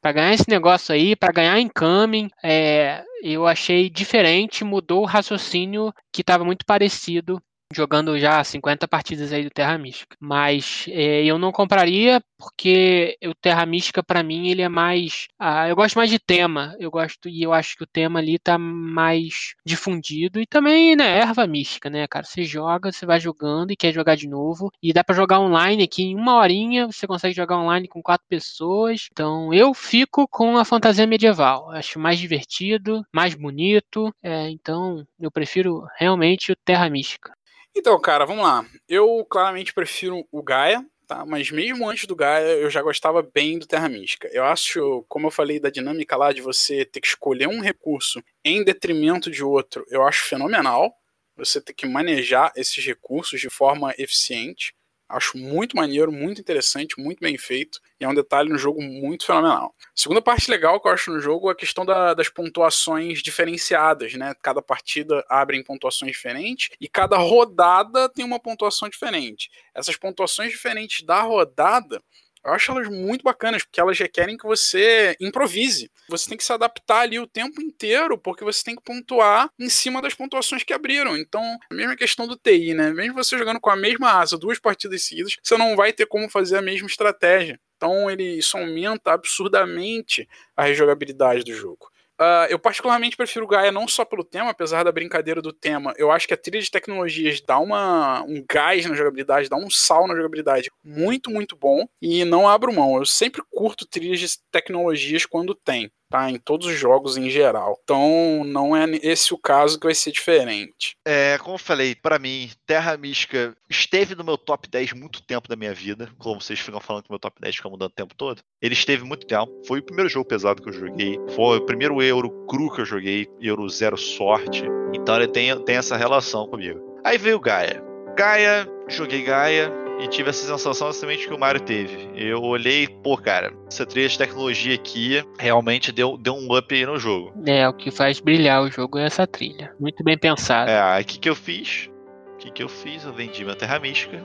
para 0.00 0.12
ganhar 0.12 0.34
esse 0.34 0.50
negócio 0.50 0.94
aí, 0.94 1.16
para 1.16 1.32
ganhar 1.32 1.58
incoming, 1.58 2.28
é, 2.42 3.02
eu 3.22 3.46
achei 3.46 3.88
diferente, 3.88 4.62
mudou 4.62 5.00
o 5.02 5.06
raciocínio 5.06 5.94
que 6.12 6.20
estava 6.20 6.44
muito 6.44 6.66
parecido 6.66 7.42
jogando 7.74 8.18
já 8.18 8.42
50 8.42 8.86
partidas 8.88 9.32
aí 9.32 9.44
do 9.44 9.50
Terra 9.50 9.76
Mística. 9.78 10.16
Mas 10.20 10.86
é, 10.88 11.24
eu 11.24 11.38
não 11.38 11.52
compraria 11.52 12.22
porque 12.38 13.16
o 13.24 13.34
Terra 13.34 13.64
Mística 13.66 14.02
para 14.02 14.22
mim 14.22 14.48
ele 14.48 14.62
é 14.62 14.68
mais, 14.68 15.28
ah, 15.38 15.68
eu 15.68 15.76
gosto 15.76 15.96
mais 15.96 16.10
de 16.10 16.18
tema. 16.18 16.74
Eu 16.78 16.90
gosto 16.90 17.28
e 17.28 17.42
eu 17.42 17.52
acho 17.52 17.76
que 17.76 17.84
o 17.84 17.86
tema 17.86 18.18
ali 18.18 18.38
tá 18.38 18.58
mais 18.58 19.54
difundido 19.64 20.40
e 20.40 20.46
também, 20.46 20.96
né, 20.96 21.18
erva 21.18 21.46
mística, 21.46 21.88
né, 21.90 22.06
cara? 22.06 22.24
Você 22.24 22.44
joga, 22.44 22.92
você 22.92 23.06
vai 23.06 23.20
jogando 23.20 23.70
e 23.70 23.76
quer 23.76 23.92
jogar 23.92 24.16
de 24.16 24.28
novo 24.28 24.70
e 24.82 24.92
dá 24.92 25.02
para 25.02 25.14
jogar 25.14 25.40
online 25.40 25.84
aqui 25.84 26.02
em 26.02 26.14
uma 26.16 26.36
horinha, 26.36 26.86
você 26.86 27.06
consegue 27.06 27.34
jogar 27.34 27.58
online 27.58 27.88
com 27.88 28.02
quatro 28.02 28.26
pessoas. 28.28 29.08
Então 29.12 29.52
eu 29.52 29.72
fico 29.74 30.28
com 30.28 30.56
a 30.58 30.64
fantasia 30.64 31.06
medieval. 31.06 31.70
Acho 31.70 31.98
mais 31.98 32.18
divertido, 32.18 33.04
mais 33.12 33.34
bonito. 33.34 34.14
É, 34.22 34.48
então 34.50 35.06
eu 35.18 35.30
prefiro 35.30 35.84
realmente 35.98 36.52
o 36.52 36.56
Terra 36.56 36.88
Mística. 36.88 37.32
Então, 37.76 38.00
cara, 38.00 38.24
vamos 38.24 38.44
lá. 38.44 38.64
Eu 38.88 39.24
claramente 39.28 39.72
prefiro 39.74 40.26
o 40.30 40.42
Gaia, 40.42 40.84
tá? 41.06 41.24
Mas 41.26 41.50
mesmo 41.50 41.88
antes 41.88 42.06
do 42.06 42.14
Gaia, 42.16 42.56
eu 42.56 42.70
já 42.70 42.80
gostava 42.82 43.22
bem 43.22 43.58
do 43.58 43.66
Terra 43.66 43.88
Mística. 43.88 44.28
Eu 44.32 44.44
acho, 44.44 45.04
como 45.08 45.26
eu 45.26 45.30
falei 45.30 45.58
da 45.58 45.70
dinâmica 45.70 46.16
lá 46.16 46.32
de 46.32 46.40
você 46.40 46.84
ter 46.84 47.00
que 47.00 47.08
escolher 47.08 47.48
um 47.48 47.60
recurso 47.60 48.22
em 48.44 48.64
detrimento 48.64 49.30
de 49.30 49.42
outro, 49.42 49.84
eu 49.88 50.02
acho 50.06 50.24
fenomenal. 50.24 50.94
Você 51.36 51.60
ter 51.60 51.74
que 51.74 51.86
manejar 51.86 52.52
esses 52.56 52.84
recursos 52.84 53.40
de 53.40 53.50
forma 53.50 53.92
eficiente. 53.98 54.72
Acho 55.14 55.38
muito 55.38 55.76
maneiro, 55.76 56.10
muito 56.10 56.40
interessante, 56.40 57.00
muito 57.00 57.20
bem 57.20 57.38
feito. 57.38 57.80
E 58.00 58.04
é 58.04 58.08
um 58.08 58.14
detalhe 58.14 58.48
no 58.48 58.58
jogo 58.58 58.82
muito 58.82 59.24
fenomenal. 59.24 59.74
Segunda 59.94 60.20
parte 60.20 60.50
legal 60.50 60.80
que 60.80 60.88
eu 60.88 60.92
acho 60.92 61.10
no 61.12 61.20
jogo 61.20 61.48
é 61.48 61.52
a 61.52 61.56
questão 61.56 61.84
da, 61.84 62.14
das 62.14 62.28
pontuações 62.28 63.22
diferenciadas, 63.22 64.14
né? 64.14 64.34
Cada 64.42 64.60
partida 64.60 65.24
abre 65.28 65.56
em 65.56 65.62
pontuações 65.62 66.12
diferentes 66.12 66.70
e 66.80 66.88
cada 66.88 67.16
rodada 67.16 68.08
tem 68.08 68.24
uma 68.24 68.40
pontuação 68.40 68.88
diferente. 68.88 69.50
Essas 69.74 69.96
pontuações 69.96 70.50
diferentes 70.50 71.06
da 71.06 71.22
rodada 71.22 72.02
eu 72.44 72.52
acho 72.52 72.70
elas 72.72 72.88
muito 72.88 73.22
bacanas, 73.22 73.62
porque 73.62 73.80
elas 73.80 73.98
requerem 73.98 74.36
que 74.36 74.46
você 74.46 75.16
improvise. 75.20 75.90
Você 76.08 76.28
tem 76.28 76.36
que 76.36 76.44
se 76.44 76.52
adaptar 76.52 77.00
ali 77.00 77.18
o 77.18 77.26
tempo 77.26 77.62
inteiro, 77.62 78.18
porque 78.18 78.44
você 78.44 78.62
tem 78.62 78.76
que 78.76 78.82
pontuar 78.82 79.50
em 79.58 79.68
cima 79.68 80.02
das 80.02 80.14
pontuações 80.14 80.62
que 80.62 80.72
abriram. 80.72 81.16
Então, 81.16 81.42
a 81.70 81.74
mesma 81.74 81.96
questão 81.96 82.26
do 82.26 82.36
TI, 82.36 82.74
né? 82.74 82.90
Mesmo 82.90 83.14
você 83.14 83.38
jogando 83.38 83.60
com 83.60 83.70
a 83.70 83.76
mesma 83.76 84.12
asa 84.12 84.36
duas 84.36 84.58
partidas 84.58 85.02
seguidas, 85.02 85.36
você 85.42 85.56
não 85.56 85.74
vai 85.74 85.92
ter 85.92 86.06
como 86.06 86.28
fazer 86.28 86.58
a 86.58 86.62
mesma 86.62 86.86
estratégia. 86.86 87.58
Então, 87.76 88.10
ele, 88.10 88.38
isso 88.38 88.56
aumenta 88.56 89.12
absurdamente 89.12 90.28
a 90.56 90.64
rejogabilidade 90.64 91.44
do 91.44 91.52
jogo. 91.52 91.93
Uh, 92.20 92.46
eu 92.48 92.58
particularmente 92.58 93.16
prefiro 93.16 93.46
Gaia 93.46 93.72
não 93.72 93.88
só 93.88 94.04
pelo 94.04 94.22
tema, 94.22 94.50
apesar 94.50 94.84
da 94.84 94.92
brincadeira 94.92 95.42
do 95.42 95.52
tema. 95.52 95.92
Eu 95.96 96.12
acho 96.12 96.28
que 96.28 96.34
a 96.34 96.36
trilha 96.36 96.62
de 96.62 96.70
tecnologias 96.70 97.40
dá 97.40 97.58
uma, 97.58 98.22
um 98.22 98.44
gás 98.48 98.86
na 98.86 98.94
jogabilidade, 98.94 99.48
dá 99.48 99.56
um 99.56 99.68
sal 99.68 100.06
na 100.06 100.14
jogabilidade 100.14 100.70
muito, 100.84 101.30
muito 101.30 101.56
bom. 101.56 101.86
E 102.00 102.24
não 102.24 102.48
abro 102.48 102.72
mão. 102.72 102.96
Eu 102.96 103.04
sempre 103.04 103.42
curto 103.50 103.86
trilhas 103.86 104.20
de 104.20 104.38
tecnologias 104.52 105.26
quando 105.26 105.54
tem 105.54 105.90
tá? 106.14 106.30
Em 106.30 106.38
todos 106.38 106.68
os 106.68 106.78
jogos 106.78 107.16
em 107.16 107.28
geral. 107.28 107.76
Então, 107.82 108.44
não 108.44 108.76
é 108.76 108.84
esse 109.02 109.34
o 109.34 109.38
caso 109.38 109.80
que 109.80 109.86
vai 109.86 109.94
ser 109.96 110.12
diferente. 110.12 110.96
É, 111.04 111.36
como 111.38 111.56
eu 111.56 111.58
falei, 111.58 111.96
para 111.96 112.20
mim, 112.20 112.48
Terra 112.64 112.96
Mística 112.96 113.56
esteve 113.68 114.14
no 114.14 114.22
meu 114.22 114.38
top 114.38 114.68
10 114.68 114.92
muito 114.92 115.20
tempo 115.20 115.48
da 115.48 115.56
minha 115.56 115.74
vida. 115.74 116.08
Como 116.18 116.40
vocês 116.40 116.60
ficam 116.60 116.78
falando 116.78 117.02
que 117.02 117.10
meu 117.10 117.18
top 117.18 117.40
10 117.40 117.56
fica 117.56 117.68
mudando 117.68 117.90
o 117.90 117.94
tempo 117.94 118.14
todo. 118.14 118.40
Ele 118.62 118.74
esteve 118.74 119.02
muito 119.02 119.26
tempo. 119.26 119.50
Foi 119.66 119.80
o 119.80 119.82
primeiro 119.82 120.08
jogo 120.08 120.28
pesado 120.28 120.62
que 120.62 120.68
eu 120.68 120.72
joguei. 120.72 121.18
Foi 121.34 121.58
o 121.58 121.66
primeiro 121.66 122.00
Euro 122.00 122.30
cru 122.46 122.72
que 122.72 122.82
eu 122.82 122.86
joguei. 122.86 123.28
Euro 123.40 123.68
zero 123.68 123.96
sorte. 123.96 124.62
Então 124.94 125.16
ele 125.16 125.26
tem, 125.26 125.58
tem 125.64 125.76
essa 125.76 125.96
relação 125.96 126.46
comigo. 126.46 126.80
Aí 127.02 127.18
veio 127.18 127.40
Gaia. 127.40 127.82
Gaia, 128.16 128.68
joguei 128.88 129.22
Gaia 129.22 129.83
e 130.00 130.08
tive 130.08 130.30
essa 130.30 130.46
sensação 130.46 130.88
exatamente 130.88 131.26
que 131.26 131.34
o 131.34 131.38
Mario 131.38 131.60
teve. 131.60 132.10
Eu 132.14 132.42
olhei, 132.42 132.86
pô, 132.86 133.16
cara, 133.16 133.52
essa 133.66 133.86
trilha 133.86 134.08
de 134.08 134.18
tecnologia 134.18 134.74
aqui 134.74 135.24
realmente 135.38 135.92
deu, 135.92 136.16
deu 136.16 136.34
um 136.34 136.56
up 136.56 136.74
aí 136.74 136.84
no 136.84 136.98
jogo. 136.98 137.32
É, 137.46 137.68
o 137.68 137.72
que 137.72 137.90
faz 137.90 138.20
brilhar 138.20 138.62
o 138.62 138.70
jogo 138.70 138.98
é 138.98 139.06
essa 139.06 139.26
trilha. 139.26 139.74
Muito 139.78 140.02
bem 140.02 140.18
pensado. 140.18 140.70
É, 140.70 140.80
aí 140.80 141.02
o 141.02 141.06
que, 141.06 141.18
que 141.18 141.28
eu 141.28 141.34
fiz? 141.34 141.90
O 142.34 142.36
que, 142.38 142.50
que 142.50 142.62
eu 142.62 142.68
fiz? 142.68 143.04
Eu 143.04 143.12
vendi 143.12 143.44
minha 143.44 143.56
Terra 143.56 143.78
Mística, 143.78 144.22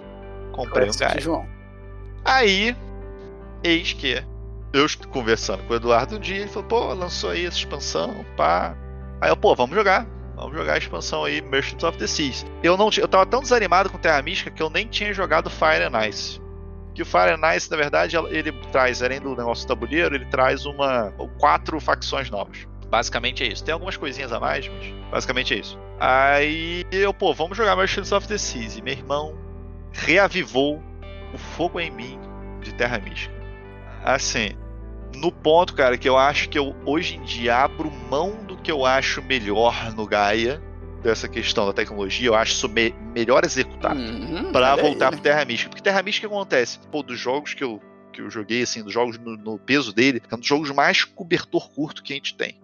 comprei 0.52 0.90
um 0.90 0.98
Gaia. 0.98 1.22
João. 1.22 1.46
Aí, 2.26 2.76
eis 3.64 3.94
que 3.94 4.22
eu 4.74 4.86
conversando 5.10 5.64
com 5.64 5.74
o 5.74 5.76
Eduardo 5.76 6.18
um 6.18 6.20
dia, 6.20 6.38
ele 6.38 6.48
falou, 6.48 6.68
pô, 6.68 6.94
lançou 6.94 7.32
aí 7.32 7.46
essa 7.46 7.58
expansão, 7.58 8.26
pá. 8.36 8.76
Aí 9.22 9.30
eu, 9.30 9.38
pô, 9.38 9.56
vamos 9.56 9.76
jogar. 9.76 10.06
Vamos 10.40 10.58
jogar 10.58 10.74
a 10.74 10.78
expansão 10.78 11.26
aí, 11.26 11.42
Merchants 11.42 11.84
of 11.84 11.98
the 11.98 12.08
Seas. 12.08 12.46
Eu 12.64 12.78
não 12.78 12.90
eu 12.98 13.08
tava 13.08 13.26
tão 13.26 13.42
desanimado 13.42 13.90
com 13.90 13.98
Terra 13.98 14.22
Mística 14.22 14.50
que 14.50 14.64
eu 14.64 14.70
nem 14.70 14.88
tinha 14.88 15.14
jogado 15.14 15.50
Fire 15.50 15.84
and 15.84 16.08
Ice. 16.08 16.42
Que 16.96 17.02
o 17.02 17.06
Fire 17.06 17.32
and 17.32 17.56
Ice, 17.56 17.70
na 17.70 17.78
verdade, 17.78 18.16
ele 18.30 18.52
traz, 18.72 19.04
além 19.04 19.20
do 19.20 19.36
negócio 19.36 19.66
do 19.66 19.68
tabuleiro, 19.68 20.16
ele 20.16 20.26
traz 20.26 20.66
uma 20.66 21.14
quatro 21.38 21.80
facções 21.80 22.30
novas. 22.30 22.68
Basicamente 22.90 23.44
é 23.44 23.48
isso. 23.48 23.64
Tem 23.64 23.74
algumas 23.74 23.98
coisinhas 23.98 24.32
a 24.32 24.40
mais, 24.40 24.68
mas 24.68 24.94
basicamente 25.12 25.54
é 25.54 25.58
isso. 25.58 25.78
Aí 26.00 26.86
eu, 26.92 27.14
pô, 27.14 27.34
vamos 27.34 27.58
jogar 27.58 27.76
Merchants 27.76 28.12
of 28.12 28.28
the 28.28 28.38
Seas. 28.38 28.78
E 28.78 28.82
meu 28.82 28.94
irmão 28.94 29.38
reavivou 29.92 30.82
o 31.34 31.38
fogo 31.38 31.80
em 31.80 31.92
mim 31.92 32.20
de 32.62 32.74
Terra 32.74 32.98
Mística. 32.98 33.36
Assim, 34.04 34.52
no 35.16 35.32
ponto, 35.32 35.74
cara, 35.74 35.98
que 35.98 36.08
eu 36.08 36.18
acho 36.18 36.50
que 36.50 36.58
eu 36.58 36.76
hoje 36.86 37.18
em 37.18 37.24
dia 37.24 37.58
abro 37.58 37.92
mão 38.10 38.44
do 38.46 38.58
que 38.58 38.72
eu 38.72 38.86
acho 38.86 39.22
melhor 39.22 39.94
no 39.94 40.06
Gaia, 40.06 40.62
dessa 41.02 41.28
questão 41.28 41.66
da 41.66 41.74
tecnologia, 41.74 42.28
eu 42.28 42.36
acho 42.36 42.54
isso 42.54 42.70
me 42.70 42.94
melhor 43.14 43.44
executado 43.46 44.00
uhum, 44.00 44.52
para 44.52 44.76
voltar 44.76 45.12
pro 45.12 45.22
Terra 45.22 45.44
Mística. 45.46 45.70
Porque 45.70 45.82
Terra 45.82 46.04
Mística 46.04 46.28
acontece? 46.28 46.80
Pô, 46.92 47.02
dos 47.02 47.18
jogos 47.18 47.54
que 47.54 47.64
eu, 47.64 47.82
que 48.12 48.22
eu 48.22 48.30
joguei, 48.30 48.64
assim, 48.64 48.84
dos 48.84 48.94
jogos 48.94 49.18
no, 49.18 49.38
no 49.38 49.58
peso 49.58 49.94
dele, 49.94 50.22
é 50.30 50.36
um 50.36 50.40
dos 50.40 50.48
jogos 50.48 50.70
mais 50.72 51.04
cobertor 51.04 51.70
curto 51.72 52.04
que 52.04 52.14
a 52.14 52.16
gente 52.16 52.36
tem. 52.36 52.60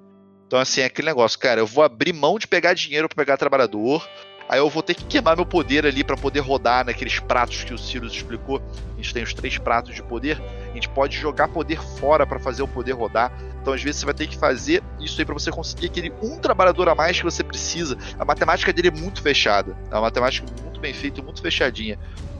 Então, 0.47 0.59
assim, 0.59 0.81
é 0.81 0.85
aquele 0.85 1.07
negócio, 1.07 1.39
cara, 1.39 1.61
eu 1.61 1.65
vou 1.65 1.83
abrir 1.83 2.13
mão 2.13 2.37
de 2.37 2.47
pegar 2.47 2.73
dinheiro 2.73 3.09
para 3.09 3.15
pegar 3.15 3.37
trabalhador, 3.37 4.07
Aí 4.47 4.59
eu 4.59 4.69
vou 4.69 4.83
ter 4.83 4.93
que 4.93 5.03
queimar 5.05 5.35
meu 5.35 5.45
poder 5.45 5.85
ali 5.85 6.03
para 6.03 6.15
poder 6.15 6.39
rodar 6.39 6.85
naqueles 6.85 7.19
pratos 7.19 7.63
que 7.63 7.73
o 7.73 7.77
Sirius 7.77 8.13
explicou. 8.13 8.61
A 8.93 9.01
gente 9.01 9.13
tem 9.13 9.23
os 9.23 9.33
três 9.33 9.57
pratos 9.57 9.95
de 9.95 10.03
poder. 10.03 10.39
A 10.69 10.73
gente 10.73 10.87
pode 10.89 11.17
jogar 11.17 11.47
poder 11.47 11.81
fora 11.99 12.27
para 12.27 12.39
fazer 12.39 12.61
o 12.61 12.67
poder 12.67 12.91
rodar. 12.91 13.31
Então, 13.59 13.73
às 13.73 13.81
vezes, 13.81 13.99
você 13.99 14.05
vai 14.05 14.13
ter 14.13 14.27
que 14.27 14.37
fazer 14.37 14.83
isso 14.99 15.19
aí 15.19 15.25
para 15.25 15.33
você 15.33 15.49
conseguir 15.49 15.87
aquele 15.87 16.13
um 16.21 16.37
trabalhador 16.37 16.87
a 16.87 16.93
mais 16.93 17.17
que 17.17 17.23
você 17.23 17.43
precisa. 17.43 17.97
A 18.19 18.23
matemática 18.23 18.71
dele 18.71 18.89
é 18.89 18.91
muito 18.91 19.23
fechada. 19.23 19.75
É 19.89 19.95
uma 19.95 20.01
matemática 20.01 20.45
muito 20.61 20.79
bem 20.79 20.93
feita, 20.93 21.23
muito 21.23 21.41
fechadinha. 21.41 21.97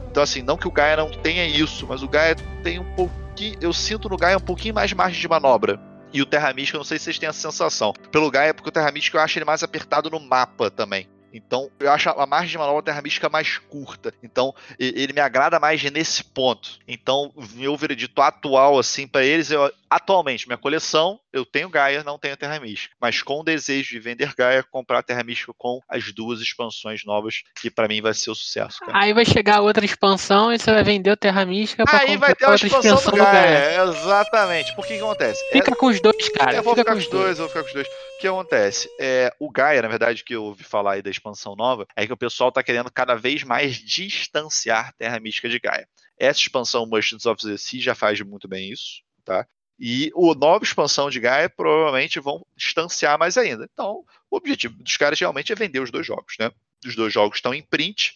Então, 0.08 0.22
assim, 0.22 0.42
não 0.42 0.56
que 0.56 0.68
o 0.68 0.70
Gaia 0.70 0.96
não 0.96 1.10
tenha 1.10 1.44
isso, 1.44 1.86
mas 1.88 2.04
o 2.04 2.08
Gaia 2.08 2.36
tem 2.62 2.78
um 2.78 2.94
pouquinho. 2.94 3.56
Eu 3.60 3.72
sinto 3.72 4.08
no 4.08 4.16
Gaia 4.16 4.36
um 4.36 4.40
pouquinho 4.40 4.74
mais 4.74 4.92
margem 4.92 5.20
de 5.20 5.28
manobra. 5.28 5.80
E 6.12 6.22
o 6.22 6.26
Terra 6.26 6.52
Mística, 6.54 6.76
eu 6.76 6.80
não 6.80 6.84
sei 6.84 6.98
se 6.98 7.04
vocês 7.04 7.18
têm 7.18 7.28
essa 7.28 7.40
sensação. 7.40 7.92
Pelo 8.12 8.30
Gaia, 8.30 8.54
porque 8.54 8.68
o 8.68 8.72
Terra 8.72 8.92
Mística 8.92 9.18
eu 9.18 9.22
acho 9.22 9.36
ele 9.36 9.44
mais 9.44 9.64
apertado 9.64 10.08
no 10.08 10.20
mapa 10.20 10.70
também. 10.70 11.08
Então, 11.32 11.70
eu 11.78 11.90
acho 11.90 12.08
a 12.08 12.26
margem 12.26 12.50
de 12.50 12.58
manobra 12.58 12.82
Terra 12.82 13.02
Mística 13.02 13.28
mais 13.28 13.58
curta. 13.58 14.12
Então, 14.22 14.54
ele 14.78 15.12
me 15.12 15.20
agrada 15.20 15.60
mais 15.60 15.82
nesse 15.90 16.24
ponto. 16.24 16.78
Então, 16.86 17.32
meu 17.54 17.76
veredito 17.76 18.20
atual, 18.22 18.78
assim, 18.78 19.06
para 19.06 19.24
eles, 19.24 19.50
eu, 19.50 19.70
atualmente, 19.90 20.46
minha 20.46 20.58
coleção, 20.58 21.20
eu 21.36 21.44
tenho 21.44 21.68
Gaia, 21.68 22.02
não 22.02 22.18
tenho 22.18 22.36
Terra 22.36 22.58
Mística. 22.58 22.94
Mas 23.00 23.22
com 23.22 23.40
o 23.40 23.44
desejo 23.44 23.90
de 23.90 24.00
vender 24.00 24.34
Gaia, 24.36 24.62
comprar 24.62 25.02
Terra 25.02 25.22
Mística 25.22 25.52
com 25.56 25.80
as 25.88 26.12
duas 26.12 26.40
expansões 26.40 27.04
novas, 27.04 27.42
que 27.60 27.70
para 27.70 27.88
mim 27.88 28.00
vai 28.00 28.14
ser 28.14 28.30
o 28.30 28.32
um 28.32 28.36
sucesso. 28.36 28.80
Cara. 28.80 28.98
Aí 28.98 29.12
vai 29.12 29.24
chegar 29.24 29.60
outra 29.60 29.84
expansão 29.84 30.52
e 30.52 30.58
você 30.58 30.72
vai 30.72 30.82
vender 30.82 31.10
o 31.10 31.16
Terra 31.16 31.44
Mística 31.44 31.84
pra 31.84 32.00
Aí 32.00 32.16
vai 32.16 32.34
ter 32.34 32.46
uma 32.46 32.54
expansão, 32.54 32.80
expansão 32.80 33.12
do 33.12 33.16
Gaia. 33.18 33.76
Gaia. 33.76 33.82
Exatamente. 33.82 34.74
Por 34.74 34.86
que, 34.86 34.96
que 34.96 35.02
acontece? 35.02 35.44
Fica 35.50 35.72
é... 35.72 35.74
com 35.74 35.86
os 35.86 36.00
dois, 36.00 36.28
cara. 36.30 36.54
Eu 36.54 36.62
vou 36.62 36.74
ficar 36.74 36.92
com 36.92 36.98
os 36.98 37.08
dois, 37.08 37.24
dois, 37.24 37.38
eu 37.38 37.44
vou 37.44 37.48
ficar 37.48 37.62
com 37.62 37.68
os 37.68 37.74
dois. 37.74 37.86
O 37.86 38.18
que 38.20 38.28
acontece? 38.28 38.88
É, 39.00 39.32
o 39.38 39.50
Gaia, 39.50 39.82
na 39.82 39.88
verdade, 39.88 40.24
que 40.24 40.34
eu 40.34 40.44
ouvi 40.44 40.64
falar 40.64 40.94
aí 40.94 41.02
da 41.02 41.10
expansão 41.10 41.54
nova, 41.54 41.86
é 41.94 42.06
que 42.06 42.12
o 42.12 42.16
pessoal 42.16 42.48
está 42.48 42.62
querendo 42.62 42.90
cada 42.90 43.14
vez 43.14 43.42
mais 43.42 43.76
distanciar 43.76 44.92
Terra 44.94 45.20
Mística 45.20 45.48
de 45.48 45.58
Gaia. 45.58 45.88
Essa 46.18 46.40
expansão 46.40 46.86
Merchants 46.86 47.26
of 47.26 47.46
the 47.46 47.56
Sea 47.56 47.80
já 47.80 47.94
faz 47.94 48.20
muito 48.22 48.48
bem 48.48 48.70
isso, 48.70 49.02
tá? 49.24 49.46
E 49.78 50.10
a 50.14 50.34
nova 50.34 50.64
expansão 50.64 51.10
de 51.10 51.20
Gaia 51.20 51.50
provavelmente 51.50 52.18
vão 52.18 52.44
distanciar 52.56 53.18
mais 53.18 53.36
ainda. 53.36 53.68
Então, 53.72 54.04
o 54.30 54.36
objetivo 54.36 54.74
dos 54.82 54.96
caras 54.96 55.18
realmente 55.20 55.52
é 55.52 55.56
vender 55.56 55.80
os 55.80 55.90
dois 55.90 56.06
jogos, 56.06 56.34
né? 56.38 56.50
Os 56.84 56.94
dois 56.94 57.12
jogos 57.12 57.38
estão 57.38 57.52
em 57.52 57.62
print, 57.62 58.14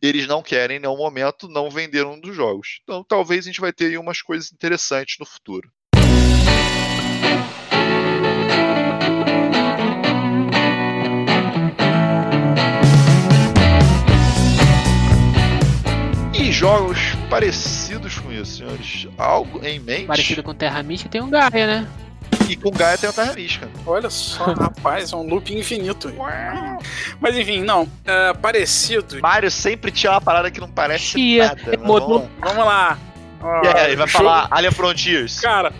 eles 0.00 0.26
não 0.26 0.42
querem 0.42 0.76
em 0.76 0.80
nenhum 0.80 0.96
momento 0.96 1.48
não 1.48 1.70
vender 1.70 2.06
um 2.06 2.18
dos 2.18 2.34
jogos. 2.34 2.80
Então, 2.82 3.04
talvez 3.04 3.44
a 3.44 3.48
gente 3.48 3.60
vai 3.60 3.72
ter 3.72 3.98
umas 3.98 4.22
coisas 4.22 4.52
interessantes 4.52 5.16
no 5.18 5.26
futuro. 5.26 5.70
jogos 16.60 16.98
parecidos 17.30 18.18
com 18.18 18.32
isso, 18.32 18.56
senhores. 18.56 19.06
Algo 19.16 19.64
em 19.64 19.78
mente. 19.78 20.06
Parecido 20.06 20.42
com 20.42 20.52
Terra 20.52 20.82
Mística 20.82 21.08
tem 21.08 21.22
um 21.22 21.30
Gaia, 21.30 21.66
né? 21.66 21.88
E 22.48 22.56
com 22.56 22.70
Gaia 22.70 22.98
tem 22.98 23.08
a 23.08 23.12
Terra 23.12 23.32
Mística. 23.32 23.68
Olha 23.86 24.10
só, 24.10 24.52
rapaz, 24.52 25.12
é 25.12 25.16
um 25.16 25.22
loop 25.22 25.56
infinito. 25.56 26.12
Mas 27.20 27.36
enfim, 27.36 27.62
não. 27.62 27.88
É, 28.04 28.34
parecido. 28.34 29.20
Mario 29.22 29.50
sempre 29.50 29.92
tinha 29.92 30.12
uma 30.12 30.20
parada 30.20 30.50
que 30.50 30.60
não 30.60 30.68
parece 30.68 31.04
Chia, 31.04 31.48
nada. 31.48 31.62
É 31.72 31.76
vamos, 31.76 32.28
vamos 32.40 32.64
lá. 32.64 32.98
é, 33.76 33.84
ele 33.86 33.96
vai 33.96 34.08
jogo... 34.08 34.24
falar 34.24 34.48
Alien 34.50 34.72
Frontiers. 34.72 35.38
Cara, 35.40 35.72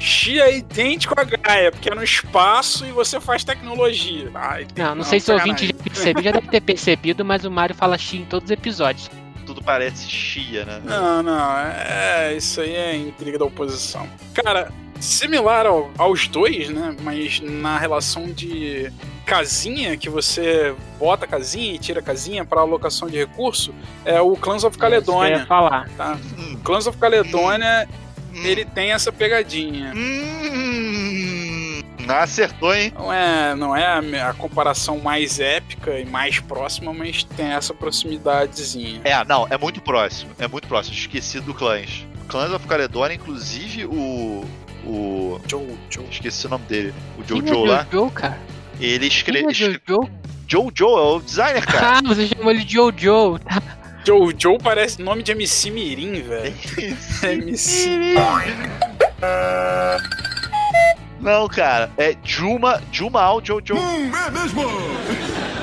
Xia 0.00 0.44
é 0.44 0.56
idêntico 0.56 1.14
a 1.18 1.24
Gaia, 1.24 1.70
porque 1.70 1.90
é 1.90 1.94
no 1.94 2.02
espaço 2.02 2.86
e 2.86 2.92
você 2.92 3.20
faz 3.20 3.44
tecnologia. 3.44 4.30
Ai, 4.34 4.66
não, 4.74 4.86
não, 4.86 4.94
não, 4.96 5.04
sei 5.04 5.20
se 5.20 5.30
o 5.30 5.34
ouvinte 5.34 5.66
já 5.66 5.74
percebeu, 5.74 6.22
já 6.22 6.30
deve 6.32 6.48
ter 6.48 6.62
percebido, 6.62 7.24
mas 7.24 7.44
o 7.44 7.50
Mario 7.50 7.76
fala 7.76 7.98
Xia 7.98 8.20
em 8.20 8.24
todos 8.24 8.46
os 8.46 8.50
episódios 8.50 9.10
tudo 9.54 9.62
parece 9.62 10.10
chia, 10.10 10.64
né? 10.64 10.80
Não, 10.84 11.22
não, 11.22 11.58
é, 11.58 12.32
é, 12.32 12.36
isso 12.36 12.60
aí 12.60 12.74
é 12.74 12.96
intriga 12.96 13.38
da 13.38 13.44
oposição. 13.44 14.08
Cara, 14.34 14.70
similar 15.00 15.64
ao, 15.64 15.90
aos 15.96 16.26
dois, 16.26 16.68
né? 16.68 16.94
Mas 17.02 17.40
na 17.40 17.78
relação 17.78 18.26
de 18.26 18.92
casinha, 19.24 19.96
que 19.96 20.10
você 20.10 20.74
bota 20.98 21.26
casinha 21.26 21.74
e 21.74 21.78
tira 21.78 22.02
casinha 22.02 22.44
para 22.44 22.60
alocação 22.60 23.08
de 23.08 23.16
recurso, 23.16 23.72
é 24.04 24.20
o 24.20 24.36
Clans 24.36 24.64
of 24.64 24.76
Caledonia. 24.76 25.36
É, 25.36 25.46
falar. 25.46 25.88
Tá? 25.96 26.18
Hum. 26.36 26.58
Clans 26.64 26.86
of 26.86 26.98
Caledonia, 26.98 27.88
hum. 28.34 28.42
ele 28.44 28.64
tem 28.64 28.92
essa 28.92 29.12
pegadinha. 29.12 29.92
Hum. 29.94 30.73
Não 32.06 32.16
acertou, 32.16 32.74
hein? 32.74 32.92
Não 32.94 33.12
é, 33.12 33.54
não 33.54 33.76
é 33.76 33.86
a, 33.86 34.30
a, 34.30 34.34
comparação 34.34 34.98
mais 34.98 35.40
épica 35.40 35.98
e 35.98 36.04
mais 36.04 36.38
próxima, 36.40 36.92
mas 36.92 37.24
tem 37.24 37.46
essa 37.46 37.72
proximidadezinha. 37.72 39.00
É, 39.04 39.24
não, 39.24 39.46
é 39.48 39.56
muito 39.56 39.80
próximo. 39.80 40.30
É 40.38 40.46
muito 40.46 40.68
próximo. 40.68 40.94
Esqueci 40.94 41.40
do 41.40 41.54
Clans. 41.54 42.06
Clans 42.28 42.52
of 42.52 42.66
Caledonia, 42.66 43.14
inclusive 43.14 43.86
o. 43.86 44.44
O. 44.86 45.40
Joe, 45.48 45.78
Joe. 45.88 46.04
Esqueci 46.10 46.46
o 46.46 46.50
nome 46.50 46.64
dele. 46.66 46.94
O 47.18 47.26
Jojo 47.26 47.64
é 47.66 47.68
lá. 47.68 47.86
Jojo, 47.90 48.10
cara. 48.10 48.38
Ele 48.80 49.06
escreveu. 49.06 49.50
É 49.50 49.54
Jojo? 49.54 50.10
Jojo 50.46 50.84
é 50.84 51.16
o 51.16 51.20
designer, 51.20 51.64
cara. 51.66 51.98
Ah, 51.98 52.02
você 52.04 52.26
chamou 52.26 52.50
ele 52.50 52.64
de 52.64 52.74
Jojo. 52.74 53.38
Tá. 53.38 53.62
Jojo 54.06 54.58
parece 54.62 55.00
nome 55.00 55.22
de 55.22 55.32
MC 55.32 55.70
Mirim, 55.70 56.20
velho. 56.20 56.54
MC 57.24 57.88
Mirim. 57.96 58.14
Não, 61.24 61.48
cara, 61.48 61.90
é 61.96 62.14
Juma, 62.22 62.82
Juma 62.92 63.22
Audio 63.22 63.58
Jojo. 63.64 63.80
Hum, 63.82 64.12
é 64.14 64.30
mesmo? 64.30 64.62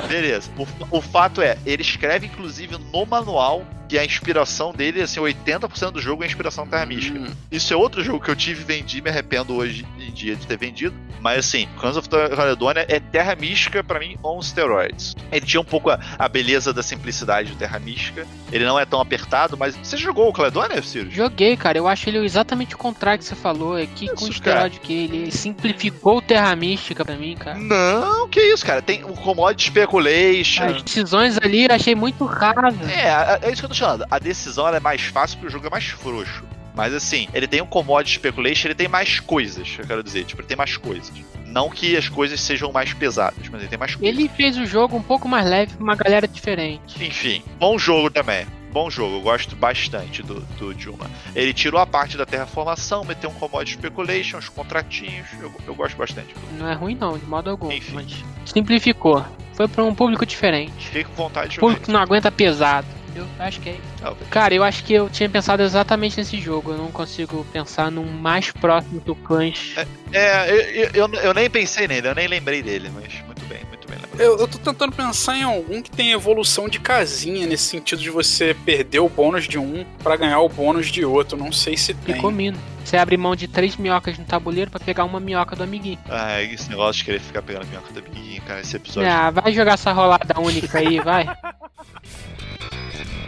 Beleza. 0.10 0.50
O, 0.58 0.98
o 0.98 1.02
fato 1.02 1.40
é, 1.40 1.56
ele 1.64 1.84
escreve 1.84 2.26
inclusive 2.26 2.78
no 2.92 3.06
manual 3.06 3.64
que 3.92 4.00
a 4.00 4.06
inspiração 4.06 4.72
dele, 4.72 5.02
assim, 5.02 5.20
80% 5.20 5.92
do 5.92 6.02
jogo 6.02 6.24
é 6.24 6.26
inspiração 6.26 6.66
Terra 6.66 6.86
Mística. 6.86 7.20
Hum. 7.20 7.28
Isso 7.52 7.74
é 7.74 7.76
outro 7.76 8.02
jogo 8.02 8.24
que 8.24 8.32
eu 8.32 8.36
tive 8.38 8.62
e 8.62 8.64
vendi, 8.64 9.02
me 9.02 9.10
arrependo 9.10 9.54
hoje 9.54 9.86
em 10.00 10.10
dia 10.12 10.34
de 10.34 10.48
ter 10.48 10.58
vendido. 10.58 10.96
Mas 11.20 11.40
assim, 11.40 11.68
Clans 11.78 11.98
of 11.98 12.08
Caledonia 12.08 12.86
é 12.88 13.02
Terra 13.02 13.36
Mística 13.36 13.84
para 13.84 14.00
mim 14.00 14.18
on 14.24 14.42
steroids. 14.42 15.14
Ele 15.30 15.46
tinha 15.46 15.60
um 15.60 15.66
pouco 15.66 15.90
a, 15.90 16.00
a, 16.18 16.30
beleza 16.30 16.72
da 16.72 16.82
simplicidade 16.82 17.52
do 17.52 17.58
Terra 17.58 17.80
Mística. 17.80 18.26
Ele 18.50 18.64
não 18.64 18.80
é 18.80 18.86
tão 18.86 19.02
apertado, 19.02 19.58
mas 19.58 19.76
você 19.76 19.98
jogou 19.98 20.30
o 20.30 20.34
Caledonia, 20.34 20.82
Ciro? 20.82 21.12
Joguei, 21.12 21.58
cara. 21.58 21.78
Eu 21.78 21.88
acho 21.88 22.10
ele 22.10 22.18
exatamente 22.20 22.74
o 22.74 22.78
contrário 22.78 23.20
que 23.20 23.26
você 23.26 23.36
falou. 23.36 23.78
É 23.78 23.86
que 23.86 24.06
isso, 24.06 24.16
com 24.16 24.28
esteroide 24.30 24.80
que 24.80 24.94
ele 24.94 25.32
simplificou 25.32 26.18
o 26.18 26.22
Terra 26.22 26.56
Mística 26.56 27.04
pra 27.04 27.16
mim, 27.16 27.36
cara. 27.36 27.58
Não, 27.58 28.30
que 28.30 28.40
isso, 28.40 28.66
cara. 28.66 28.82
Tem 28.82 29.04
o 29.04 29.14
Commodity 29.14 29.68
Speculation. 29.68 30.64
As 30.64 30.82
decisões 30.82 31.38
ali 31.38 31.66
eu 31.66 31.76
achei 31.76 31.94
muito 31.94 32.24
raras. 32.26 32.74
É, 32.90 33.48
é 33.48 33.52
isso 33.52 33.62
que 33.62 33.66
eu 33.66 33.70
tô 33.70 33.76
A 34.10 34.20
decisão 34.20 34.68
é 34.68 34.80
mais 34.80 35.02
fácil 35.02 35.38
porque 35.38 35.48
o 35.48 35.52
jogo 35.52 35.68
é 35.68 35.70
mais 35.70 35.86
frouxo. 35.86 36.44
Mas 36.74 36.94
assim, 36.94 37.28
ele 37.34 37.48
tem 37.48 37.62
um 37.62 37.66
commodity 37.66 38.16
speculation, 38.16 38.68
ele 38.68 38.76
tem 38.76 38.88
mais 38.88 39.20
coisas, 39.20 39.68
eu 39.78 39.86
quero 39.86 40.04
dizer. 40.04 40.24
Tipo, 40.24 40.42
ele 40.42 40.48
tem 40.48 40.58
mais 40.58 40.78
coisas. 40.78 41.12
Não 41.46 41.70
que 41.70 41.98
as 41.98 42.08
coisas 42.08 42.40
sejam 42.40 42.72
mais 42.72 42.94
pesadas, 42.94 43.50
mas 43.50 43.62
ele 43.62 43.70
tem 43.70 43.78
mais 43.78 43.94
coisas. 43.94 44.18
Ele 44.18 44.30
fez 44.30 44.58
o 44.58 44.66
jogo 44.66 44.96
um 44.96 45.04
pouco 45.04 45.28
mais 45.28 45.46
leve 45.46 45.74
pra 45.76 45.84
uma 45.84 45.96
galera 45.96 46.28
diferente. 46.28 47.04
Enfim, 47.04 47.44
bom 47.60 47.78
jogo 47.78 48.10
também. 48.10 48.46
Bom 48.72 48.90
jogo, 48.90 49.18
eu 49.18 49.22
gosto 49.22 49.54
bastante 49.54 50.24
do, 50.24 50.40
do 50.58 50.74
Dilma. 50.74 51.12
Ele 51.36 51.54
tirou 51.54 51.82
a 51.82 51.86
parte 51.86 52.16
da 52.16 52.26
terraformação, 52.26 53.04
meteu 53.04 53.30
um 53.30 53.34
commodity 53.34 53.74
speculation, 53.74 54.38
os 54.38 54.48
contratinhos. 54.48 55.28
Eu, 55.42 55.54
eu 55.68 55.76
gosto 55.76 55.98
bastante. 55.98 56.34
Não 56.58 56.70
é 56.70 56.74
ruim 56.74 56.96
não, 56.96 57.18
de 57.18 57.26
modo 57.26 57.50
algum. 57.50 57.70
Enfim. 57.70 57.96
Mas 57.96 58.24
simplificou. 58.46 59.26
Foi 59.54 59.68
para 59.68 59.84
um 59.84 59.94
público 59.94 60.26
diferente. 60.26 60.86
Fiquei 60.86 61.04
com 61.04 61.14
vontade 61.14 61.50
de 61.50 61.56
jogar. 61.56 61.68
Público 61.68 61.86
que 61.86 61.92
não 61.92 62.00
aguenta 62.00 62.32
pesado. 62.32 62.88
Eu 63.16 63.28
acho 63.40 63.60
que 63.60 63.70
é. 63.70 63.80
Cara, 64.30 64.54
eu 64.54 64.64
acho 64.64 64.84
que 64.84 64.94
eu 64.94 65.10
tinha 65.10 65.30
pensado 65.30 65.62
exatamente 65.62 66.18
nesse 66.18 66.40
jogo. 66.40 66.72
Eu 66.72 66.78
não 66.78 66.92
consigo 66.92 67.46
pensar 67.52 67.92
num 67.92 68.06
mais 68.06 68.52
próximo 68.52 69.02
do 69.02 69.16
Clans. 69.16 69.76
É, 69.78 69.88
é 70.14 70.90
eu, 70.94 71.08
eu, 71.08 71.14
eu, 71.16 71.34
nem 71.34 71.50
pensei 71.50 71.88
nele, 71.88 72.08
eu 72.08 72.16
nem 72.16 72.28
lembrei 72.28 72.62
dele, 72.62 72.90
mas 72.94 73.14
muito 73.26 73.46
bem, 73.46 73.64
muito 73.66 73.88
bem 73.88 73.98
lembrado. 73.98 74.20
Eu, 74.20 74.38
eu 74.40 74.48
tô 74.48 74.58
tentando 74.58 74.94
pensar 74.94 75.38
em 75.38 75.44
algum 75.44 75.82
que 75.82 75.92
tem 75.92 76.12
evolução 76.12 76.70
de 76.70 76.80
casinha, 76.80 77.46
nesse 77.46 77.66
sentido 77.66 78.02
de 78.02 78.10
você 78.10 78.54
perder 78.66 79.00
o 79.00 79.10
bônus 79.10 79.48
de 79.48 79.58
um 79.58 79.86
para 80.02 80.16
ganhar 80.16 80.40
o 80.40 80.50
bônus 80.50 80.88
de 80.88 81.04
outro. 81.04 81.38
Não 81.38 81.52
sei 81.52 81.76
se 81.76 81.94
tem. 81.94 82.16
Recomendo. 82.16 82.58
Você 82.84 82.98
abre 82.98 83.16
mão 83.16 83.36
de 83.36 83.48
três 83.48 83.76
minhocas 83.78 84.18
no 84.18 84.26
tabuleiro 84.26 84.72
para 84.72 84.80
pegar 84.80 85.04
uma 85.04 85.20
minhoca 85.20 85.56
do 85.56 85.64
amiguinho. 85.64 86.00
Ah, 86.10 86.42
esse 86.42 86.70
negócio 86.70 87.00
de 87.00 87.06
querer 87.06 87.20
ficar 87.20 87.42
pegando 87.42 87.64
a 87.64 87.66
minhoca 87.68 87.94
do 87.94 88.00
amiguinho, 88.00 88.42
cara, 88.42 88.62
esse 88.62 88.76
episódio. 88.76 89.10
Ah, 89.10 89.30
vai 89.30 89.54
jogar 89.54 89.74
essa 89.74 89.92
rolada 89.92 90.40
única 90.40 90.80
aí, 90.80 91.00
vai. 91.00 91.26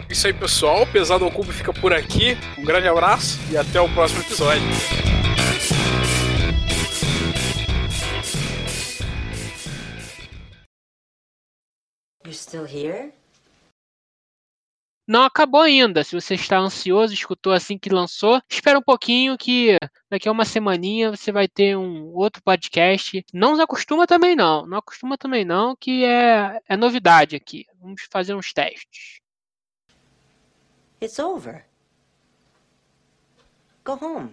Isso 0.08 0.26
aí, 0.26 0.32
pessoal. 0.32 0.82
O 0.82 0.86
Pesado 0.86 1.24
ao 1.24 1.30
Cubo 1.30 1.52
fica 1.52 1.72
por 1.72 1.92
aqui. 1.92 2.36
Um 2.58 2.64
grande 2.64 2.88
abraço 2.88 3.38
e 3.50 3.56
até 3.56 3.80
o 3.80 3.88
próximo 3.88 4.20
episódio. 4.20 4.62
You 12.26 12.32
still 12.32 12.66
here? 12.66 13.12
Não 15.06 15.22
acabou 15.24 15.60
ainda. 15.60 16.02
Se 16.02 16.14
você 16.14 16.34
está 16.34 16.58
ansioso, 16.58 17.12
escutou 17.12 17.52
assim 17.52 17.76
que 17.78 17.90
lançou, 17.90 18.40
espera 18.48 18.78
um 18.78 18.82
pouquinho 18.82 19.36
que 19.36 19.76
daqui 20.10 20.28
a 20.28 20.32
uma 20.32 20.46
semaninha 20.46 21.10
você 21.10 21.30
vai 21.30 21.46
ter 21.46 21.76
um 21.76 22.06
outro 22.14 22.42
podcast. 22.42 23.24
Não 23.32 23.54
se 23.54 23.62
acostuma 23.62 24.06
também 24.06 24.34
não, 24.34 24.66
não 24.66 24.78
acostuma 24.78 25.18
também 25.18 25.44
não, 25.44 25.76
que 25.76 26.04
é, 26.04 26.58
é 26.66 26.76
novidade 26.76 27.36
aqui. 27.36 27.66
Vamos 27.78 28.06
fazer 28.10 28.34
uns 28.34 28.52
testes. 28.54 29.23
It's 31.04 31.20
over. 31.20 31.66
Go 33.84 33.96
home. 33.96 34.32